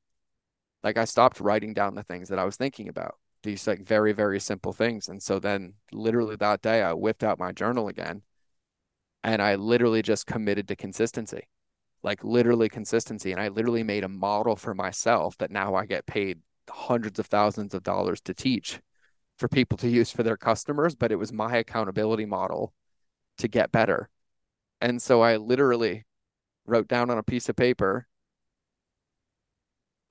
Like 0.86 0.98
I 0.98 1.04
stopped 1.04 1.40
writing 1.40 1.74
down 1.74 1.96
the 1.96 2.04
things 2.04 2.28
that 2.28 2.38
I 2.38 2.44
was 2.44 2.54
thinking 2.54 2.88
about, 2.88 3.16
these 3.42 3.66
like 3.66 3.84
very, 3.84 4.12
very 4.12 4.38
simple 4.38 4.72
things. 4.72 5.08
And 5.08 5.20
so 5.20 5.40
then 5.40 5.72
literally 5.90 6.36
that 6.36 6.62
day, 6.62 6.80
I 6.80 6.92
whipped 6.92 7.24
out 7.24 7.40
my 7.40 7.50
journal 7.50 7.88
again 7.88 8.22
and 9.24 9.42
I 9.42 9.56
literally 9.56 10.00
just 10.00 10.28
committed 10.28 10.68
to 10.68 10.76
consistency, 10.76 11.48
like 12.04 12.22
literally 12.22 12.68
consistency. 12.68 13.32
And 13.32 13.40
I 13.40 13.48
literally 13.48 13.82
made 13.82 14.04
a 14.04 14.08
model 14.08 14.54
for 14.54 14.76
myself 14.76 15.36
that 15.38 15.50
now 15.50 15.74
I 15.74 15.86
get 15.86 16.06
paid 16.06 16.38
hundreds 16.70 17.18
of 17.18 17.26
thousands 17.26 17.74
of 17.74 17.82
dollars 17.82 18.20
to 18.20 18.32
teach 18.32 18.80
for 19.38 19.48
people 19.48 19.76
to 19.78 19.88
use 19.88 20.12
for 20.12 20.22
their 20.22 20.36
customers, 20.36 20.94
but 20.94 21.10
it 21.10 21.16
was 21.16 21.32
my 21.32 21.56
accountability 21.56 22.26
model 22.26 22.72
to 23.38 23.48
get 23.48 23.72
better. 23.72 24.08
And 24.80 25.02
so 25.02 25.20
I 25.20 25.36
literally 25.36 26.04
wrote 26.64 26.86
down 26.86 27.10
on 27.10 27.18
a 27.18 27.24
piece 27.24 27.48
of 27.48 27.56
paper 27.56 28.06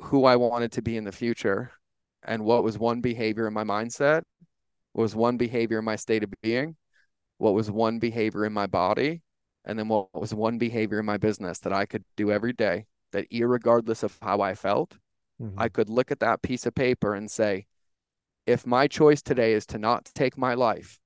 who 0.02 0.26
I 0.26 0.36
wanted 0.36 0.72
to 0.74 0.82
be 0.82 0.98
in 0.98 1.04
the 1.04 1.12
future 1.12 1.72
and 2.24 2.44
what 2.44 2.64
was 2.64 2.78
one 2.78 3.02
behavior 3.02 3.48
in 3.48 3.54
my 3.54 3.64
mindset, 3.64 4.24
what 4.94 5.04
was 5.04 5.16
one 5.16 5.38
behavior 5.38 5.80
in 5.80 5.86
my 5.86 5.96
state 5.96 6.24
of 6.24 6.34
being, 6.42 6.76
what 7.38 7.54
was 7.54 7.70
one 7.70 8.00
behavior 8.00 8.46
in 8.46 8.54
my 8.54 8.68
body, 8.68 9.22
and 9.66 9.78
then 9.78 9.88
what 9.88 10.14
was 10.14 10.34
one 10.34 10.58
behavior 10.58 11.00
in 11.00 11.06
my 11.06 11.18
business 11.18 11.60
that 11.60 11.74
I 11.74 11.86
could 11.86 12.04
do 12.16 12.32
every 12.32 12.54
day 12.54 12.86
that, 13.12 13.28
regardless 13.32 14.04
of 14.04 14.18
how 14.22 14.42
I 14.42 14.56
felt, 14.56 14.98
mm-hmm. 15.42 15.60
I 15.60 15.70
could 15.70 15.90
look 15.90 16.12
at 16.12 16.20
that 16.20 16.42
piece 16.42 16.66
of 16.66 16.76
paper 16.76 17.14
and 17.14 17.30
say, 17.30 17.66
if 18.46 18.66
my 18.66 18.88
choice 18.88 19.22
today 19.22 19.54
is 19.54 19.66
to 19.68 19.78
not 19.78 20.06
take 20.14 20.38
my 20.38 20.54
life, 20.54 21.00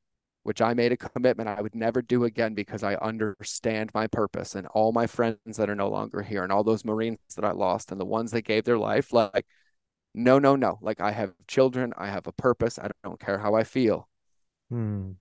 which 0.43 0.61
I 0.61 0.73
made 0.73 0.91
a 0.91 0.97
commitment 0.97 1.49
I 1.49 1.61
would 1.61 1.75
never 1.75 2.01
do 2.01 2.23
again 2.23 2.53
because 2.53 2.83
I 2.83 2.95
understand 2.95 3.91
my 3.93 4.07
purpose 4.07 4.55
and 4.55 4.67
all 4.67 4.91
my 4.91 5.07
friends 5.07 5.57
that 5.57 5.69
are 5.69 5.75
no 5.75 5.89
longer 5.89 6.21
here 6.21 6.43
and 6.43 6.51
all 6.51 6.63
those 6.63 6.85
Marines 6.85 7.19
that 7.35 7.45
I 7.45 7.51
lost 7.51 7.91
and 7.91 7.99
the 7.99 8.05
ones 8.05 8.31
that 8.31 8.43
gave 8.43 8.63
their 8.63 8.77
life, 8.77 9.13
like, 9.13 9.45
no, 10.13 10.39
no, 10.39 10.55
no. 10.55 10.79
Like, 10.81 11.01
I 11.01 11.11
have 11.11 11.33
children, 11.47 11.93
I 11.97 12.07
have 12.07 12.27
a 12.27 12.31
purpose, 12.31 12.79
I 12.79 12.89
don't 13.03 13.19
care 13.19 13.37
how 13.37 13.55
I 13.55 13.63
feel. 13.63 14.07
Hmm. 14.69 15.11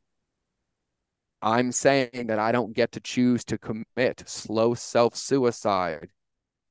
I'm 1.40 1.70
saying 1.72 2.26
that 2.28 2.38
I 2.38 2.50
don't 2.52 2.74
get 2.74 2.92
to 2.92 3.00
choose 3.00 3.44
to 3.44 3.58
commit 3.58 4.24
slow 4.26 4.74
self 4.74 5.14
suicide 5.14 6.10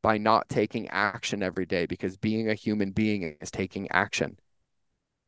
by 0.01 0.17
not 0.17 0.49
taking 0.49 0.89
action 0.89 1.41
every 1.41 1.65
day 1.65 1.85
because 1.85 2.17
being 2.17 2.49
a 2.49 2.53
human 2.53 2.91
being 2.91 3.37
is 3.39 3.49
taking 3.49 3.89
action 3.91 4.37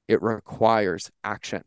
it 0.10 0.24
requires 0.24 1.12
action. 1.24 1.64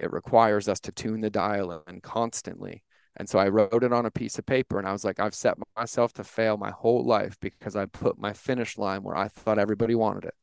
It 0.00 0.12
requires 0.12 0.68
us 0.68 0.80
to 0.80 0.92
tune 0.92 1.20
the 1.20 1.30
dial 1.30 1.84
in 1.86 2.00
constantly. 2.00 2.82
And 3.16 3.28
so 3.28 3.38
I 3.38 3.48
wrote 3.48 3.84
it 3.84 3.92
on 3.92 4.06
a 4.06 4.10
piece 4.10 4.38
of 4.38 4.46
paper 4.46 4.78
and 4.78 4.88
I 4.88 4.92
was 4.92 5.04
like, 5.04 5.20
I've 5.20 5.34
set 5.34 5.56
myself 5.76 6.12
to 6.14 6.24
fail 6.24 6.56
my 6.56 6.70
whole 6.70 7.04
life 7.04 7.36
because 7.40 7.76
I 7.76 7.86
put 7.86 8.18
my 8.18 8.32
finish 8.32 8.78
line 8.78 9.02
where 9.02 9.16
I 9.16 9.28
thought 9.28 9.58
everybody 9.58 9.94
wanted 9.94 10.24
it. 10.24 10.34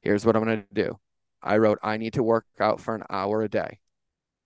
Here's 0.00 0.24
what 0.24 0.36
I'm 0.36 0.44
going 0.44 0.62
to 0.62 0.74
do. 0.74 0.98
I 1.42 1.58
wrote, 1.58 1.78
I 1.82 1.96
need 1.96 2.14
to 2.14 2.22
work 2.22 2.46
out 2.58 2.80
for 2.80 2.94
an 2.94 3.04
hour 3.10 3.42
a 3.42 3.48
day. 3.48 3.80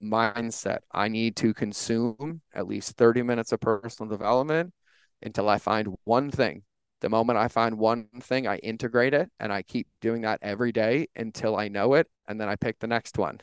Mindset, 0.02 0.78
I 0.92 1.08
need 1.08 1.36
to 1.36 1.54
consume 1.54 2.40
at 2.54 2.66
least 2.66 2.96
30 2.96 3.22
minutes 3.22 3.52
of 3.52 3.60
personal 3.60 4.10
development 4.10 4.72
until 5.22 5.48
I 5.48 5.58
find 5.58 5.94
one 6.04 6.30
thing 6.30 6.64
the 7.04 7.10
moment 7.10 7.38
I 7.38 7.48
find 7.48 7.76
one 7.76 8.08
thing, 8.20 8.46
I 8.46 8.56
integrate 8.56 9.12
it 9.12 9.30
and 9.38 9.52
I 9.52 9.60
keep 9.60 9.86
doing 10.00 10.22
that 10.22 10.38
every 10.40 10.72
day 10.72 11.08
until 11.14 11.54
I 11.54 11.68
know 11.68 11.92
it. 11.92 12.08
And 12.26 12.40
then 12.40 12.48
I 12.48 12.56
pick 12.56 12.78
the 12.78 12.86
next 12.86 13.18
one. 13.18 13.40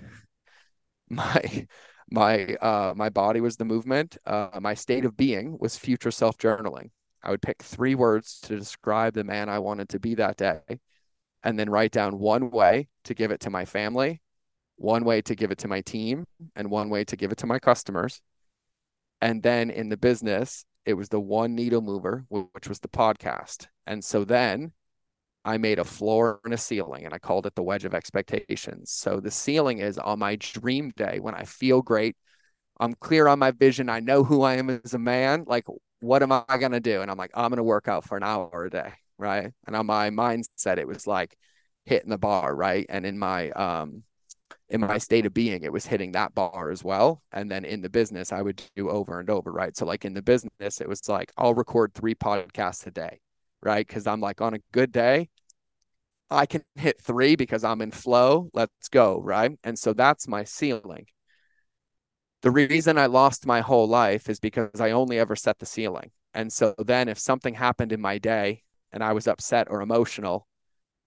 My 1.12 1.68
my 2.12 2.55
uh 2.55 2.93
my 2.95 3.09
body 3.09 3.41
was 3.41 3.57
the 3.57 3.66
movement. 3.66 4.18
Uh 4.26 4.59
my 4.62 4.74
state 4.74 5.05
of 5.05 5.16
being 5.16 5.57
was 5.59 5.78
future 5.78 6.12
self 6.12 6.38
journaling. 6.38 6.89
I 7.24 7.30
would 7.30 7.41
pick 7.41 7.62
three 7.62 7.95
words 7.95 8.39
to 8.41 8.57
describe 8.57 9.14
the 9.14 9.24
man 9.24 9.49
I 9.49 9.59
wanted 9.59 9.89
to 9.89 9.99
be 9.99 10.16
that 10.16 10.38
day 10.38 10.80
and 11.43 11.59
then 11.59 11.70
write 11.70 11.91
down 11.91 12.20
one 12.20 12.49
way 12.49 12.88
to 13.03 13.14
give 13.14 13.32
it 13.32 13.41
to 13.41 13.49
my 13.49 13.66
family, 13.66 14.22
one 14.78 15.03
way 15.03 15.22
to 15.24 15.36
give 15.36 15.51
it 15.51 15.59
to 15.59 15.68
my 15.68 15.82
team, 15.82 16.26
and 16.55 16.70
one 16.70 16.89
way 16.89 17.03
to 17.05 17.16
give 17.16 17.32
it 17.32 17.38
to 17.39 17.47
my 17.47 17.59
customers. 17.59 18.22
And 19.22 19.43
then 19.43 19.70
in 19.70 19.89
the 19.89 19.97
business, 19.97 20.66
it 20.86 20.93
was 20.93 21.09
the 21.09 21.20
one 21.20 21.55
needle 21.55 21.82
mover, 21.82 22.26
which 22.30 22.68
was 22.68 22.80
the 22.80 22.88
podcast. 22.88 23.68
And 23.86 24.03
so 24.03 24.24
then 24.24 24.72
I 25.44 25.58
made 25.58 25.80
a 25.80 25.84
floor 25.84 26.39
and 26.46 26.54
a 26.54 26.58
ceiling 26.58 27.06
and 27.06 27.14
I 27.14 27.20
called 27.20 27.46
it 27.46 27.56
the 27.56 27.64
wedge 27.64 27.86
of 27.86 27.94
expectations. 27.94 28.92
So 28.92 29.20
the 29.20 29.32
ceiling 29.32 29.80
is 29.80 29.98
on 29.98 30.20
my 30.20 30.36
dream 30.36 30.92
day 30.96 31.20
when 31.20 31.34
I 31.34 31.44
feel 31.44 31.82
great. 31.82 32.16
I'm 32.80 32.94
clear 32.96 33.28
on 33.28 33.39
my 33.39 33.52
vision. 33.52 33.89
I 33.89 34.00
know 34.00 34.24
who 34.24 34.44
I 34.44 34.56
am 34.56 34.70
as 34.70 34.94
a 34.94 35.00
man. 35.00 35.46
Like, 35.48 35.66
what 36.00 36.24
am 36.24 36.32
I 36.32 36.58
going 36.58 36.72
to 36.72 36.80
do? 36.80 37.02
And 37.02 37.12
I'm 37.12 37.18
like, 37.18 37.32
I'm 37.34 37.50
going 37.50 37.58
to 37.58 37.64
work 37.64 37.88
out 37.88 38.06
for 38.06 38.18
an 38.18 38.24
hour 38.24 38.66
a 38.66 38.70
day. 38.70 38.94
Right. 39.18 39.52
And 39.68 39.76
on 39.76 39.86
my 39.86 40.10
mindset, 40.10 40.78
it 40.78 40.88
was 40.88 41.06
like 41.06 41.38
hitting 41.86 42.10
the 42.10 42.18
bar. 42.18 42.56
Right. 42.56 42.86
And 42.89 43.06
in 43.06 43.20
my, 43.20 43.52
um, 43.52 44.04
in 44.70 44.82
my 44.82 44.98
state 44.98 45.26
of 45.26 45.34
being, 45.34 45.64
it 45.64 45.72
was 45.72 45.86
hitting 45.86 46.14
that 46.14 46.34
bar 46.34 46.72
as 46.72 46.84
well. 46.84 47.22
And 47.32 47.52
then 47.52 47.66
in 47.66 47.82
the 47.82 47.89
business, 47.89 48.32
I 48.32 48.42
would 48.42 48.62
do 48.76 48.89
over 48.89 49.20
and 49.20 49.30
over, 49.30 49.52
right? 49.52 49.76
So, 49.76 49.86
like 49.86 50.06
in 50.06 50.14
the 50.14 50.22
business, 50.22 50.82
it 50.82 50.88
was 50.88 51.08
like 51.10 51.32
I'll 51.38 51.54
record 51.54 51.94
three 51.94 52.16
podcasts 52.16 52.88
a 52.88 52.92
day, 52.92 53.20
right? 53.64 53.86
Because 53.86 54.07
I'm 54.07 54.22
like 54.22 54.41
on 54.41 54.53
a 54.53 54.59
good 54.72 54.91
day, 54.91 55.30
I 56.30 56.45
can 56.45 56.64
hit 56.76 57.01
three 57.01 57.36
because 57.36 57.64
I'm 57.64 57.82
in 57.82 57.91
flow. 57.91 58.49
Let's 58.53 58.88
go, 58.89 59.20
right? 59.20 59.51
And 59.64 59.78
so 59.78 59.93
that's 59.93 60.28
my 60.28 60.43
ceiling. 60.43 61.07
The 62.41 62.51
reason 62.51 62.97
I 62.97 63.05
lost 63.05 63.45
my 63.45 63.62
whole 63.62 63.88
life 63.88 64.30
is 64.30 64.39
because 64.39 64.80
I 64.80 64.91
only 64.91 65.20
ever 65.20 65.36
set 65.36 65.59
the 65.59 65.66
ceiling. 65.66 66.12
And 66.34 66.51
so 66.51 66.74
then 66.78 67.07
if 67.09 67.20
something 67.20 67.53
happened 67.53 67.91
in 67.91 68.01
my 68.01 68.18
day 68.18 68.64
and 68.91 69.03
I 69.03 69.14
was 69.14 69.28
upset 69.28 69.68
or 69.70 69.82
emotional, 69.82 70.47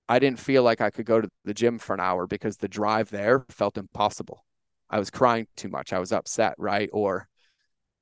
I 0.09 0.18
didn't 0.18 0.38
feel 0.38 0.62
like 0.62 0.80
I 0.80 0.90
could 0.90 1.07
go 1.07 1.20
to 1.20 1.28
the 1.44 1.55
gym 1.55 1.78
for 1.78 1.94
an 1.94 2.00
hour 2.00 2.26
because 2.26 2.59
the 2.59 2.68
drive 2.68 3.11
there 3.11 3.46
felt 3.48 3.78
impossible. 3.78 4.44
I 4.90 4.98
was 4.98 5.11
crying 5.11 5.46
too 5.57 5.68
much. 5.68 5.92
I 5.92 5.98
was 5.98 6.12
upset, 6.12 6.55
right? 6.59 6.90
Or 6.92 7.28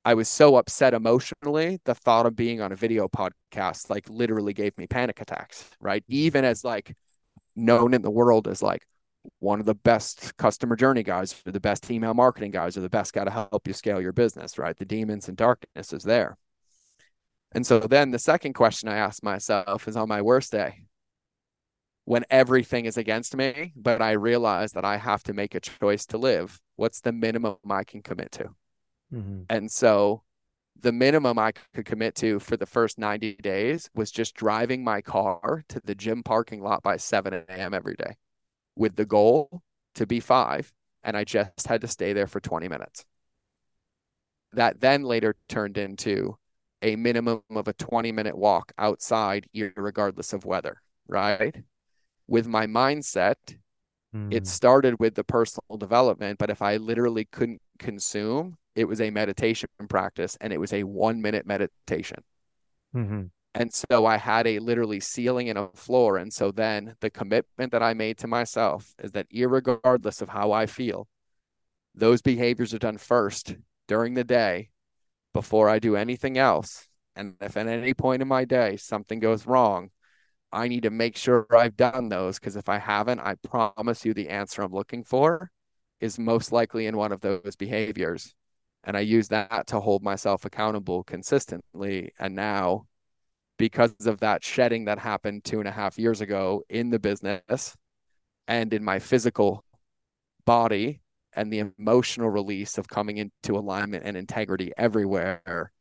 I 0.05 0.15
was 0.15 0.27
so 0.27 0.57
upset 0.57 0.93
emotionally, 0.93 1.79
the 1.85 1.95
thought 1.95 2.25
of 2.25 2.35
being 2.35 2.59
on 2.59 2.71
a 2.71 2.75
video 2.75 3.07
podcast 3.07 3.89
like 3.89 4.09
literally 4.09 4.53
gave 4.53 4.77
me 4.77 4.85
panic 4.85 5.21
attacks, 5.21 5.69
right? 5.79 6.03
Even 6.09 6.43
as 6.43 6.63
like 6.63 6.95
known 7.55 7.93
in 7.93 8.01
the 8.01 8.11
world 8.11 8.47
as 8.47 8.61
like 8.61 8.85
one 9.39 9.61
of 9.61 9.65
the 9.65 9.75
best 9.75 10.35
customer 10.35 10.75
journey 10.75 11.03
guys 11.03 11.41
or 11.45 11.51
the 11.51 11.59
best 11.59 11.89
email 11.89 12.13
marketing 12.13 12.51
guys 12.51 12.75
or 12.75 12.81
the 12.81 12.89
best 12.89 13.13
guy 13.13 13.23
to 13.23 13.31
help 13.31 13.65
you 13.65 13.73
scale 13.73 14.01
your 14.01 14.11
business, 14.11 14.57
right? 14.57 14.75
The 14.75 14.85
demons 14.85 15.29
and 15.29 15.37
darkness 15.37 15.93
is 15.93 16.03
there. 16.03 16.37
And 17.53 17.65
so 17.65 17.79
then 17.79 18.11
the 18.11 18.19
second 18.19 18.53
question 18.53 18.89
I 18.89 18.97
ask 18.97 19.23
myself 19.23 19.87
is 19.87 19.95
on 19.95 20.09
my 20.09 20.21
worst 20.21 20.51
day, 20.51 20.83
when 22.05 22.25
everything 22.29 22.85
is 22.85 22.97
against 22.97 23.37
me, 23.37 23.71
but 23.75 24.01
I 24.01 24.11
realize 24.11 24.73
that 24.73 24.83
I 24.83 24.97
have 24.97 25.23
to 25.23 25.33
make 25.33 25.55
a 25.55 25.61
choice 25.61 26.05
to 26.07 26.17
live. 26.17 26.59
What's 26.75 26.99
the 26.99 27.13
minimum 27.13 27.55
I 27.69 27.85
can 27.85 28.01
commit 28.01 28.33
to? 28.33 28.49
Mm-hmm. 29.13 29.43
And 29.49 29.71
so 29.71 30.23
the 30.79 30.91
minimum 30.91 31.39
I 31.39 31.53
could 31.73 31.85
commit 31.85 32.15
to 32.15 32.39
for 32.39 32.57
the 32.57 32.65
first 32.65 32.97
90 32.97 33.35
days 33.35 33.89
was 33.93 34.11
just 34.11 34.35
driving 34.35 34.83
my 34.83 35.01
car 35.01 35.63
to 35.69 35.81
the 35.83 35.95
gym 35.95 36.23
parking 36.23 36.61
lot 36.61 36.83
by 36.83 36.97
7 36.97 37.33
a.m. 37.33 37.73
every 37.73 37.95
day 37.95 38.15
with 38.75 38.95
the 38.95 39.05
goal 39.05 39.61
to 39.95 40.05
be 40.05 40.19
five. 40.19 40.73
And 41.03 41.15
I 41.15 41.23
just 41.23 41.67
had 41.67 41.81
to 41.81 41.87
stay 41.87 42.13
there 42.13 42.27
for 42.27 42.39
20 42.39 42.67
minutes. 42.67 43.05
That 44.53 44.79
then 44.79 45.03
later 45.03 45.35
turned 45.47 45.77
into 45.77 46.37
a 46.81 46.95
minimum 46.95 47.41
of 47.49 47.67
a 47.67 47.73
20 47.73 48.11
minute 48.11 48.37
walk 48.37 48.71
outside, 48.77 49.47
regardless 49.75 50.33
of 50.33 50.45
weather, 50.45 50.81
right? 51.07 51.55
with 52.27 52.47
my 52.47 52.65
mindset, 52.67 53.35
mm. 54.15 54.33
it 54.33 54.47
started 54.47 54.99
with 54.99 55.15
the 55.15 55.23
personal 55.23 55.77
development. 55.77 56.39
But 56.39 56.49
if 56.49 56.61
I 56.61 56.77
literally 56.77 57.25
couldn't 57.25 57.61
consume, 57.79 58.57
it 58.75 58.85
was 58.85 59.01
a 59.01 59.09
meditation 59.09 59.69
practice 59.89 60.37
and 60.41 60.51
it 60.51 60.59
was 60.59 60.73
a 60.73 60.83
one 60.83 61.21
minute 61.21 61.45
meditation. 61.45 62.23
Mm-hmm. 62.95 63.23
And 63.55 63.71
so 63.71 64.05
I 64.05 64.17
had 64.17 64.47
a 64.47 64.59
literally 64.59 64.99
ceiling 64.99 65.49
and 65.49 65.59
a 65.59 65.67
floor. 65.75 66.17
And 66.17 66.33
so 66.33 66.51
then 66.51 66.95
the 67.01 67.11
commitment 67.11 67.71
that 67.71 67.83
I 67.83 67.93
made 67.93 68.17
to 68.19 68.27
myself 68.27 68.93
is 69.03 69.11
that, 69.11 69.27
regardless 69.31 70.21
of 70.21 70.29
how 70.29 70.51
I 70.51 70.65
feel, 70.65 71.07
those 71.93 72.21
behaviors 72.21 72.73
are 72.73 72.79
done 72.79 72.97
first 72.97 73.55
during 73.87 74.15
the 74.15 74.23
day 74.23 74.69
before 75.33 75.69
I 75.69 75.77
do 75.77 75.95
anything 75.95 76.37
else. 76.37 76.87
And 77.15 77.35
if 77.41 77.55
at 77.55 77.67
any 77.67 77.93
point 77.93 78.23
in 78.23 78.27
my 78.27 78.43
day 78.43 78.77
something 78.77 79.19
goes 79.19 79.45
wrong, 79.45 79.91
I 80.51 80.67
need 80.67 80.83
to 80.83 80.89
make 80.89 81.17
sure 81.17 81.45
I've 81.51 81.77
done 81.77 82.09
those 82.09 82.39
because 82.39 82.55
if 82.55 82.69
I 82.69 82.79
haven't, 82.79 83.19
I 83.19 83.35
promise 83.35 84.05
you 84.05 84.13
the 84.13 84.29
answer 84.29 84.63
I'm 84.63 84.71
looking 84.71 85.03
for 85.03 85.51
is 85.99 86.17
most 86.17 86.51
likely 86.51 86.87
in 86.87 86.97
one 86.97 87.11
of 87.11 87.21
those 87.21 87.55
behaviors. 87.57 88.33
And 88.83 88.97
I 88.97 89.01
use 89.01 89.29
that 89.29 89.67
to 89.67 89.79
hold 89.79 90.03
myself 90.03 90.45
accountable 90.45 91.03
consistently. 91.03 92.11
And 92.19 92.35
now, 92.35 92.85
because 93.57 93.93
of 94.05 94.19
that 94.19 94.43
shedding 94.43 94.85
that 94.85 94.99
happened 94.99 95.43
two 95.43 95.59
and 95.59 95.67
a 95.67 95.71
half 95.71 95.97
years 95.97 96.21
ago 96.21 96.63
in 96.69 96.89
the 96.89 96.99
business 96.99 97.75
and 98.47 98.73
in 98.73 98.83
my 98.83 98.99
physical 98.99 99.63
body 100.45 101.01
and 101.35 101.51
the 101.51 101.71
emotional 101.77 102.29
release 102.29 102.77
of 102.77 102.87
coming 102.87 103.17
into 103.17 103.57
alignment 103.57 104.03
and 104.05 104.17
integrity 104.17 104.71
everywhere 104.77 105.71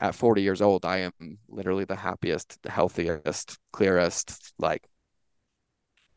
at 0.00 0.14
40 0.14 0.42
years 0.42 0.60
old 0.60 0.84
i 0.84 0.98
am 0.98 1.38
literally 1.48 1.84
the 1.84 1.96
happiest 1.96 2.58
the 2.62 2.70
healthiest 2.70 3.58
clearest 3.72 4.52
like 4.58 4.86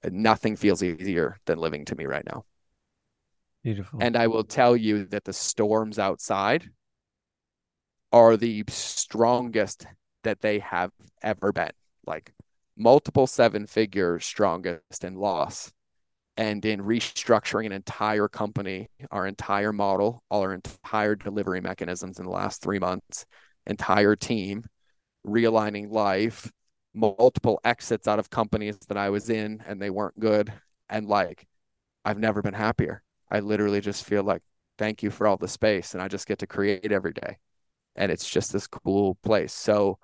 nothing 0.09 0.55
feels 0.55 0.83
easier 0.83 1.37
than 1.45 1.57
living 1.57 1.85
to 1.85 1.95
me 1.95 2.05
right 2.05 2.25
now 2.25 2.43
Beautiful. 3.65 3.99
and 4.01 4.15
i 4.15 4.27
will 4.27 4.45
tell 4.45 4.77
you 4.77 5.05
that 5.05 5.25
the 5.25 5.33
storms 5.33 5.99
outside 5.99 6.69
are 8.13 8.37
the 8.37 8.63
strongest 8.69 9.85
that 10.23 10.39
they 10.39 10.59
have 10.59 10.91
ever 11.21 11.51
been 11.51 11.71
like 12.05 12.31
multiple 12.77 13.27
seven 13.27 13.65
figure 13.65 14.19
strongest 14.19 15.03
in 15.03 15.15
loss 15.15 15.73
and 16.37 16.65
in 16.65 16.81
restructuring 16.81 17.65
an 17.65 17.71
entire 17.71 18.27
company, 18.27 18.89
our 19.11 19.25
entire 19.25 19.71
model, 19.71 20.23
all 20.29 20.41
our 20.41 20.53
entire 20.53 21.15
delivery 21.15 21.61
mechanisms 21.61 22.19
in 22.19 22.25
the 22.25 22.31
last 22.31 22.61
three 22.61 22.79
months, 22.79 23.25
entire 23.65 24.15
team, 24.15 24.63
realigning 25.25 25.89
life, 25.89 26.51
multiple 26.93 27.59
exits 27.63 28.07
out 28.07 28.19
of 28.19 28.29
companies 28.29 28.77
that 28.87 28.97
I 28.97 29.09
was 29.09 29.29
in 29.29 29.63
and 29.65 29.81
they 29.81 29.89
weren't 29.89 30.19
good. 30.19 30.51
And 30.89 31.07
like, 31.07 31.47
I've 32.03 32.19
never 32.19 32.41
been 32.41 32.53
happier. 32.53 33.01
I 33.29 33.39
literally 33.39 33.81
just 33.81 34.03
feel 34.03 34.23
like, 34.23 34.41
thank 34.77 35.03
you 35.03 35.11
for 35.11 35.27
all 35.27 35.37
the 35.37 35.47
space. 35.47 35.93
And 35.93 36.01
I 36.01 36.07
just 36.07 36.27
get 36.27 36.39
to 36.39 36.47
create 36.47 36.91
every 36.91 37.13
day. 37.13 37.37
And 37.95 38.11
it's 38.11 38.29
just 38.29 38.51
this 38.51 38.67
cool 38.67 39.15
place. 39.23 39.53
So 39.53 39.99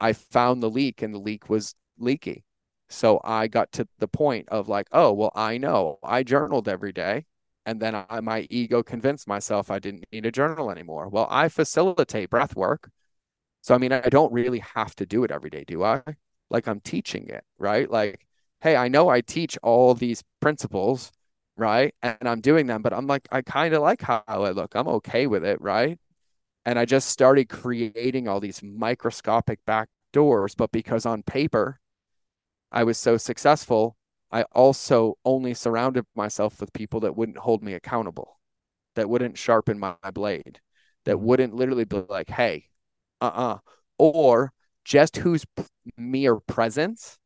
I 0.00 0.12
found 0.12 0.62
the 0.62 0.70
leak 0.70 1.02
and 1.02 1.14
the 1.14 1.18
leak 1.18 1.48
was 1.48 1.74
leaky 1.98 2.44
so 2.88 3.20
I 3.24 3.48
got 3.48 3.72
to 3.72 3.88
the 3.98 4.08
point 4.08 4.48
of 4.50 4.68
like, 4.68 4.88
oh, 4.92 5.12
well, 5.12 5.32
I 5.34 5.58
know 5.58 5.98
I 6.02 6.22
journaled 6.22 6.68
every 6.68 6.92
day. 6.92 7.26
And 7.66 7.80
then 7.80 7.94
I, 8.08 8.20
my 8.20 8.46
ego 8.50 8.82
convinced 8.82 9.26
myself 9.26 9.70
I 9.70 9.78
didn't 9.78 10.04
need 10.12 10.26
a 10.26 10.30
journal 10.30 10.70
anymore. 10.70 11.08
Well, 11.08 11.26
I 11.30 11.48
facilitate 11.48 12.30
breath 12.30 12.54
work. 12.54 12.90
So, 13.62 13.74
I 13.74 13.78
mean, 13.78 13.92
I 13.92 14.00
don't 14.02 14.32
really 14.32 14.58
have 14.74 14.94
to 14.96 15.06
do 15.06 15.24
it 15.24 15.30
every 15.30 15.48
day, 15.48 15.64
do 15.66 15.82
I? 15.82 16.02
Like 16.50 16.68
I'm 16.68 16.80
teaching 16.80 17.26
it, 17.28 17.42
right? 17.58 17.90
Like, 17.90 18.26
hey, 18.60 18.76
I 18.76 18.88
know 18.88 19.08
I 19.08 19.22
teach 19.22 19.56
all 19.62 19.94
these 19.94 20.22
principles, 20.40 21.10
right? 21.56 21.94
And 22.02 22.28
I'm 22.28 22.40
doing 22.40 22.66
them, 22.66 22.82
but 22.82 22.92
I'm 22.92 23.06
like, 23.06 23.28
I 23.30 23.42
kind 23.42 23.74
of 23.74 23.82
like 23.82 24.02
how 24.02 24.22
I 24.26 24.50
look. 24.50 24.74
I'm 24.74 24.88
okay 24.88 25.26
with 25.26 25.44
it, 25.44 25.60
right? 25.60 25.98
And 26.64 26.78
I 26.78 26.84
just 26.84 27.08
started 27.08 27.48
creating 27.48 28.28
all 28.28 28.40
these 28.40 28.62
microscopic 28.62 29.60
back 29.66 29.88
doors, 30.12 30.54
but 30.54 30.72
because 30.72 31.06
on 31.06 31.22
paper, 31.22 31.78
I 32.72 32.84
was 32.84 32.98
so 32.98 33.16
successful, 33.16 33.96
I 34.32 34.42
also 34.52 35.16
only 35.24 35.54
surrounded 35.54 36.06
myself 36.16 36.60
with 36.60 36.72
people 36.72 37.00
that 37.00 37.16
wouldn't 37.16 37.38
hold 37.38 37.62
me 37.62 37.74
accountable, 37.74 38.40
that 38.96 39.08
wouldn't 39.08 39.38
sharpen 39.38 39.78
my, 39.78 39.94
blade, 40.12 40.60
that 41.04 41.20
wouldn't 41.20 41.54
literally 41.54 41.84
be 41.84 42.02
like, 42.08 42.30
hey, 42.30 42.64
uh 43.20 43.26
uh-uh. 43.26 43.54
uh, 43.54 43.58
or 43.98 44.52
just 44.84 45.18
whose 45.18 45.44
mere 45.96 46.36
presence 46.40 47.18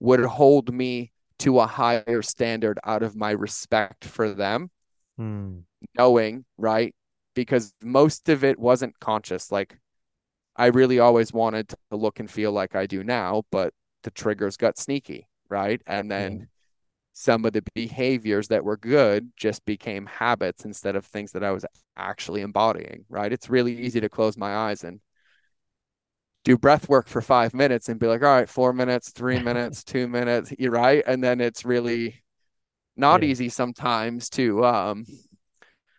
would 0.00 0.20
hold 0.20 0.72
me 0.72 1.12
to 1.40 1.60
a 1.60 1.66
higher 1.66 2.22
standard 2.22 2.78
out 2.84 3.02
of 3.02 3.16
my 3.16 3.30
respect 3.30 4.04
for 4.04 4.32
them, 4.32 4.70
hmm. 5.16 5.58
knowing, 5.96 6.44
right? 6.56 6.94
Because 7.34 7.74
most 7.82 8.28
of 8.28 8.44
it 8.44 8.58
wasn't 8.58 8.98
conscious. 9.00 9.50
Like, 9.50 9.78
I 10.56 10.66
really 10.66 11.00
always 11.00 11.32
wanted 11.32 11.68
to 11.68 11.76
look 11.90 12.20
and 12.20 12.30
feel 12.30 12.52
like 12.52 12.76
I 12.76 12.86
do 12.86 13.02
now, 13.02 13.42
but 13.50 13.74
the 14.04 14.10
triggers 14.10 14.56
got 14.56 14.78
sneaky, 14.78 15.26
right? 15.48 15.82
And 15.86 16.10
then 16.10 16.32
yeah. 16.32 16.44
some 17.12 17.44
of 17.44 17.52
the 17.52 17.64
behaviors 17.74 18.48
that 18.48 18.64
were 18.64 18.76
good 18.76 19.32
just 19.36 19.64
became 19.64 20.06
habits 20.06 20.64
instead 20.64 20.94
of 20.94 21.04
things 21.04 21.32
that 21.32 21.42
I 21.42 21.50
was 21.50 21.64
actually 21.96 22.42
embodying, 22.42 23.04
right? 23.08 23.32
It's 23.32 23.50
really 23.50 23.76
easy 23.76 24.00
to 24.00 24.08
close 24.08 24.36
my 24.36 24.54
eyes 24.54 24.84
and 24.84 25.00
do 26.44 26.58
breath 26.58 26.88
work 26.88 27.08
for 27.08 27.20
five 27.20 27.54
minutes 27.54 27.88
and 27.88 27.98
be 27.98 28.06
like, 28.06 28.22
all 28.22 28.28
right, 28.28 28.48
four 28.48 28.72
minutes, 28.72 29.10
three 29.10 29.38
minutes, 29.38 29.82
two 29.84 30.06
minutes, 30.06 30.52
you're 30.58 30.72
right. 30.72 31.02
And 31.06 31.22
then 31.22 31.40
it's 31.40 31.64
really 31.64 32.22
not 32.96 33.22
yeah. 33.22 33.28
easy 33.30 33.48
sometimes 33.48 34.28
to 34.30 34.64
um 34.64 35.04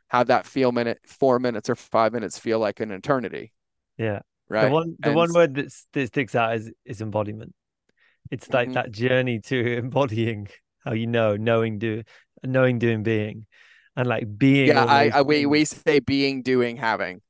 have 0.07 0.27
that 0.27 0.45
feel 0.45 0.71
minute, 0.71 0.99
four 1.05 1.39
minutes 1.39 1.69
or 1.69 1.75
five 1.75 2.13
minutes 2.13 2.37
feel 2.37 2.59
like 2.59 2.79
an 2.79 2.91
eternity. 2.91 3.51
Yeah. 3.97 4.19
Right. 4.47 4.65
The 4.65 4.71
one 4.71 4.95
the 4.99 5.07
and, 5.07 5.15
one 5.15 5.33
word 5.33 5.55
that, 5.55 5.73
that 5.93 6.07
sticks 6.07 6.35
out 6.35 6.55
is 6.55 6.71
is 6.85 7.01
embodiment. 7.01 7.53
It's 8.31 8.51
like 8.51 8.67
mm-hmm. 8.67 8.73
that 8.75 8.91
journey 8.91 9.39
to 9.39 9.77
embodying 9.77 10.47
how 10.85 10.93
you 10.93 11.07
know, 11.07 11.35
knowing, 11.35 11.79
do, 11.79 12.03
knowing, 12.43 12.77
doing, 12.79 13.03
being, 13.03 13.47
and 13.95 14.07
like 14.07 14.25
being. 14.37 14.67
Yeah, 14.67 14.85
I, 14.85 15.09
I 15.13 15.21
we 15.23 15.45
we 15.45 15.65
say 15.65 15.99
being, 15.99 16.43
doing, 16.43 16.77
having. 16.77 17.21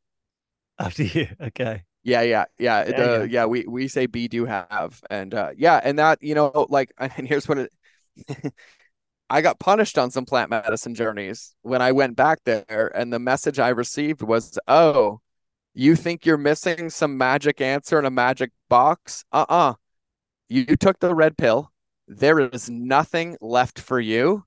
After 0.77 1.03
you, 1.03 1.27
okay. 1.41 1.83
Yeah, 2.05 2.21
yeah, 2.21 2.45
yeah. 2.59 2.85
Yeah, 2.87 2.91
the, 2.91 3.17
yeah. 3.19 3.23
yeah 3.23 3.45
we 3.45 3.65
we 3.67 3.87
say 3.87 4.05
be, 4.05 4.27
do, 4.27 4.45
have, 4.45 5.01
and 5.09 5.33
uh, 5.33 5.49
yeah, 5.57 5.81
and 5.83 5.97
that 5.97 6.21
you 6.21 6.35
know, 6.35 6.67
like, 6.69 6.93
and 6.99 7.27
here's 7.27 7.49
what 7.49 7.57
it. 7.57 7.73
I 9.29 9.41
got 9.41 9.59
punished 9.59 9.97
on 9.97 10.11
some 10.11 10.25
plant 10.25 10.51
medicine 10.51 10.93
journeys 10.93 11.55
when 11.63 11.81
I 11.81 11.91
went 11.91 12.15
back 12.15 12.39
there, 12.45 12.91
and 12.95 13.11
the 13.11 13.17
message 13.19 13.57
I 13.59 13.69
received 13.69 14.21
was, 14.21 14.59
"Oh, 14.67 15.19
you 15.73 15.95
think 15.95 16.25
you're 16.25 16.37
missing 16.37 16.89
some 16.91 17.17
magic 17.17 17.59
answer 17.59 17.99
in 17.99 18.05
a 18.05 18.11
magic 18.11 18.51
box? 18.69 19.25
Uh 19.31 19.45
uh 19.49 19.73
you 20.49 20.65
took 20.77 20.99
the 20.99 21.15
red 21.15 21.37
pill. 21.37 21.71
There 22.07 22.39
is 22.39 22.69
nothing 22.69 23.37
left 23.41 23.79
for 23.79 23.99
you 23.99 24.44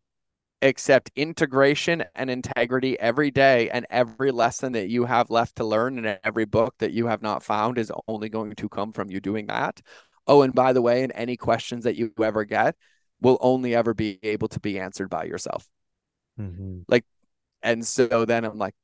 except 0.60 1.10
integration 1.14 2.04
and 2.14 2.30
integrity 2.30 2.98
every 2.98 3.30
day. 3.30 3.70
And 3.70 3.86
every 3.90 4.30
lesson 4.30 4.72
that 4.72 4.88
you 4.88 5.04
have 5.04 5.30
left 5.30 5.56
to 5.56 5.64
learn 5.64 6.04
and 6.04 6.18
every 6.24 6.44
book 6.44 6.74
that 6.78 6.92
you 6.92 7.06
have 7.06 7.22
not 7.22 7.42
found 7.42 7.78
is 7.78 7.92
only 8.08 8.28
going 8.28 8.54
to 8.54 8.68
come 8.68 8.92
from 8.92 9.10
you 9.10 9.20
doing 9.20 9.46
that. 9.46 9.80
Oh, 10.26 10.42
and 10.42 10.52
by 10.52 10.72
the 10.72 10.82
way, 10.82 11.02
and 11.02 11.12
any 11.14 11.36
questions 11.36 11.84
that 11.84 11.96
you 11.96 12.12
ever 12.22 12.44
get 12.44 12.76
will 13.20 13.38
only 13.40 13.74
ever 13.74 13.94
be 13.94 14.18
able 14.22 14.48
to 14.48 14.60
be 14.60 14.78
answered 14.78 15.08
by 15.08 15.24
yourself. 15.24 15.66
Mm-hmm. 16.38 16.80
Like, 16.88 17.04
and 17.62 17.86
so 17.86 18.24
then 18.24 18.44
I'm 18.44 18.58
like, 18.58 18.74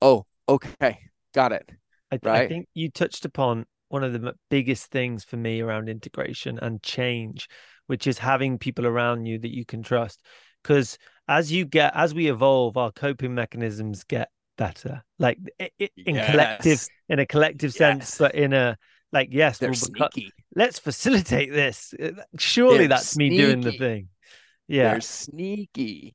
oh, 0.00 0.26
okay, 0.48 0.98
got 1.34 1.52
it. 1.52 1.70
I, 2.10 2.18
right? 2.22 2.42
I 2.42 2.48
think 2.48 2.68
you 2.74 2.90
touched 2.90 3.24
upon 3.24 3.66
one 3.88 4.02
of 4.02 4.12
the 4.12 4.34
biggest 4.50 4.90
things 4.90 5.24
for 5.24 5.36
me 5.36 5.60
around 5.60 5.88
integration 5.88 6.58
and 6.58 6.82
change, 6.82 7.48
which 7.86 8.06
is 8.06 8.18
having 8.18 8.58
people 8.58 8.86
around 8.86 9.26
you 9.26 9.38
that 9.38 9.54
you 9.54 9.64
can 9.64 9.82
trust. 9.82 10.22
Because 10.62 10.98
as 11.28 11.50
you 11.50 11.64
get, 11.64 11.92
as 11.94 12.14
we 12.14 12.28
evolve, 12.28 12.76
our 12.76 12.92
coping 12.92 13.34
mechanisms 13.34 14.04
get 14.04 14.28
better. 14.56 15.02
Like 15.18 15.38
in 15.58 16.14
yes. 16.14 16.30
collective, 16.30 16.88
in 17.08 17.18
a 17.18 17.26
collective 17.26 17.70
yes. 17.70 17.76
sense, 17.76 18.18
but 18.18 18.34
in 18.34 18.52
a 18.52 18.76
like, 19.12 19.28
yes, 19.30 19.58
they're 19.58 19.70
we'll 19.70 19.76
sneaky. 19.76 20.32
let's 20.54 20.78
facilitate 20.78 21.52
this. 21.52 21.94
Uh, 22.00 22.10
surely 22.38 22.78
they're 22.78 22.88
that's 22.88 23.08
sneaky. 23.08 23.36
me 23.36 23.42
doing 23.42 23.60
the 23.60 23.72
thing. 23.72 24.08
Yeah, 24.68 24.92
they're 24.92 25.00
sneaky. 25.00 26.14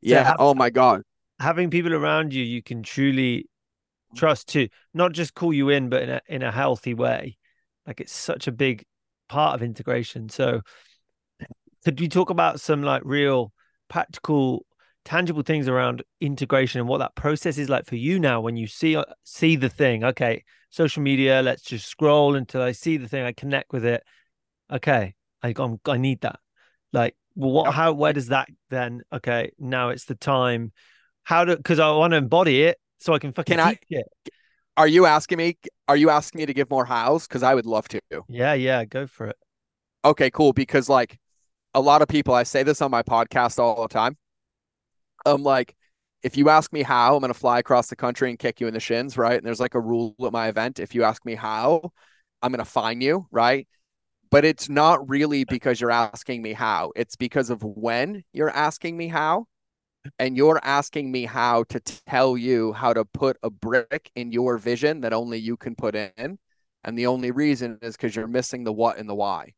Yeah. 0.00 0.24
have, 0.24 0.36
oh 0.38 0.54
my 0.54 0.70
god. 0.70 1.02
Having 1.38 1.70
people 1.70 1.92
around 1.92 2.32
you, 2.32 2.42
you 2.42 2.62
can 2.62 2.82
truly 2.82 3.48
trust 4.16 4.48
to 4.48 4.68
not 4.94 5.12
just 5.12 5.34
call 5.34 5.52
you 5.52 5.68
in, 5.68 5.88
but 5.88 6.02
in 6.02 6.10
a 6.10 6.20
in 6.28 6.42
a 6.42 6.52
healthy 6.52 6.94
way. 6.94 7.36
Like 7.86 8.00
it's 8.00 8.12
such 8.12 8.46
a 8.46 8.52
big 8.52 8.84
part 9.28 9.54
of 9.54 9.62
integration. 9.62 10.28
So 10.28 10.62
could 11.84 12.00
you 12.00 12.08
talk 12.08 12.30
about 12.30 12.60
some 12.60 12.82
like 12.82 13.02
real 13.04 13.52
practical 13.92 14.64
tangible 15.04 15.42
things 15.42 15.68
around 15.68 16.02
integration 16.20 16.80
and 16.80 16.88
what 16.88 16.98
that 16.98 17.14
process 17.14 17.58
is 17.58 17.68
like 17.68 17.84
for 17.86 17.96
you 17.96 18.18
now 18.18 18.40
when 18.40 18.56
you 18.56 18.66
see 18.66 18.94
uh, 18.96 19.04
see 19.24 19.56
the 19.56 19.68
thing 19.68 20.04
okay 20.04 20.44
social 20.70 21.02
media 21.02 21.42
let's 21.42 21.62
just 21.62 21.86
scroll 21.88 22.36
until 22.36 22.62
i 22.62 22.70
see 22.70 22.96
the 22.96 23.08
thing 23.08 23.24
i 23.24 23.32
connect 23.32 23.72
with 23.72 23.84
it 23.84 24.02
okay 24.72 25.12
i 25.42 25.52
I'm, 25.56 25.80
i 25.86 25.96
need 25.96 26.20
that 26.20 26.38
like 26.92 27.16
well 27.34 27.50
what 27.50 27.74
how 27.74 27.92
where 27.92 28.12
does 28.12 28.28
that 28.28 28.48
then 28.70 29.02
okay 29.12 29.50
now 29.58 29.88
it's 29.88 30.04
the 30.04 30.14
time 30.14 30.70
how 31.24 31.44
do 31.44 31.56
because 31.56 31.80
i 31.80 31.90
want 31.90 32.12
to 32.12 32.16
embody 32.16 32.62
it 32.62 32.78
so 33.02 33.12
I 33.12 33.18
can 33.18 33.32
fucking 33.32 33.56
can 33.56 33.66
I, 33.66 33.78
it. 33.90 34.06
Are 34.76 34.86
you 34.86 35.06
asking 35.06 35.38
me? 35.38 35.58
Are 35.88 35.96
you 35.96 36.08
asking 36.08 36.38
me 36.38 36.46
to 36.46 36.54
give 36.54 36.70
more 36.70 36.84
hows? 36.84 37.26
Because 37.26 37.42
I 37.42 37.54
would 37.54 37.66
love 37.66 37.88
to. 37.88 38.00
Yeah, 38.28 38.54
yeah, 38.54 38.84
go 38.84 39.08
for 39.08 39.26
it. 39.26 39.36
Okay, 40.04 40.30
cool. 40.30 40.52
Because 40.52 40.88
like 40.88 41.18
a 41.74 41.80
lot 41.80 42.02
of 42.02 42.08
people, 42.08 42.34
I 42.34 42.42
say 42.42 42.62
this 42.62 42.82
on 42.82 42.90
my 42.90 43.02
podcast 43.02 43.58
all 43.58 43.82
the 43.82 43.88
time. 43.88 44.16
I'm 45.24 45.42
like, 45.42 45.74
if 46.22 46.36
you 46.36 46.48
ask 46.48 46.72
me 46.72 46.82
how, 46.82 47.14
I'm 47.14 47.20
gonna 47.20 47.34
fly 47.34 47.58
across 47.58 47.88
the 47.88 47.96
country 47.96 48.30
and 48.30 48.38
kick 48.38 48.60
you 48.60 48.68
in 48.68 48.74
the 48.74 48.80
shins, 48.80 49.16
right? 49.16 49.36
And 49.36 49.46
there's 49.46 49.60
like 49.60 49.74
a 49.74 49.80
rule 49.80 50.14
at 50.24 50.32
my 50.32 50.48
event. 50.48 50.78
If 50.80 50.94
you 50.94 51.04
ask 51.04 51.24
me 51.24 51.34
how, 51.34 51.92
I'm 52.42 52.52
gonna 52.52 52.64
fine 52.64 53.00
you, 53.00 53.26
right? 53.30 53.66
But 54.30 54.44
it's 54.44 54.68
not 54.68 55.08
really 55.08 55.44
because 55.44 55.80
you're 55.80 55.90
asking 55.90 56.42
me 56.42 56.52
how. 56.52 56.92
It's 56.96 57.16
because 57.16 57.50
of 57.50 57.62
when 57.62 58.24
you're 58.32 58.50
asking 58.50 58.96
me 58.96 59.08
how 59.08 59.46
and 60.18 60.36
you're 60.36 60.60
asking 60.62 61.12
me 61.12 61.24
how 61.26 61.64
to 61.64 61.80
tell 61.80 62.36
you 62.36 62.72
how 62.72 62.92
to 62.92 63.04
put 63.04 63.36
a 63.42 63.50
brick 63.50 64.10
in 64.16 64.32
your 64.32 64.58
vision 64.58 65.00
that 65.02 65.12
only 65.12 65.38
you 65.38 65.56
can 65.56 65.74
put 65.74 65.94
in. 65.94 66.38
And 66.84 66.98
the 66.98 67.06
only 67.06 67.30
reason 67.30 67.78
is 67.82 67.96
because 67.96 68.16
you're 68.16 68.26
missing 68.26 68.64
the 68.64 68.72
what 68.72 68.98
and 68.98 69.08
the 69.08 69.14
why. 69.14 69.54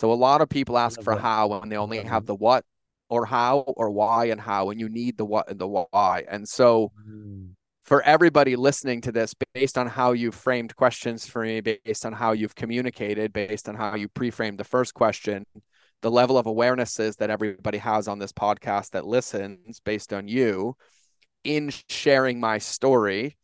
So 0.00 0.12
a 0.12 0.14
lot 0.14 0.40
of 0.40 0.48
people 0.48 0.78
ask 0.78 1.00
for 1.02 1.16
how 1.16 1.60
when 1.60 1.68
they 1.68 1.76
only 1.76 1.98
have 1.98 2.26
the 2.26 2.34
what 2.34 2.64
or 3.08 3.26
how 3.26 3.58
or 3.60 3.90
why 3.90 4.26
and 4.26 4.40
how, 4.40 4.70
and 4.70 4.80
you 4.80 4.88
need 4.88 5.16
the 5.18 5.24
what 5.24 5.48
and 5.50 5.58
the 5.58 5.68
why. 5.68 6.24
And 6.28 6.48
so 6.48 6.90
mm. 7.08 7.50
for 7.82 8.02
everybody 8.02 8.56
listening 8.56 9.00
to 9.02 9.12
this, 9.12 9.34
based 9.54 9.78
on 9.78 9.86
how 9.86 10.12
you 10.12 10.32
framed 10.32 10.74
questions 10.76 11.26
for 11.26 11.42
me, 11.42 11.60
based 11.60 12.04
on 12.04 12.12
how 12.12 12.32
you've 12.32 12.54
communicated, 12.54 13.32
based 13.32 13.68
on 13.68 13.74
how 13.74 13.94
you 13.94 14.08
pre-framed 14.08 14.58
the 14.58 14.64
first 14.64 14.94
question, 14.94 15.46
the 16.02 16.10
level 16.10 16.36
of 16.36 16.46
awarenesses 16.46 17.16
that 17.16 17.30
everybody 17.30 17.78
has 17.78 18.08
on 18.08 18.18
this 18.18 18.32
podcast 18.32 18.90
that 18.90 19.06
listens 19.06 19.80
based 19.80 20.12
on 20.12 20.28
you 20.28 20.76
in 21.44 21.70
sharing 21.88 22.40
my 22.40 22.58
story 22.58 23.36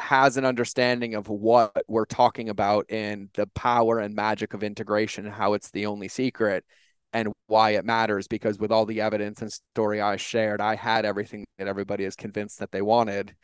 has 0.00 0.36
an 0.36 0.44
understanding 0.44 1.14
of 1.14 1.28
what 1.28 1.84
we're 1.88 2.04
talking 2.04 2.48
about 2.48 2.86
and 2.90 3.28
the 3.34 3.46
power 3.48 4.00
and 4.00 4.14
magic 4.14 4.54
of 4.54 4.62
integration 4.62 5.26
how 5.26 5.52
it's 5.52 5.70
the 5.70 5.86
only 5.86 6.08
secret 6.08 6.64
and 7.12 7.32
why 7.46 7.70
it 7.70 7.84
matters 7.84 8.28
because 8.28 8.58
with 8.58 8.70
all 8.70 8.86
the 8.86 9.00
evidence 9.00 9.42
and 9.42 9.52
story 9.52 10.00
I 10.00 10.16
shared, 10.16 10.60
I 10.60 10.76
had 10.76 11.04
everything 11.04 11.44
that 11.58 11.68
everybody 11.68 12.04
is 12.04 12.16
convinced 12.16 12.58
that 12.60 12.70
they 12.72 12.82
wanted. 12.82 13.34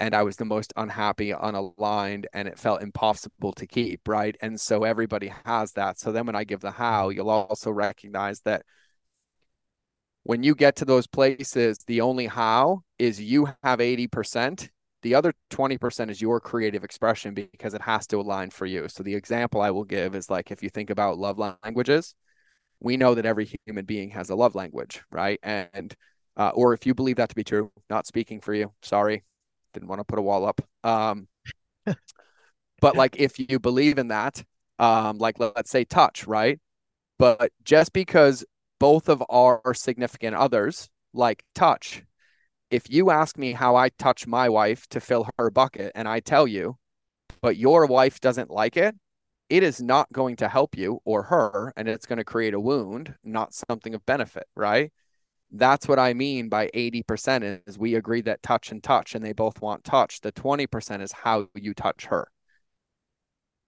And 0.00 0.14
I 0.14 0.22
was 0.22 0.36
the 0.36 0.44
most 0.44 0.72
unhappy, 0.76 1.32
unaligned, 1.32 2.26
and 2.32 2.46
it 2.46 2.58
felt 2.58 2.82
impossible 2.82 3.52
to 3.54 3.66
keep. 3.66 4.06
Right. 4.06 4.36
And 4.40 4.60
so 4.60 4.84
everybody 4.84 5.32
has 5.44 5.72
that. 5.72 5.98
So 5.98 6.12
then 6.12 6.26
when 6.26 6.36
I 6.36 6.44
give 6.44 6.60
the 6.60 6.70
how, 6.70 7.08
you'll 7.08 7.30
also 7.30 7.70
recognize 7.70 8.40
that 8.42 8.62
when 10.22 10.42
you 10.42 10.54
get 10.54 10.76
to 10.76 10.84
those 10.84 11.06
places, 11.06 11.78
the 11.86 12.00
only 12.00 12.26
how 12.26 12.82
is 12.98 13.20
you 13.20 13.48
have 13.62 13.78
80%. 13.80 14.68
The 15.02 15.14
other 15.14 15.32
20% 15.50 16.10
is 16.10 16.20
your 16.20 16.40
creative 16.40 16.84
expression 16.84 17.34
because 17.34 17.74
it 17.74 17.82
has 17.82 18.06
to 18.08 18.18
align 18.18 18.50
for 18.50 18.66
you. 18.66 18.88
So 18.88 19.02
the 19.02 19.14
example 19.14 19.60
I 19.60 19.70
will 19.70 19.84
give 19.84 20.14
is 20.14 20.28
like 20.28 20.50
if 20.50 20.62
you 20.62 20.70
think 20.70 20.90
about 20.90 21.18
love 21.18 21.38
languages, 21.38 22.14
we 22.80 22.96
know 22.96 23.14
that 23.14 23.26
every 23.26 23.50
human 23.66 23.84
being 23.84 24.10
has 24.10 24.30
a 24.30 24.34
love 24.34 24.54
language, 24.54 25.02
right? 25.10 25.38
And 25.42 25.94
uh, 26.36 26.50
or 26.54 26.72
if 26.72 26.86
you 26.86 26.94
believe 26.94 27.16
that 27.16 27.28
to 27.28 27.34
be 27.34 27.44
true, 27.44 27.70
not 27.90 28.06
speaking 28.06 28.40
for 28.40 28.54
you, 28.54 28.72
sorry, 28.82 29.24
didn't 29.72 29.88
want 29.88 30.00
to 30.00 30.04
put 30.04 30.18
a 30.18 30.22
wall 30.22 30.44
up. 30.46 30.60
Um, 30.84 31.28
but 32.80 32.96
like 32.96 33.16
if 33.18 33.38
you 33.38 33.58
believe 33.58 33.98
in 33.98 34.08
that, 34.08 34.42
um, 34.78 35.18
like 35.18 35.38
let's 35.38 35.70
say 35.70 35.84
touch, 35.84 36.26
right? 36.26 36.58
But 37.18 37.52
just 37.64 37.92
because 37.92 38.44
both 38.78 39.08
of 39.08 39.22
our 39.28 39.74
significant 39.74 40.36
others 40.36 40.88
like 41.12 41.44
touch, 41.54 42.02
if 42.70 42.90
you 42.90 43.10
ask 43.10 43.38
me 43.38 43.52
how 43.52 43.76
I 43.76 43.88
touch 43.90 44.26
my 44.26 44.48
wife 44.48 44.86
to 44.88 45.00
fill 45.00 45.28
her 45.38 45.50
bucket, 45.50 45.92
and 45.94 46.08
I 46.08 46.20
tell 46.20 46.46
you, 46.46 46.76
but 47.40 47.56
your 47.56 47.86
wife 47.86 48.20
doesn't 48.20 48.50
like 48.50 48.76
it, 48.76 48.94
it 49.48 49.62
is 49.62 49.80
not 49.80 50.12
going 50.12 50.36
to 50.36 50.48
help 50.48 50.76
you 50.76 51.00
or 51.04 51.22
her 51.24 51.72
and 51.76 51.88
it's 51.88 52.06
going 52.06 52.18
to 52.18 52.24
create 52.24 52.54
a 52.54 52.60
wound 52.60 53.14
not 53.24 53.54
something 53.54 53.94
of 53.94 54.04
benefit 54.06 54.46
right? 54.54 54.92
That's 55.50 55.88
what 55.88 55.98
i 55.98 56.12
mean 56.12 56.48
by 56.48 56.68
80% 56.74 57.62
is 57.66 57.78
we 57.78 57.94
agree 57.94 58.20
that 58.22 58.42
touch 58.42 58.70
and 58.70 58.82
touch 58.82 59.14
and 59.14 59.24
they 59.24 59.32
both 59.32 59.62
want 59.62 59.84
touch. 59.84 60.20
The 60.20 60.32
20% 60.32 61.00
is 61.00 61.12
how 61.12 61.48
you 61.54 61.72
touch 61.72 62.06
her. 62.06 62.28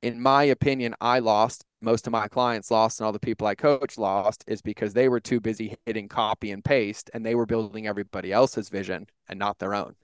In 0.02 0.20
my 0.20 0.44
opinion 0.44 0.94
i 1.00 1.18
lost 1.18 1.64
most 1.82 2.06
of 2.06 2.12
my 2.12 2.28
clients 2.28 2.70
lost 2.70 3.00
and 3.00 3.06
all 3.06 3.12
the 3.12 3.18
people 3.18 3.46
i 3.46 3.54
coach 3.54 3.98
lost 3.98 4.44
is 4.46 4.62
because 4.62 4.92
they 4.92 5.08
were 5.08 5.20
too 5.20 5.40
busy 5.40 5.76
hitting 5.86 6.08
copy 6.08 6.50
and 6.50 6.64
paste 6.64 7.10
and 7.14 7.24
they 7.24 7.34
were 7.34 7.46
building 7.46 7.86
everybody 7.86 8.32
else's 8.32 8.68
vision 8.68 9.06
and 9.28 9.38
not 9.38 9.58
their 9.58 9.74
own 9.74 9.94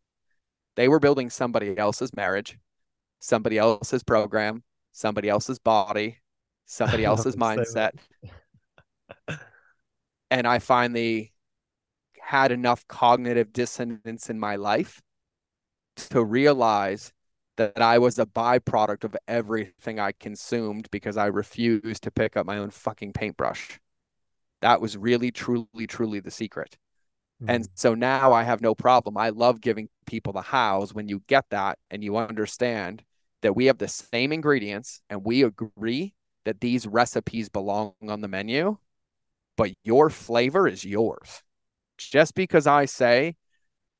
they 0.74 0.88
were 0.88 1.00
building 1.00 1.30
somebody 1.30 1.76
else's 1.78 2.14
marriage 2.14 2.58
somebody 3.20 3.58
else's 3.58 4.02
program 4.02 4.62
somebody 4.96 5.28
else's 5.28 5.58
body, 5.58 6.18
somebody 6.64 7.04
else's 7.10 7.36
mindset. 7.36 7.90
and 10.30 10.46
I 10.46 10.58
finally 10.58 11.34
had 12.18 12.50
enough 12.50 12.88
cognitive 12.88 13.52
dissonance 13.52 14.30
in 14.30 14.40
my 14.40 14.56
life 14.56 15.02
to 15.96 16.24
realize 16.24 17.12
that 17.56 17.80
I 17.80 17.98
was 17.98 18.18
a 18.18 18.26
byproduct 18.26 19.04
of 19.04 19.16
everything 19.26 19.98
I 19.98 20.12
consumed 20.12 20.88
because 20.90 21.16
I 21.16 21.26
refused 21.26 22.02
to 22.02 22.10
pick 22.10 22.36
up 22.36 22.46
my 22.46 22.58
own 22.58 22.70
fucking 22.70 23.12
paintbrush. 23.12 23.80
That 24.62 24.80
was 24.80 24.96
really, 24.96 25.30
truly, 25.30 25.86
truly 25.86 26.20
the 26.20 26.30
secret. 26.30 26.76
Mm-hmm. 27.42 27.50
And 27.50 27.68
so 27.74 27.94
now 27.94 28.32
I 28.32 28.42
have 28.42 28.60
no 28.60 28.74
problem. 28.74 29.16
I 29.16 29.30
love 29.30 29.60
giving 29.60 29.88
people 30.06 30.32
the 30.32 30.42
hows 30.42 30.94
when 30.94 31.08
you 31.08 31.22
get 31.26 31.44
that 31.50 31.78
and 31.90 32.02
you 32.02 32.16
understand 32.16 33.02
that 33.42 33.54
we 33.54 33.66
have 33.66 33.78
the 33.78 33.88
same 33.88 34.32
ingredients 34.32 35.00
and 35.10 35.24
we 35.24 35.42
agree 35.42 36.14
that 36.44 36.60
these 36.60 36.86
recipes 36.86 37.48
belong 37.48 37.92
on 38.08 38.20
the 38.20 38.28
menu, 38.28 38.76
but 39.56 39.72
your 39.82 40.10
flavor 40.10 40.68
is 40.68 40.84
yours. 40.84 41.42
Just 41.98 42.34
because 42.34 42.66
I 42.66 42.84
say 42.84 43.36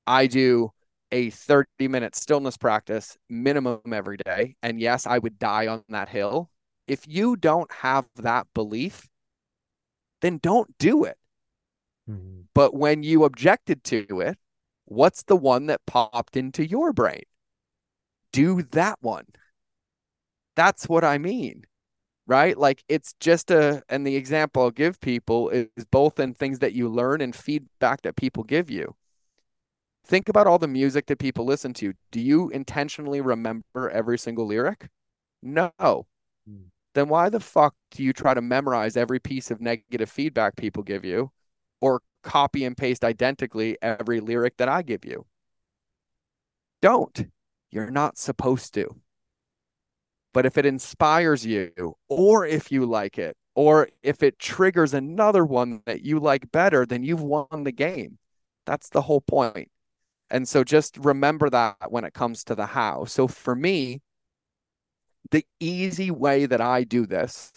I 0.06 0.26
do 0.26 0.72
a 1.16 1.30
30 1.30 1.88
minute 1.88 2.14
stillness 2.14 2.56
practice 2.56 3.16
minimum 3.28 3.80
every 3.92 4.18
day, 4.18 4.56
and 4.62 4.80
yes, 4.80 5.06
I 5.06 5.18
would 5.18 5.38
die 5.38 5.66
on 5.66 5.82
that 5.88 6.08
hill. 6.08 6.50
If 6.86 7.06
you 7.08 7.36
don't 7.36 7.70
have 7.72 8.06
that 8.16 8.46
belief, 8.54 9.08
then 10.20 10.38
don't 10.42 10.76
do 10.78 11.04
it. 11.04 11.16
Mm-hmm. 12.08 12.42
But 12.54 12.74
when 12.74 13.02
you 13.02 13.24
objected 13.24 13.82
to 13.84 14.20
it, 14.20 14.38
what's 14.84 15.24
the 15.24 15.36
one 15.36 15.66
that 15.66 15.84
popped 15.86 16.36
into 16.36 16.64
your 16.66 16.92
brain? 16.92 17.22
do 18.36 18.62
that 18.72 18.98
one. 19.00 19.24
That's 20.56 20.88
what 20.88 21.04
I 21.04 21.16
mean. 21.16 21.64
Right? 22.26 22.58
Like 22.58 22.82
it's 22.88 23.14
just 23.20 23.50
a, 23.50 23.82
and 23.88 24.06
the 24.06 24.16
example 24.16 24.62
I'll 24.62 24.70
give 24.70 25.00
people 25.00 25.48
is 25.48 25.68
both 25.90 26.18
in 26.18 26.34
things 26.34 26.58
that 26.58 26.72
you 26.72 26.88
learn 26.88 27.20
and 27.20 27.34
feedback 27.34 28.02
that 28.02 28.16
people 28.16 28.42
give 28.42 28.68
you. 28.68 28.94
Think 30.06 30.28
about 30.28 30.46
all 30.46 30.60
the 30.60 30.68
music 30.68 31.06
that 31.06 31.18
people 31.18 31.44
listen 31.44 31.74
to. 31.74 31.92
Do 32.12 32.20
you 32.20 32.48
intentionally 32.50 33.20
remember 33.20 33.90
every 33.90 34.18
single 34.18 34.46
lyric? 34.46 34.88
No. 35.42 35.72
Hmm. 35.78 36.66
Then 36.94 37.08
why 37.08 37.28
the 37.28 37.40
fuck 37.40 37.74
do 37.90 38.04
you 38.04 38.12
try 38.12 38.32
to 38.32 38.40
memorize 38.40 38.96
every 38.96 39.18
piece 39.18 39.50
of 39.50 39.60
negative 39.60 40.08
feedback 40.08 40.54
people 40.56 40.84
give 40.84 41.04
you 41.04 41.32
or 41.80 42.02
copy 42.22 42.64
and 42.64 42.76
paste 42.76 43.04
identically 43.04 43.76
every 43.82 44.20
lyric 44.20 44.56
that 44.58 44.68
I 44.68 44.82
give 44.82 45.04
you? 45.04 45.26
Don't. 46.80 47.26
You're 47.72 47.90
not 47.90 48.16
supposed 48.16 48.74
to. 48.74 48.94
But 50.32 50.46
if 50.46 50.56
it 50.56 50.66
inspires 50.66 51.44
you, 51.44 51.96
or 52.08 52.46
if 52.46 52.70
you 52.70 52.86
like 52.86 53.18
it, 53.18 53.36
or 53.56 53.88
if 54.02 54.22
it 54.22 54.38
triggers 54.38 54.94
another 54.94 55.44
one 55.44 55.82
that 55.86 56.02
you 56.02 56.20
like 56.20 56.52
better, 56.52 56.86
then 56.86 57.02
you've 57.02 57.22
won 57.22 57.64
the 57.64 57.72
game. 57.72 58.18
That's 58.66 58.88
the 58.88 59.02
whole 59.02 59.20
point. 59.20 59.68
And 60.30 60.48
so 60.48 60.64
just 60.64 60.96
remember 60.98 61.48
that 61.50 61.90
when 61.90 62.04
it 62.04 62.14
comes 62.14 62.44
to 62.44 62.54
the 62.54 62.66
how. 62.66 63.04
So 63.04 63.28
for 63.28 63.54
me, 63.54 64.02
the 65.30 65.44
easy 65.60 66.10
way 66.10 66.46
that 66.46 66.60
I 66.60 66.84
do 66.84 67.06
this, 67.06 67.52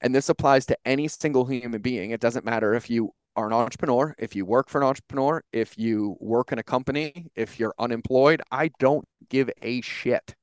and 0.00 0.14
this 0.14 0.28
applies 0.28 0.66
to 0.66 0.78
any 0.84 1.08
single 1.08 1.46
human 1.46 1.80
being, 1.80 2.10
it 2.10 2.20
doesn't 2.20 2.44
matter 2.44 2.74
if 2.74 2.90
you 2.90 3.12
are 3.36 3.46
an 3.46 3.52
entrepreneur, 3.52 4.14
if 4.18 4.34
you 4.34 4.44
work 4.44 4.68
for 4.68 4.80
an 4.80 4.86
entrepreneur, 4.86 5.42
if 5.52 5.78
you 5.78 6.16
work 6.20 6.52
in 6.52 6.58
a 6.58 6.62
company, 6.62 7.30
if 7.34 7.58
you're 7.58 7.74
unemployed, 7.78 8.42
I 8.50 8.70
don't 8.78 9.06
give 9.28 9.50
a 9.62 9.80
shit. 9.80 10.34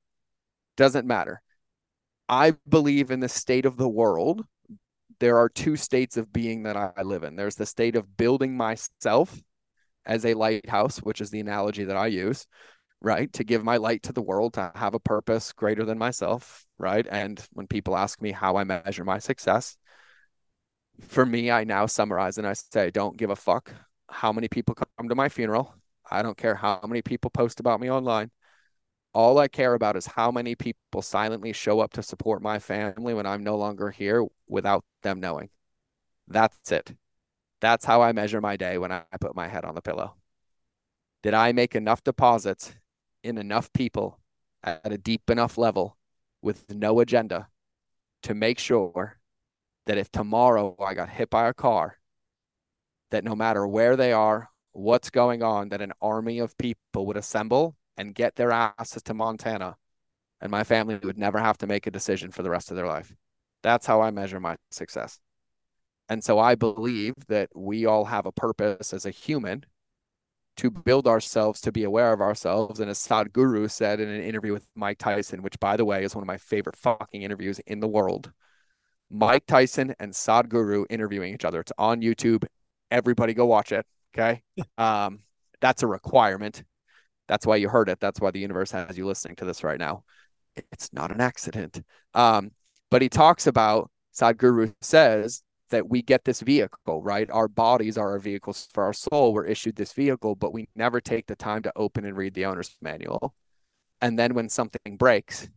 Doesn't 0.78 1.06
matter. 1.06 1.42
I 2.28 2.54
believe 2.68 3.12
in 3.12 3.20
the 3.20 3.30
state 3.30 3.66
of 3.66 3.78
the 3.78 3.90
world. 3.90 4.46
There 5.20 5.38
are 5.38 5.50
two 5.50 5.76
states 5.76 6.18
of 6.18 6.34
being 6.34 6.64
that 6.64 6.76
I 6.76 7.02
live 7.04 7.24
in. 7.24 7.36
There's 7.36 7.56
the 7.56 7.66
state 7.66 7.96
of 7.96 8.18
building 8.18 8.58
myself 8.58 9.42
as 10.06 10.26
a 10.26 10.34
lighthouse, 10.34 11.00
which 11.00 11.22
is 11.22 11.30
the 11.32 11.40
analogy 11.40 11.86
that 11.86 11.98
I 11.98 12.08
use, 12.08 12.48
right? 13.02 13.32
To 13.34 13.44
give 13.44 13.64
my 13.64 13.78
light 13.78 14.04
to 14.04 14.14
the 14.14 14.22
world, 14.22 14.54
to 14.54 14.72
have 14.76 14.94
a 14.94 15.00
purpose 15.00 15.54
greater 15.54 15.86
than 15.86 15.98
myself, 15.98 16.66
right? 16.78 17.06
And 17.10 17.44
when 17.54 17.68
people 17.68 17.96
ask 17.96 18.22
me 18.22 18.32
how 18.32 18.58
I 18.58 18.64
measure 18.64 19.06
my 19.06 19.20
success, 19.20 19.78
for 21.02 21.26
me, 21.26 21.52
I 21.52 21.64
now 21.64 21.86
summarize 21.88 22.38
and 22.38 22.48
I 22.48 22.54
say, 22.54 22.92
don't 22.92 23.18
give 23.18 23.30
a 23.30 23.36
fuck 23.36 23.72
how 24.10 24.32
many 24.32 24.48
people 24.48 24.76
come 24.76 25.10
to 25.10 25.16
my 25.16 25.30
funeral. 25.30 25.74
I 26.10 26.22
don't 26.22 26.38
care 26.38 26.56
how 26.56 26.80
many 26.88 27.02
people 27.02 27.32
post 27.32 27.60
about 27.60 27.80
me 27.80 27.90
online. 27.90 28.32
All 29.14 29.40
I 29.40 29.48
care 29.48 29.74
about 29.74 29.96
is 29.96 30.06
how 30.06 30.32
many 30.32 30.56
people 30.56 31.02
silently 31.02 31.54
show 31.54 31.80
up 31.80 31.94
to 31.94 32.04
support 32.04 32.42
my 32.42 32.60
family 32.60 33.14
when 33.14 33.26
I'm 33.26 33.44
no 33.44 33.58
longer 33.58 33.90
here 33.90 34.26
without 34.48 34.84
them 35.04 35.20
knowing. 35.20 35.50
That's 36.28 36.72
it. 36.72 36.94
That's 37.62 37.86
how 37.86 38.02
I 38.02 38.12
measure 38.12 38.42
my 38.42 38.58
day 38.58 38.78
when 38.78 38.92
I 38.92 39.04
put 39.20 39.36
my 39.36 39.48
head 39.48 39.66
on 39.66 39.76
the 39.76 39.82
pillow. 39.82 40.16
Did 41.24 41.34
I 41.34 41.52
make 41.52 41.76
enough 41.76 42.04
deposits 42.04 42.76
in 43.24 43.38
enough 43.38 43.72
people 43.74 44.20
at 44.64 44.92
a 44.92 44.98
deep 44.98 45.30
enough 45.30 45.58
level 45.58 45.98
with 46.42 46.66
no 46.74 47.00
agenda 47.00 47.48
to 48.24 48.34
make 48.34 48.60
sure 48.60 49.18
that 49.86 49.98
if 49.98 50.12
tomorrow 50.12 50.76
I 50.80 50.94
got 50.94 51.10
hit 51.10 51.30
by 51.30 51.48
a 51.48 51.54
car, 51.54 51.98
that 53.12 53.24
no 53.24 53.36
matter 53.36 53.66
where 53.66 53.96
they 53.96 54.12
are 54.12 54.50
what's 54.76 55.10
going 55.10 55.42
on 55.42 55.70
that 55.70 55.82
an 55.82 55.94
army 56.02 56.40
of 56.40 56.58
people 56.58 57.06
would 57.06 57.16
assemble 57.16 57.76
and 57.96 58.14
get 58.14 58.36
their 58.36 58.52
asses 58.52 59.02
to 59.04 59.14
Montana 59.14 59.78
and 60.42 60.52
my 60.52 60.64
family 60.64 61.00
would 61.02 61.18
never 61.18 61.40
have 61.40 61.58
to 61.60 61.68
make 61.68 61.88
a 61.88 61.92
decision 61.92 62.30
for 62.30 62.44
the 62.44 62.50
rest 62.50 62.70
of 62.70 62.76
their 62.76 62.86
life. 62.86 63.16
That's 63.64 63.86
how 63.86 64.02
I 64.02 64.12
measure 64.12 64.40
my 64.40 64.58
success. 64.72 65.20
And 66.10 66.24
so 66.24 66.38
I 66.40 66.56
believe 66.56 67.16
that 67.28 67.50
we 67.56 67.86
all 67.86 68.06
have 68.06 68.26
a 68.26 68.32
purpose 68.32 68.94
as 68.94 69.06
a 69.06 69.12
human 69.12 69.66
to 70.58 70.72
build 70.72 71.08
ourselves, 71.08 71.60
to 71.62 71.72
be 71.72 71.84
aware 71.84 72.14
of 72.14 72.22
ourselves. 72.22 72.80
And 72.80 72.90
as 72.90 73.00
Sadhguru 73.00 73.70
said 73.70 74.00
in 74.00 74.08
an 74.08 74.22
interview 74.22 74.54
with 74.54 74.68
Mike 74.76 74.98
Tyson, 74.98 75.42
which 75.42 75.60
by 75.60 75.76
the 75.76 75.86
way 75.86 76.04
is 76.04 76.16
one 76.16 76.24
of 76.24 76.28
my 76.28 76.38
favorite 76.38 76.78
fucking 76.78 77.24
interviews 77.24 77.60
in 77.68 77.80
the 77.80 77.88
world, 77.88 78.32
Mike 79.10 79.46
Tyson 79.46 79.94
and 80.00 80.14
Sadhguru 80.14 80.86
interviewing 80.90 81.34
each 81.34 81.46
other. 81.46 81.60
It's 81.60 81.72
on 81.78 82.02
YouTube. 82.02 82.46
Everybody 82.92 83.34
go 83.34 83.46
watch 83.46 83.72
it. 83.72 83.86
Okay. 84.16 84.42
Um, 84.78 85.20
that's 85.62 85.84
a 85.84 85.88
requirement. 85.88 86.64
That's 87.28 87.46
why 87.46 87.56
you 87.56 87.70
heard 87.70 87.90
it. 87.90 88.00
That's 88.00 88.20
why 88.22 88.32
the 88.32 88.40
universe 88.40 88.72
has 88.72 88.98
you 88.98 89.06
listening 89.06 89.36
to 89.38 89.46
this 89.46 89.64
right 89.64 89.80
now. 89.80 90.04
It's 90.72 90.94
not 90.94 91.12
an 91.12 91.22
accident. 91.22 91.82
Um, 92.14 92.52
but 92.92 93.02
he 93.02 93.10
talks 93.10 93.48
about 93.48 93.90
Sadhguru 94.14 94.74
says 94.82 95.42
that 95.70 95.90
we 95.90 96.02
get 96.02 96.26
this 96.26 96.42
vehicle, 96.42 97.02
right? 97.04 97.30
Our 97.32 97.48
bodies 97.48 97.98
are 97.98 98.12
our 98.12 98.20
vehicles 98.20 98.68
for 98.74 98.84
our 98.84 98.94
soul. 98.94 99.34
We're 99.34 99.46
issued 99.46 99.76
this 99.76 99.94
vehicle, 99.94 100.36
but 100.36 100.54
we 100.54 100.70
never 100.76 101.02
take 101.02 101.28
the 101.28 101.36
time 101.36 101.64
to 101.64 101.74
open 101.76 102.06
and 102.06 102.16
read 102.16 102.34
the 102.34 102.46
owner's 102.46 102.76
manual. 102.82 103.34
And 104.02 104.20
then 104.20 104.34
when 104.34 104.50
something 104.50 104.98
breaks 104.98 105.50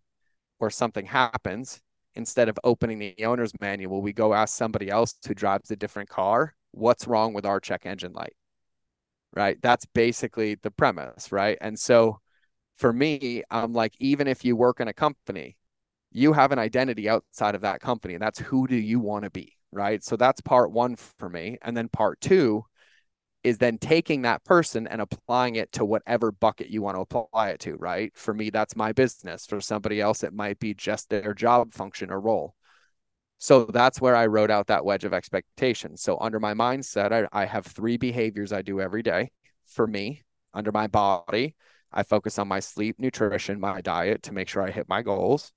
or 0.61 0.71
something 0.71 1.05
happens, 1.05 1.81
instead 2.15 2.49
of 2.49 2.59
opening 2.65 2.99
the 2.99 3.15
owner's 3.25 3.53
manual, 3.61 4.01
we 4.01 4.13
go 4.13 4.33
ask 4.33 4.57
somebody 4.57 4.89
else 4.89 5.15
who 5.27 5.35
drives 5.35 5.71
a 5.71 5.77
different 5.77 6.09
car, 6.09 6.55
what's 6.73 7.07
wrong 7.07 7.35
with 7.35 7.45
our 7.45 7.61
check 7.61 7.85
engine 7.85 8.13
light? 8.13 8.35
Right. 9.37 9.59
That's 9.61 9.85
basically 9.87 10.55
the 10.55 10.71
premise. 10.71 11.31
Right. 11.31 11.59
And 11.61 11.79
so 11.79 12.21
for 12.79 12.93
me, 12.93 13.43
I'm 13.51 13.75
like, 13.75 13.95
even 13.99 14.27
if 14.27 14.45
you 14.45 14.57
work 14.57 14.81
in 14.81 14.89
a 14.89 14.95
company, 14.95 15.57
you 16.11 16.33
have 16.33 16.51
an 16.53 16.59
identity 16.59 17.09
outside 17.09 17.55
of 17.55 17.61
that 17.61 17.81
company. 17.81 18.15
And 18.15 18.23
that's 18.23 18.39
who 18.39 18.67
do 18.67 18.77
you 18.77 19.01
want 19.01 19.25
to 19.25 19.31
be? 19.31 19.58
Right. 19.71 20.03
So 20.03 20.17
that's 20.17 20.41
part 20.41 20.73
one 20.73 20.97
for 20.97 21.29
me. 21.29 21.59
And 21.63 21.77
then 21.77 21.89
part 21.89 22.21
two 22.21 22.65
is 23.45 23.59
then 23.59 23.79
taking 23.79 24.23
that 24.23 24.45
person 24.45 24.87
and 24.87 25.01
applying 25.01 25.57
it 25.57 25.71
to 25.73 25.85
whatever 25.85 26.33
bucket 26.33 26.69
you 26.69 26.83
want 26.83 26.97
to 26.97 27.01
apply 27.03 27.51
it 27.51 27.61
to, 27.61 27.77
right? 27.77 28.13
For 28.17 28.35
me, 28.35 28.51
that's 28.51 28.77
my 28.77 28.93
business. 28.93 29.47
For 29.47 29.61
somebody 29.61 30.01
else, 30.01 30.25
it 30.25 30.33
might 30.33 30.59
be 30.59 30.75
just 30.75 31.09
their 31.09 31.35
job 31.35 31.73
function 31.73 32.11
or 32.11 32.21
role. 32.21 32.55
So 33.39 33.65
that's 33.65 34.01
where 34.01 34.17
I 34.17 34.27
wrote 34.27 34.51
out 34.51 34.67
that 34.67 34.85
wedge 34.85 35.05
of 35.05 35.15
expectation. 35.15 35.97
So 35.97 36.19
under 36.21 36.41
my 36.41 36.55
mindset, 36.55 37.13
I, 37.13 37.43
I 37.43 37.45
have 37.45 37.67
three 37.67 37.97
behaviors 37.97 38.53
I 38.53 38.63
do 38.63 38.81
every 38.81 39.03
day 39.03 39.31
for 39.67 39.87
me. 39.87 40.23
Under 40.53 40.73
my 40.73 40.89
body, 40.89 41.55
I 41.93 42.03
focus 42.03 42.39
on 42.39 42.49
my 42.49 42.59
sleep, 42.61 42.97
nutrition, 42.99 43.61
my 43.61 43.81
diet 43.81 44.25
to 44.25 44.33
make 44.33 44.49
sure 44.49 44.63
I 44.63 44.73
hit 44.73 44.89
my 44.89 45.03
goals. 45.03 45.53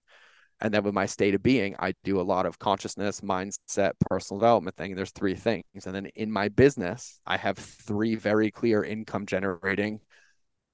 And 0.61 0.71
then 0.71 0.83
with 0.83 0.93
my 0.93 1.07
state 1.07 1.33
of 1.33 1.41
being, 1.41 1.75
I 1.79 1.93
do 2.03 2.21
a 2.21 2.23
lot 2.23 2.45
of 2.45 2.59
consciousness, 2.59 3.21
mindset, 3.21 3.93
personal 4.09 4.39
development 4.39 4.75
thing. 4.75 4.95
There's 4.95 5.11
three 5.11 5.33
things. 5.35 5.85
And 5.85 5.95
then 5.95 6.05
in 6.15 6.31
my 6.31 6.49
business, 6.49 7.19
I 7.25 7.37
have 7.37 7.57
three 7.57 8.15
very 8.15 8.51
clear 8.51 8.83
income 8.83 9.25
generating, 9.25 10.01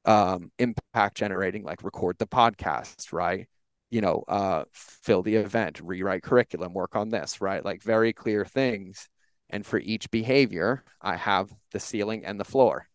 um, 0.03 0.51
impact 0.59 1.15
generating, 1.15 1.63
like 1.63 1.83
record 1.83 2.17
the 2.17 2.27
podcast, 2.27 3.13
right? 3.13 3.47
You 3.89 4.01
know, 4.01 4.23
uh, 4.27 4.65
fill 4.73 5.23
the 5.23 5.35
event, 5.35 5.79
rewrite 5.81 6.23
curriculum, 6.23 6.73
work 6.73 6.97
on 6.97 7.09
this, 7.09 7.39
right? 7.39 7.63
Like 7.63 7.81
very 7.81 8.11
clear 8.11 8.43
things. 8.43 9.07
And 9.49 9.65
for 9.65 9.79
each 9.79 10.11
behavior, 10.11 10.83
I 11.01 11.15
have 11.15 11.49
the 11.71 11.79
ceiling 11.79 12.25
and 12.25 12.37
the 12.37 12.43
floor. 12.45 12.87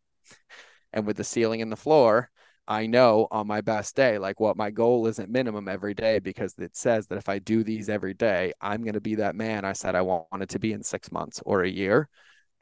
And 0.93 1.07
with 1.07 1.17
the 1.17 1.25
ceiling 1.25 1.63
and 1.63 1.73
the 1.73 1.77
floor, 1.77 2.31
I 2.73 2.87
know 2.87 3.29
on 3.31 3.47
my 3.47 3.61
best 3.61 3.95
day, 3.97 4.17
like 4.17 4.41
what 4.41 4.57
my 4.57 4.71
goal 4.71 5.07
isn't 5.07 5.29
minimum 5.29 5.69
every 5.69 5.93
day 5.93 6.21
because 6.21 6.55
it 6.57 6.75
says 6.75 7.07
that 7.09 7.19
if 7.19 7.29
I 7.29 7.39
do 7.39 7.63
these 7.63 7.91
every 7.91 8.15
day, 8.15 8.55
I'm 8.63 8.81
going 8.81 8.95
to 8.95 9.01
be 9.01 9.17
that 9.17 9.37
man 9.37 9.67
I 9.67 9.75
said 9.75 9.95
I 9.95 10.01
wanted 10.01 10.49
to 10.49 10.59
be 10.59 10.73
in 10.73 10.83
six 10.83 11.13
months 11.13 11.43
or 11.45 11.65
a 11.65 11.69
year. 11.69 12.09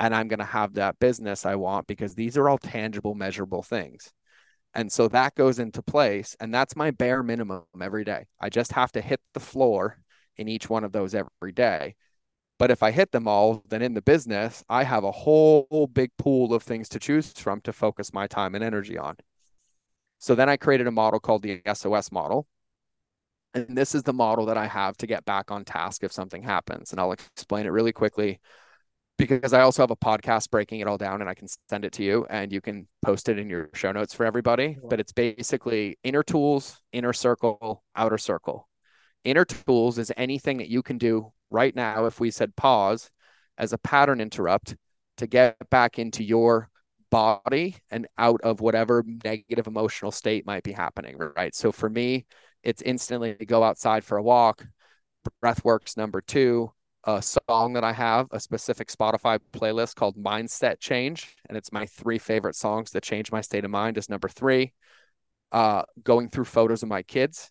And 0.00 0.12
I'm 0.12 0.26
going 0.26 0.40
to 0.40 0.44
have 0.44 0.74
that 0.74 0.98
business 0.98 1.46
I 1.46 1.54
want 1.54 1.86
because 1.86 2.16
these 2.16 2.36
are 2.36 2.48
all 2.48 2.58
tangible, 2.58 3.14
measurable 3.14 3.62
things. 3.62 4.12
And 4.74 4.90
so 4.90 5.06
that 5.06 5.36
goes 5.36 5.60
into 5.60 5.80
place. 5.80 6.34
And 6.40 6.52
that's 6.52 6.74
my 6.74 6.90
bare 6.90 7.22
minimum 7.22 7.62
every 7.80 8.02
day. 8.02 8.26
I 8.40 8.48
just 8.48 8.72
have 8.72 8.90
to 8.92 9.00
hit 9.00 9.20
the 9.32 9.38
floor 9.38 9.96
in 10.36 10.48
each 10.48 10.68
one 10.68 10.82
of 10.82 10.90
those 10.90 11.14
every 11.14 11.52
day. 11.52 11.94
But 12.58 12.72
if 12.72 12.82
I 12.82 12.90
hit 12.90 13.12
them 13.12 13.28
all, 13.28 13.62
then 13.68 13.80
in 13.80 13.94
the 13.94 14.02
business, 14.02 14.64
I 14.68 14.82
have 14.82 15.04
a 15.04 15.12
whole 15.12 15.88
big 15.92 16.10
pool 16.18 16.52
of 16.52 16.64
things 16.64 16.88
to 16.88 16.98
choose 16.98 17.32
from 17.32 17.60
to 17.60 17.72
focus 17.72 18.12
my 18.12 18.26
time 18.26 18.56
and 18.56 18.64
energy 18.64 18.98
on. 18.98 19.14
So 20.20 20.34
then 20.34 20.48
I 20.48 20.56
created 20.58 20.86
a 20.86 20.92
model 20.92 21.18
called 21.18 21.42
the 21.42 21.62
SOS 21.74 22.12
model. 22.12 22.46
And 23.54 23.76
this 23.76 23.94
is 23.94 24.04
the 24.04 24.12
model 24.12 24.46
that 24.46 24.56
I 24.56 24.66
have 24.66 24.96
to 24.98 25.06
get 25.06 25.24
back 25.24 25.50
on 25.50 25.64
task 25.64 26.04
if 26.04 26.12
something 26.12 26.42
happens. 26.42 26.92
And 26.92 27.00
I'll 27.00 27.12
explain 27.12 27.66
it 27.66 27.70
really 27.70 27.92
quickly 27.92 28.38
because 29.18 29.52
I 29.52 29.62
also 29.62 29.82
have 29.82 29.90
a 29.90 29.96
podcast 29.96 30.50
breaking 30.50 30.80
it 30.80 30.86
all 30.86 30.98
down 30.98 31.20
and 31.20 31.28
I 31.28 31.34
can 31.34 31.48
send 31.68 31.84
it 31.84 31.92
to 31.94 32.04
you 32.04 32.26
and 32.30 32.52
you 32.52 32.60
can 32.60 32.86
post 33.02 33.28
it 33.28 33.38
in 33.38 33.50
your 33.50 33.70
show 33.74 33.92
notes 33.92 34.14
for 34.14 34.24
everybody. 34.24 34.76
But 34.88 35.00
it's 35.00 35.12
basically 35.12 35.98
inner 36.04 36.22
tools, 36.22 36.80
inner 36.92 37.14
circle, 37.14 37.82
outer 37.96 38.18
circle. 38.18 38.68
Inner 39.24 39.46
tools 39.46 39.98
is 39.98 40.12
anything 40.16 40.58
that 40.58 40.68
you 40.68 40.82
can 40.82 40.98
do 40.98 41.32
right 41.50 41.74
now. 41.74 42.04
If 42.04 42.20
we 42.20 42.30
said 42.30 42.54
pause 42.56 43.10
as 43.58 43.72
a 43.72 43.78
pattern 43.78 44.20
interrupt 44.20 44.76
to 45.16 45.26
get 45.26 45.56
back 45.70 45.98
into 45.98 46.22
your 46.22 46.70
body 47.10 47.76
and 47.90 48.06
out 48.18 48.40
of 48.42 48.60
whatever 48.60 49.04
negative 49.24 49.66
emotional 49.66 50.10
state 50.10 50.46
might 50.46 50.62
be 50.62 50.72
happening. 50.72 51.16
Right. 51.18 51.54
So 51.54 51.72
for 51.72 51.90
me, 51.90 52.26
it's 52.62 52.82
instantly 52.82 53.34
to 53.34 53.46
go 53.46 53.62
outside 53.62 54.04
for 54.04 54.18
a 54.18 54.22
walk. 54.22 54.66
Breathworks 55.42 55.96
number 55.96 56.20
two, 56.20 56.72
a 57.04 57.22
song 57.22 57.74
that 57.74 57.84
I 57.84 57.92
have, 57.92 58.26
a 58.30 58.40
specific 58.40 58.88
Spotify 58.88 59.38
playlist 59.52 59.96
called 59.96 60.16
Mindset 60.16 60.80
Change. 60.80 61.36
And 61.48 61.56
it's 61.56 61.72
my 61.72 61.86
three 61.86 62.18
favorite 62.18 62.56
songs 62.56 62.90
that 62.92 63.02
change 63.02 63.32
my 63.32 63.40
state 63.40 63.64
of 63.64 63.70
mind 63.70 63.98
is 63.98 64.08
number 64.08 64.28
three. 64.28 64.72
Uh, 65.52 65.82
going 66.04 66.28
through 66.30 66.44
photos 66.44 66.82
of 66.82 66.88
my 66.88 67.02
kids 67.02 67.50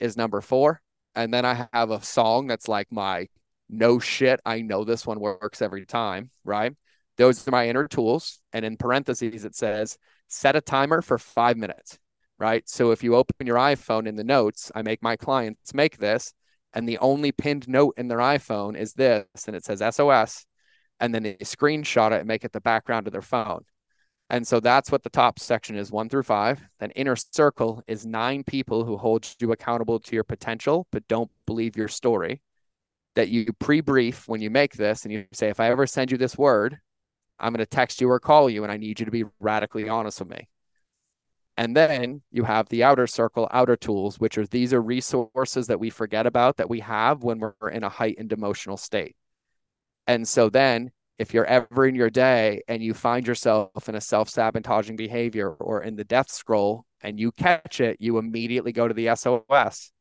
is 0.00 0.16
number 0.16 0.40
four. 0.40 0.82
And 1.14 1.32
then 1.32 1.44
I 1.44 1.68
have 1.72 1.90
a 1.90 2.02
song 2.02 2.46
that's 2.46 2.68
like 2.68 2.90
my 2.90 3.28
no 3.68 3.98
shit. 3.98 4.40
I 4.44 4.62
know 4.62 4.84
this 4.84 5.06
one 5.06 5.20
works 5.20 5.62
every 5.62 5.86
time. 5.86 6.30
Right. 6.44 6.74
Those 7.16 7.46
are 7.46 7.50
my 7.50 7.68
inner 7.68 7.88
tools. 7.88 8.40
And 8.52 8.64
in 8.64 8.76
parentheses, 8.76 9.44
it 9.44 9.54
says 9.54 9.98
set 10.28 10.56
a 10.56 10.60
timer 10.60 11.02
for 11.02 11.18
five 11.18 11.56
minutes, 11.56 11.98
right? 12.38 12.68
So 12.68 12.90
if 12.90 13.02
you 13.02 13.14
open 13.14 13.46
your 13.46 13.56
iPhone 13.56 14.06
in 14.06 14.16
the 14.16 14.24
notes, 14.24 14.70
I 14.74 14.82
make 14.82 15.02
my 15.02 15.16
clients 15.16 15.74
make 15.74 15.98
this. 15.98 16.32
And 16.72 16.88
the 16.88 16.98
only 16.98 17.32
pinned 17.32 17.68
note 17.68 17.94
in 17.96 18.08
their 18.08 18.18
iPhone 18.18 18.76
is 18.76 18.92
this, 18.92 19.24
and 19.46 19.56
it 19.56 19.64
says 19.64 19.82
SOS. 19.94 20.44
And 21.00 21.14
then 21.14 21.22
they 21.22 21.34
screenshot 21.36 22.12
it 22.12 22.20
and 22.20 22.26
make 22.26 22.44
it 22.44 22.52
the 22.52 22.60
background 22.60 23.06
of 23.06 23.12
their 23.12 23.22
phone. 23.22 23.64
And 24.28 24.46
so 24.46 24.60
that's 24.60 24.90
what 24.90 25.02
the 25.02 25.10
top 25.10 25.38
section 25.38 25.76
is 25.76 25.92
one 25.92 26.08
through 26.08 26.24
five. 26.24 26.60
Then 26.80 26.90
inner 26.90 27.16
circle 27.16 27.82
is 27.86 28.04
nine 28.04 28.42
people 28.42 28.84
who 28.84 28.96
hold 28.96 29.26
you 29.40 29.52
accountable 29.52 30.00
to 30.00 30.14
your 30.14 30.24
potential, 30.24 30.86
but 30.90 31.06
don't 31.06 31.30
believe 31.46 31.76
your 31.76 31.88
story. 31.88 32.42
That 33.14 33.28
you 33.28 33.46
pre 33.58 33.80
brief 33.80 34.28
when 34.28 34.42
you 34.42 34.50
make 34.50 34.74
this 34.74 35.04
and 35.04 35.12
you 35.12 35.26
say, 35.32 35.48
if 35.48 35.60
I 35.60 35.70
ever 35.70 35.86
send 35.86 36.10
you 36.10 36.18
this 36.18 36.36
word, 36.36 36.78
I'm 37.38 37.52
going 37.52 37.58
to 37.58 37.66
text 37.66 38.00
you 38.00 38.10
or 38.10 38.20
call 38.20 38.48
you, 38.48 38.62
and 38.62 38.72
I 38.72 38.76
need 38.76 39.00
you 39.00 39.06
to 39.06 39.12
be 39.12 39.24
radically 39.40 39.88
honest 39.88 40.20
with 40.20 40.30
me. 40.30 40.48
And 41.56 41.74
then 41.74 42.22
you 42.30 42.44
have 42.44 42.68
the 42.68 42.84
outer 42.84 43.06
circle, 43.06 43.48
outer 43.50 43.76
tools, 43.76 44.20
which 44.20 44.36
are 44.36 44.46
these 44.46 44.74
are 44.74 44.82
resources 44.82 45.66
that 45.68 45.80
we 45.80 45.88
forget 45.88 46.26
about 46.26 46.58
that 46.58 46.68
we 46.68 46.80
have 46.80 47.22
when 47.22 47.38
we're 47.40 47.70
in 47.70 47.82
a 47.82 47.88
heightened 47.88 48.32
emotional 48.32 48.76
state. 48.76 49.16
And 50.06 50.28
so 50.28 50.50
then 50.50 50.90
if 51.18 51.32
you're 51.32 51.46
ever 51.46 51.86
in 51.86 51.94
your 51.94 52.10
day 52.10 52.62
and 52.68 52.82
you 52.82 52.92
find 52.92 53.26
yourself 53.26 53.88
in 53.88 53.94
a 53.94 54.00
self-sabotaging 54.00 54.96
behavior 54.96 55.50
or 55.50 55.82
in 55.82 55.96
the 55.96 56.04
death 56.04 56.30
scroll 56.30 56.84
and 57.00 57.18
you 57.18 57.32
catch 57.32 57.80
it, 57.80 57.96
you 58.00 58.18
immediately 58.18 58.72
go 58.72 58.86
to 58.86 58.94
the 58.94 59.14
SOS 59.16 59.92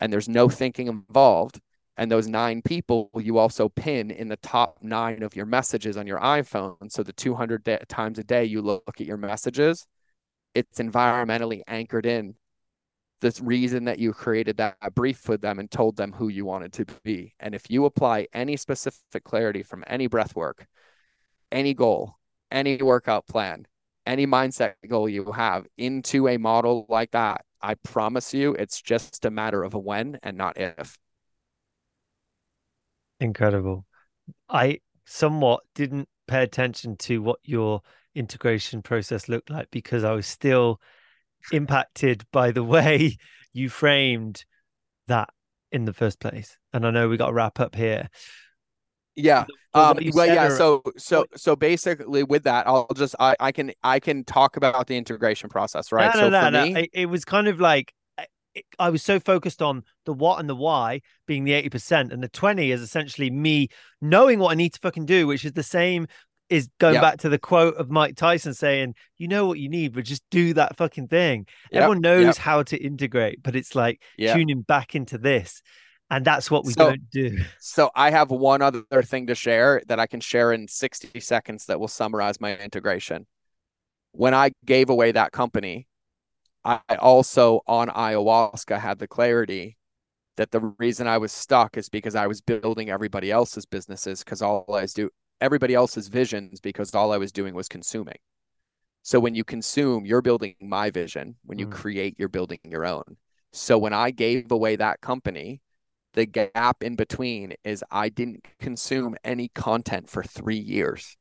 and 0.00 0.12
there's 0.12 0.28
no 0.28 0.48
thinking 0.48 0.88
involved 0.88 1.60
and 2.00 2.10
those 2.10 2.26
nine 2.26 2.62
people 2.62 3.10
you 3.14 3.36
also 3.36 3.68
pin 3.68 4.10
in 4.10 4.26
the 4.26 4.38
top 4.38 4.78
nine 4.80 5.22
of 5.22 5.36
your 5.36 5.44
messages 5.44 5.98
on 5.98 6.06
your 6.06 6.18
iphone. 6.20 6.90
So 6.90 7.02
the 7.02 7.12
200 7.12 7.62
de- 7.62 7.84
times 7.86 8.18
a 8.18 8.24
day 8.24 8.46
you 8.46 8.62
look 8.62 8.82
at 8.98 9.06
your 9.06 9.18
messages 9.18 9.86
it's 10.54 10.80
environmentally 10.80 11.60
anchored 11.68 12.06
in 12.06 12.34
this 13.20 13.40
reason 13.40 13.84
that 13.84 13.98
you 13.98 14.14
created 14.14 14.56
that 14.56 14.76
brief 14.94 15.28
with 15.28 15.42
them 15.42 15.58
and 15.58 15.70
told 15.70 15.96
them 15.96 16.10
who 16.10 16.28
you 16.28 16.46
wanted 16.46 16.72
to 16.72 16.86
be. 17.04 17.34
And 17.38 17.54
if 17.54 17.70
you 17.70 17.84
apply 17.84 18.28
any 18.32 18.56
specific 18.56 19.22
clarity 19.22 19.62
from 19.62 19.84
any 19.86 20.06
breath 20.06 20.34
work 20.34 20.66
any 21.52 21.74
goal 21.74 22.16
any 22.50 22.78
workout 22.78 23.26
plan 23.26 23.66
any 24.06 24.26
mindset 24.26 24.74
goal 24.88 25.08
you 25.08 25.32
have 25.32 25.66
into 25.76 26.28
a 26.28 26.36
model 26.36 26.86
like 26.88 27.10
that 27.10 27.44
i 27.60 27.74
promise 27.74 28.32
you 28.32 28.54
it's 28.54 28.80
just 28.80 29.24
a 29.24 29.30
matter 29.30 29.64
of 29.64 29.74
a 29.74 29.78
when 29.78 30.18
and 30.22 30.36
not 30.36 30.56
if 30.56 30.96
Incredible. 33.20 33.84
I 34.48 34.80
somewhat 35.04 35.62
didn't 35.74 36.08
pay 36.26 36.42
attention 36.42 36.96
to 36.96 37.20
what 37.20 37.38
your 37.44 37.82
integration 38.14 38.82
process 38.82 39.28
looked 39.28 39.50
like 39.50 39.68
because 39.70 40.04
I 40.04 40.12
was 40.12 40.26
still 40.26 40.80
impacted 41.52 42.24
by 42.32 42.50
the 42.50 42.64
way 42.64 43.16
you 43.52 43.68
framed 43.68 44.44
that 45.08 45.28
in 45.72 45.84
the 45.84 45.92
first 45.92 46.20
place. 46.20 46.56
And 46.72 46.86
I 46.86 46.90
know 46.90 47.08
we 47.08 47.16
got 47.16 47.26
to 47.26 47.32
wrap 47.32 47.60
up 47.60 47.74
here. 47.74 48.08
Yeah. 49.16 49.44
Um, 49.74 49.98
well, 50.14 50.26
yeah. 50.26 50.48
So, 50.48 50.82
so, 50.96 51.26
so 51.36 51.54
basically, 51.54 52.22
with 52.24 52.44
that, 52.44 52.66
I'll 52.66 52.88
just 52.94 53.14
I, 53.20 53.36
I 53.38 53.52
can 53.52 53.72
I 53.82 54.00
can 54.00 54.24
talk 54.24 54.56
about 54.56 54.86
the 54.86 54.96
integration 54.96 55.48
process, 55.48 55.92
right? 55.92 56.14
No, 56.14 56.22
so 56.22 56.28
no, 56.30 56.44
for 56.44 56.50
no, 56.50 56.64
me, 56.64 56.76
It, 56.76 56.90
it 56.92 57.06
was 57.06 57.24
kind 57.24 57.48
of 57.48 57.60
like 57.60 57.92
I 58.78 58.90
was 58.90 59.02
so 59.02 59.20
focused 59.20 59.62
on 59.62 59.84
the 60.06 60.12
what 60.12 60.40
and 60.40 60.48
the 60.48 60.56
why 60.56 61.02
being 61.26 61.44
the 61.44 61.52
80%, 61.52 62.12
and 62.12 62.22
the 62.22 62.28
20 62.28 62.72
is 62.72 62.82
essentially 62.82 63.30
me 63.30 63.68
knowing 64.00 64.38
what 64.38 64.50
I 64.50 64.54
need 64.54 64.74
to 64.74 64.80
fucking 64.80 65.06
do, 65.06 65.26
which 65.26 65.44
is 65.44 65.52
the 65.52 65.62
same 65.62 66.06
is 66.48 66.68
going 66.78 66.94
yep. 66.94 67.02
back 67.02 67.18
to 67.18 67.28
the 67.28 67.38
quote 67.38 67.76
of 67.76 67.90
Mike 67.90 68.16
Tyson 68.16 68.52
saying, 68.52 68.94
"You 69.16 69.28
know 69.28 69.46
what 69.46 69.60
you 69.60 69.68
need, 69.68 69.94
but 69.94 70.04
just 70.04 70.24
do 70.30 70.52
that 70.54 70.76
fucking 70.76 71.06
thing." 71.06 71.46
Yep. 71.70 71.82
Everyone 71.82 72.00
knows 72.00 72.24
yep. 72.24 72.36
how 72.36 72.62
to 72.64 72.76
integrate, 72.76 73.40
but 73.42 73.54
it's 73.54 73.74
like 73.74 74.02
tuning 74.18 74.62
back 74.62 74.96
into 74.96 75.16
this, 75.16 75.62
and 76.10 76.24
that's 76.24 76.50
what 76.50 76.64
we 76.64 76.72
so, 76.72 76.88
don't 76.90 77.10
do. 77.10 77.38
So 77.60 77.90
I 77.94 78.10
have 78.10 78.30
one 78.30 78.62
other 78.62 78.82
thing 79.02 79.28
to 79.28 79.36
share 79.36 79.80
that 79.86 80.00
I 80.00 80.06
can 80.06 80.20
share 80.20 80.52
in 80.52 80.66
sixty 80.66 81.20
seconds 81.20 81.66
that 81.66 81.78
will 81.78 81.88
summarize 81.88 82.40
my 82.40 82.56
integration. 82.56 83.26
When 84.12 84.34
I 84.34 84.50
gave 84.64 84.90
away 84.90 85.12
that 85.12 85.30
company, 85.30 85.86
I 86.64 86.80
also 86.98 87.60
on 87.66 87.88
ayahuasca 87.88 88.78
had 88.78 88.98
the 88.98 89.08
clarity 89.08 89.76
that 90.36 90.50
the 90.50 90.74
reason 90.78 91.06
I 91.06 91.18
was 91.18 91.32
stuck 91.32 91.76
is 91.76 91.88
because 91.88 92.14
I 92.14 92.26
was 92.26 92.40
building 92.40 92.90
everybody 92.90 93.30
else's 93.30 93.66
businesses 93.66 94.22
because 94.22 94.42
all 94.42 94.64
I 94.68 94.82
was 94.82 94.92
do 94.92 95.10
everybody 95.40 95.74
else's 95.74 96.08
visions 96.08 96.60
because 96.60 96.94
all 96.94 97.12
I 97.12 97.18
was 97.18 97.32
doing 97.32 97.54
was 97.54 97.68
consuming. 97.68 98.18
So 99.02 99.18
when 99.18 99.34
you 99.34 99.44
consume, 99.44 100.04
you're 100.04 100.20
building 100.20 100.54
my 100.60 100.90
vision. 100.90 101.36
When 101.44 101.58
you 101.58 101.66
mm. 101.66 101.72
create, 101.72 102.16
you're 102.18 102.28
building 102.28 102.58
your 102.64 102.84
own. 102.84 103.16
So 103.52 103.78
when 103.78 103.94
I 103.94 104.10
gave 104.10 104.52
away 104.52 104.76
that 104.76 105.00
company, 105.00 105.62
the 106.12 106.26
gap 106.26 106.82
in 106.82 106.96
between 106.96 107.54
is 107.64 107.82
I 107.90 108.10
didn't 108.10 108.44
consume 108.58 109.16
any 109.24 109.48
content 109.48 110.10
for 110.10 110.22
three 110.22 110.58
years. 110.58 111.16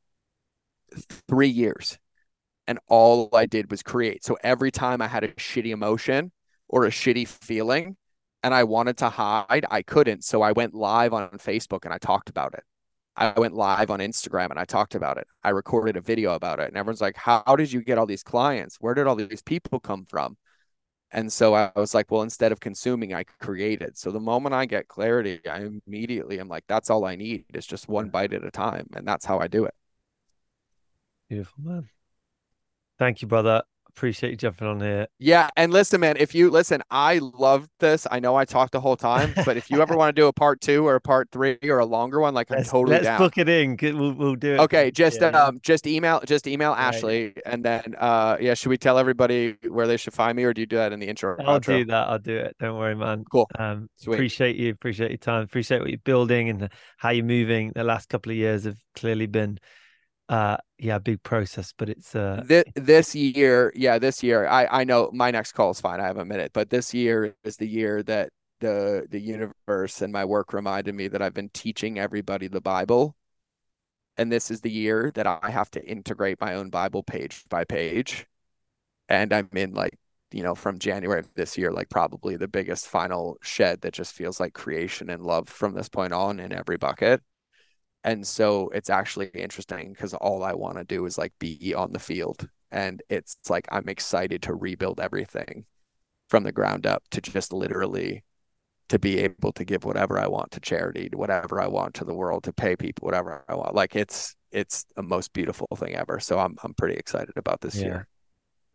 Three 1.28 1.48
years 1.48 1.98
and 2.70 2.78
all 2.88 3.30
I 3.34 3.48
did 3.48 3.72
was 3.72 3.82
create. 3.82 4.24
So 4.24 4.38
every 4.44 4.70
time 4.70 5.02
I 5.02 5.08
had 5.08 5.24
a 5.24 5.30
shitty 5.30 5.72
emotion 5.72 6.32
or 6.68 6.86
a 6.86 6.92
shitty 6.92 7.28
feeling 7.28 7.98
and 8.44 8.54
I 8.54 8.64
wanted 8.64 8.96
to 8.98 9.10
hide, 9.10 9.66
I 9.72 9.82
couldn't. 9.82 10.24
So 10.24 10.44
I 10.44 10.52
went 10.52 10.76
live 10.76 11.12
on 11.12 11.30
Facebook 11.32 11.86
and 11.86 11.94
I 11.94 11.98
talked 11.98 12.30
about 12.30 12.54
it. 12.54 12.64
I 13.16 13.34
went 13.36 13.56
live 13.56 13.90
on 13.90 14.00
Instagram 14.02 14.52
and 14.52 14.60
I 14.60 14.66
talked 14.66 14.94
about 14.94 15.18
it. 15.18 15.26
I 15.44 15.50
recorded 15.50 15.98
a 15.98 16.02
video 16.02 16.36
about 16.36 16.60
it. 16.60 16.68
And 16.68 16.78
everyone's 16.78 17.02
like, 17.02 17.18
How 17.18 17.42
did 17.58 17.74
you 17.74 17.82
get 17.82 17.98
all 17.98 18.06
these 18.06 18.22
clients? 18.22 18.78
Where 18.80 18.94
did 18.94 19.08
all 19.08 19.16
these 19.16 19.42
people 19.42 19.80
come 19.80 20.06
from? 20.06 20.38
And 21.12 21.34
so 21.34 21.56
I 21.56 21.72
was 21.76 21.96
like, 21.96 22.12
Well, 22.12 22.22
instead 22.22 22.52
of 22.52 22.60
consuming, 22.60 23.16
I 23.16 23.24
created. 23.42 23.98
So 23.98 24.12
the 24.12 24.20
moment 24.20 24.54
I 24.54 24.68
get 24.68 24.88
clarity, 24.88 25.40
I 25.50 25.68
immediately 25.88 26.40
am 26.40 26.48
like, 26.48 26.66
That's 26.68 26.92
all 26.92 27.04
I 27.04 27.16
need. 27.16 27.46
It's 27.52 27.66
just 27.66 27.90
one 27.90 28.10
bite 28.10 28.32
at 28.32 28.46
a 28.46 28.52
time. 28.52 28.90
And 28.96 29.08
that's 29.08 29.26
how 29.26 29.40
I 29.40 29.48
do 29.48 29.66
it. 29.66 29.74
Beautiful, 31.30 31.64
man. 31.64 31.90
Thank 33.00 33.22
you, 33.22 33.28
brother. 33.28 33.64
Appreciate 33.88 34.30
you 34.30 34.38
jumping 34.38 34.68
on 34.68 34.80
here. 34.80 35.08
Yeah, 35.18 35.50
and 35.58 35.74
listen, 35.74 36.00
man. 36.00 36.16
If 36.18 36.34
you 36.34 36.52
listen, 36.52 36.82
I 36.90 37.20
love 37.20 37.68
this. 37.80 38.08
I 38.10 38.20
know 38.20 38.36
I 38.36 38.46
talked 38.46 38.72
the 38.72 38.80
whole 38.80 38.96
time, 38.96 39.34
but 39.46 39.58
if 39.58 39.70
you 39.70 39.82
ever 39.82 39.98
want 39.98 40.16
to 40.16 40.22
do 40.22 40.28
a 40.28 40.32
part 40.32 40.62
two 40.62 40.88
or 40.88 40.96
a 40.96 41.02
part 41.02 41.30
three 41.32 41.58
or 41.64 41.80
a 41.80 41.86
longer 41.86 42.22
one, 42.22 42.34
like 42.34 42.50
let's, 42.50 42.70
I'm 42.70 42.72
totally 42.72 42.94
let's 42.94 43.06
down. 43.06 43.18
book 43.18 43.38
it 43.38 43.50
in. 43.50 43.78
We'll, 43.82 44.14
we'll 44.14 44.36
do 44.36 44.54
it. 44.54 44.60
Okay, 44.60 44.92
just 44.92 45.20
yeah. 45.20 45.30
um, 45.30 45.60
just 45.64 45.86
email, 45.86 46.22
just 46.26 46.48
email 46.48 46.72
right. 46.72 46.80
Ashley, 46.80 47.34
and 47.46 47.66
then 47.66 47.96
uh, 47.98 48.38
yeah, 48.40 48.54
should 48.54 48.70
we 48.70 48.78
tell 48.78 48.98
everybody 48.98 49.58
where 49.68 49.88
they 49.88 49.98
should 49.98 50.14
find 50.14 50.38
me, 50.38 50.44
or 50.44 50.54
do 50.54 50.62
you 50.62 50.68
do 50.68 50.78
that 50.78 50.94
in 50.94 51.00
the 51.00 51.08
intro? 51.08 51.36
I'll 51.40 51.60
outro? 51.60 51.80
do 51.80 51.86
that. 51.86 52.08
I'll 52.08 52.20
do 52.20 52.38
it. 52.38 52.56
Don't 52.60 52.78
worry, 52.78 52.96
man. 52.96 53.26
Cool. 53.30 53.50
Um, 53.58 53.90
Sweet. 53.98 54.14
appreciate 54.14 54.56
you. 54.56 54.72
Appreciate 54.72 55.12
your 55.12 55.18
time. 55.18 55.44
Appreciate 55.44 55.82
what 55.82 55.90
you're 55.90 56.00
building 56.06 56.50
and 56.50 56.70
how 56.98 57.10
you're 57.10 57.26
moving. 57.26 57.74
The 57.76 57.84
last 57.84 58.08
couple 58.08 58.32
of 58.32 58.38
years 58.38 58.64
have 58.64 58.78
clearly 58.96 59.26
been 59.26 59.58
uh 60.30 60.58
yeah 60.78 61.00
big 61.00 61.22
process 61.24 61.74
but 61.78 61.90
it's 61.90 62.16
uh 62.16 62.42
this, 62.46 62.64
this 62.76 63.16
year 63.16 63.74
yeah 63.76 63.98
this 63.98 64.22
year 64.22 64.48
i 64.48 64.68
i 64.68 64.84
know 64.84 65.10
my 65.12 65.32
next 65.32 65.54
call 65.54 65.72
is 65.72 65.82
fine 65.82 66.00
i 66.00 66.06
have 66.06 66.18
a 66.18 66.26
minute 66.26 66.52
but 66.54 66.70
this 66.70 66.94
year 66.94 67.36
is 67.44 67.58
the 67.58 67.68
year 67.68 68.04
that 68.04 68.30
the 68.60 69.08
the 69.10 69.20
universe 69.20 70.02
and 70.02 70.12
my 70.14 70.26
work 70.26 70.54
reminded 70.54 70.94
me 70.94 71.08
that 71.08 71.22
i've 71.22 71.34
been 71.34 71.50
teaching 71.50 72.00
everybody 72.00 72.48
the 72.48 72.62
bible. 72.62 73.16
And 74.18 74.30
this 74.30 74.52
is 74.52 74.62
the 74.62 74.72
year 74.72 75.12
that 75.16 75.26
i 75.28 75.50
have 75.50 75.72
to 75.72 75.86
integrate 75.86 76.42
my 76.42 76.56
own 76.56 76.70
bible 76.70 77.04
page 77.04 77.44
by 77.50 77.64
page. 77.64 78.28
And 79.08 79.34
i'm 79.34 79.50
in 79.54 79.74
like 79.74 79.98
you 80.32 80.44
know 80.44 80.56
from 80.56 80.78
january 80.80 81.22
of 81.22 81.34
this 81.36 81.58
year 81.58 81.72
like 81.72 81.90
probably 81.90 82.36
the 82.36 82.48
biggest 82.48 82.88
final 82.88 83.38
shed 83.42 83.82
that 83.82 83.94
just 83.94 84.14
feels 84.14 84.40
like 84.40 84.54
creation 84.54 85.10
and 85.10 85.24
love 85.24 85.50
from 85.50 85.74
this 85.74 85.90
point 85.90 86.14
on 86.14 86.40
in 86.40 86.54
every 86.54 86.78
bucket 86.78 87.22
and 88.04 88.26
so 88.26 88.70
it's 88.70 88.90
actually 88.90 89.30
interesting 89.34 89.92
because 89.92 90.14
all 90.14 90.44
I 90.44 90.54
want 90.54 90.78
to 90.78 90.84
do 90.84 91.06
is 91.06 91.18
like 91.18 91.34
be 91.40 91.74
on 91.76 91.92
the 91.92 92.00
field. 92.00 92.48
And 92.72 93.02
it's 93.10 93.38
like 93.50 93.68
I'm 93.72 93.90
excited 93.90 94.44
to 94.44 94.54
rebuild 94.54 95.00
everything 95.00 95.66
from 96.30 96.44
the 96.44 96.52
ground 96.52 96.86
up 96.86 97.04
to 97.12 97.22
just 97.22 97.52
literally 97.52 98.24
to 98.90 99.00
be 99.00 99.20
able 99.20 99.52
to 99.54 99.66
give 99.66 99.84
whatever 99.84 100.20
I 100.20 100.28
want 100.28 100.52
to 100.52 100.60
charity, 100.60 101.10
to 101.10 101.18
whatever 101.18 101.62
I 101.62 101.68
want 101.68 101.96
to 101.96 102.06
the 102.06 102.14
world, 102.14 102.44
to 102.46 102.54
pay 102.54 102.76
people 102.76 103.06
whatever 103.06 103.44
I 103.50 103.56
want. 103.56 103.76
Like 103.76 103.96
it's 103.96 104.36
it's 104.52 104.86
the 104.96 105.04
most 105.04 105.34
beautiful 105.34 105.68
thing 105.76 105.96
ever. 105.96 106.20
So 106.20 106.40
I'm 106.40 106.56
I'm 106.64 106.74
pretty 106.74 106.96
excited 106.96 107.36
about 107.36 107.62
this 107.62 107.76
yeah. 107.76 107.84
year. 107.84 108.08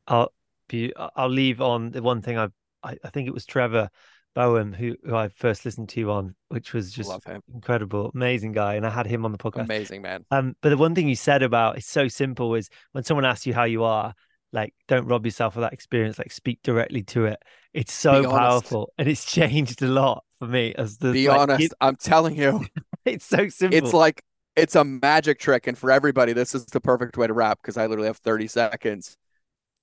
I'll 0.07 0.33
be 0.69 0.93
I'll 0.97 1.29
leave 1.31 1.61
on 1.61 1.93
the 1.93 2.03
one 2.03 2.21
thing 2.21 2.37
I 2.37 2.49
I, 2.83 2.97
I 3.03 3.09
think 3.11 3.27
it 3.27 3.35
was 3.35 3.47
Trevor 3.47 3.89
Boehm, 4.35 4.73
who, 4.73 4.97
who 5.05 5.15
I 5.15 5.29
first 5.29 5.65
listened 5.65 5.89
to 5.91 6.01
you 6.01 6.11
on, 6.11 6.35
which 6.49 6.73
was 6.73 6.93
just 6.93 7.13
incredible, 7.53 8.11
amazing 8.15 8.53
guy, 8.53 8.75
and 8.75 8.87
I 8.87 8.91
had 8.91 9.07
him 9.07 9.25
on 9.25 9.33
the 9.33 9.39
podcast. 9.39 9.65
Amazing 9.65 10.03
man. 10.03 10.25
Um, 10.31 10.57
but 10.61 10.71
the 10.71 10.77
one 10.77 10.95
thing 10.95 11.09
you 11.09 11.17
said 11.17 11.43
about 11.43 11.77
it's 11.77 11.87
so 11.87 12.09
simple 12.09 12.55
is 12.55 12.69
when 12.93 13.05
someone 13.05 13.25
asks 13.25 13.47
you 13.47 13.55
how 13.55 13.65
you 13.65 13.85
are, 13.85 14.15
like 14.53 14.75
don't 14.89 15.07
rob 15.07 15.25
yourself 15.25 15.57
of 15.57 15.63
that 15.63 15.73
experience, 15.73 16.19
like 16.19 16.33
speak 16.33 16.61
directly 16.63 17.03
to 17.03 17.27
it. 17.27 17.41
It's 17.73 17.93
so 17.93 18.29
powerful, 18.29 18.93
and 18.99 19.09
it's 19.09 19.25
changed 19.33 19.83
a 19.83 19.89
lot 19.89 20.25
for 20.41 20.49
me. 20.49 20.75
As 20.77 20.99
the 20.99 21.13
be 21.13 21.29
like, 21.29 21.41
honest, 21.41 21.65
it, 21.65 21.73
I'm 21.81 21.97
telling 21.97 22.37
you, 22.37 22.65
it's 23.05 23.25
so 23.25 23.49
simple. 23.49 23.79
It's 23.79 23.93
like 23.93 24.23
it's 24.57 24.75
a 24.75 24.85
magic 24.85 25.39
trick, 25.39 25.69
and 25.69 25.79
for 25.79 25.91
everybody, 25.91 26.33
this 26.33 26.55
is 26.55 26.67
the 26.67 26.81
perfect 26.81 27.17
way 27.17 27.29
to 27.29 27.33
wrap 27.33 27.61
because 27.63 27.77
I 27.77 27.87
literally 27.87 28.09
have 28.09 28.19
30 28.19 28.49
seconds. 28.49 29.17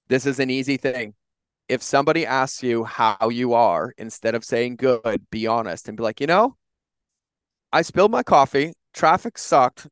This 0.10 0.26
is 0.26 0.40
an 0.40 0.50
easy 0.50 0.76
thing 0.76 1.14
if 1.72 1.82
somebody 1.82 2.26
asks 2.26 2.62
you 2.62 2.84
how 2.84 3.30
you 3.30 3.54
are, 3.54 3.94
instead 3.98 4.36
of 4.36 4.44
saying 4.44 4.76
good, 4.76 5.26
be 5.32 5.48
honest 5.48 5.88
and 5.88 5.96
be 5.96 6.04
like, 6.04 6.20
you 6.20 6.28
know, 6.28 6.58
I 7.72 7.82
spilled 7.82 8.12
my 8.12 8.24
coffee, 8.24 8.74
traffic 8.94 9.38
sucked, 9.38 9.88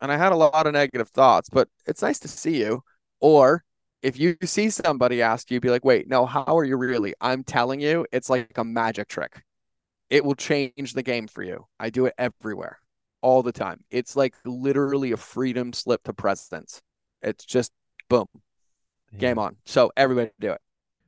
and 0.00 0.12
I 0.12 0.18
had 0.18 0.30
a 0.30 0.36
lot 0.36 0.68
of 0.68 0.72
negative 0.72 1.08
thoughts, 1.08 1.48
but 1.50 1.68
it's 1.84 2.00
nice 2.00 2.20
to 2.20 2.28
see 2.28 2.60
you. 2.60 2.84
Or 3.18 3.64
if 4.04 4.20
you 4.20 4.36
see 4.44 4.70
somebody 4.70 5.20
ask 5.20 5.50
you, 5.50 5.58
be 5.58 5.68
like, 5.68 5.84
wait, 5.84 6.06
no, 6.06 6.26
how 6.26 6.56
are 6.56 6.64
you 6.64 6.76
really? 6.76 7.12
I'm 7.20 7.42
telling 7.42 7.80
you, 7.80 8.06
it's 8.12 8.30
like 8.30 8.56
a 8.56 8.62
magic 8.62 9.08
trick. 9.08 9.42
It 10.08 10.24
will 10.24 10.36
change 10.36 10.92
the 10.92 11.02
game 11.02 11.26
for 11.26 11.42
you. 11.42 11.66
I 11.80 11.90
do 11.90 12.06
it 12.06 12.14
everywhere, 12.18 12.78
all 13.20 13.42
the 13.42 13.50
time. 13.50 13.82
It's 13.90 14.14
like 14.14 14.36
literally 14.44 15.10
a 15.10 15.16
freedom 15.16 15.72
slip 15.72 16.04
to 16.04 16.12
presence. 16.12 16.80
It's 17.20 17.44
just 17.44 17.72
boom, 18.08 18.26
yeah. 19.10 19.18
game 19.18 19.40
on. 19.40 19.56
So 19.64 19.90
everybody 19.96 20.30
do 20.38 20.52
it. 20.52 20.60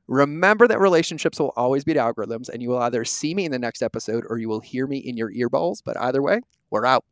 Remember 0.09 0.67
that 0.67 0.79
relationships 0.79 1.39
will 1.39 1.53
always 1.55 1.83
beat 1.83 1.95
algorithms, 1.95 2.49
and 2.49 2.63
you 2.63 2.69
will 2.69 2.79
either 2.79 3.05
see 3.05 3.35
me 3.35 3.45
in 3.45 3.51
the 3.51 3.59
next 3.59 3.83
episode 3.83 4.25
or 4.27 4.39
you 4.39 4.49
will 4.49 4.59
hear 4.59 4.87
me 4.87 4.97
in 4.97 5.15
your 5.15 5.31
earballs. 5.31 5.83
But 5.85 6.01
either 6.01 6.23
way, 6.23 6.41
we're 6.71 6.85
out. 6.85 7.05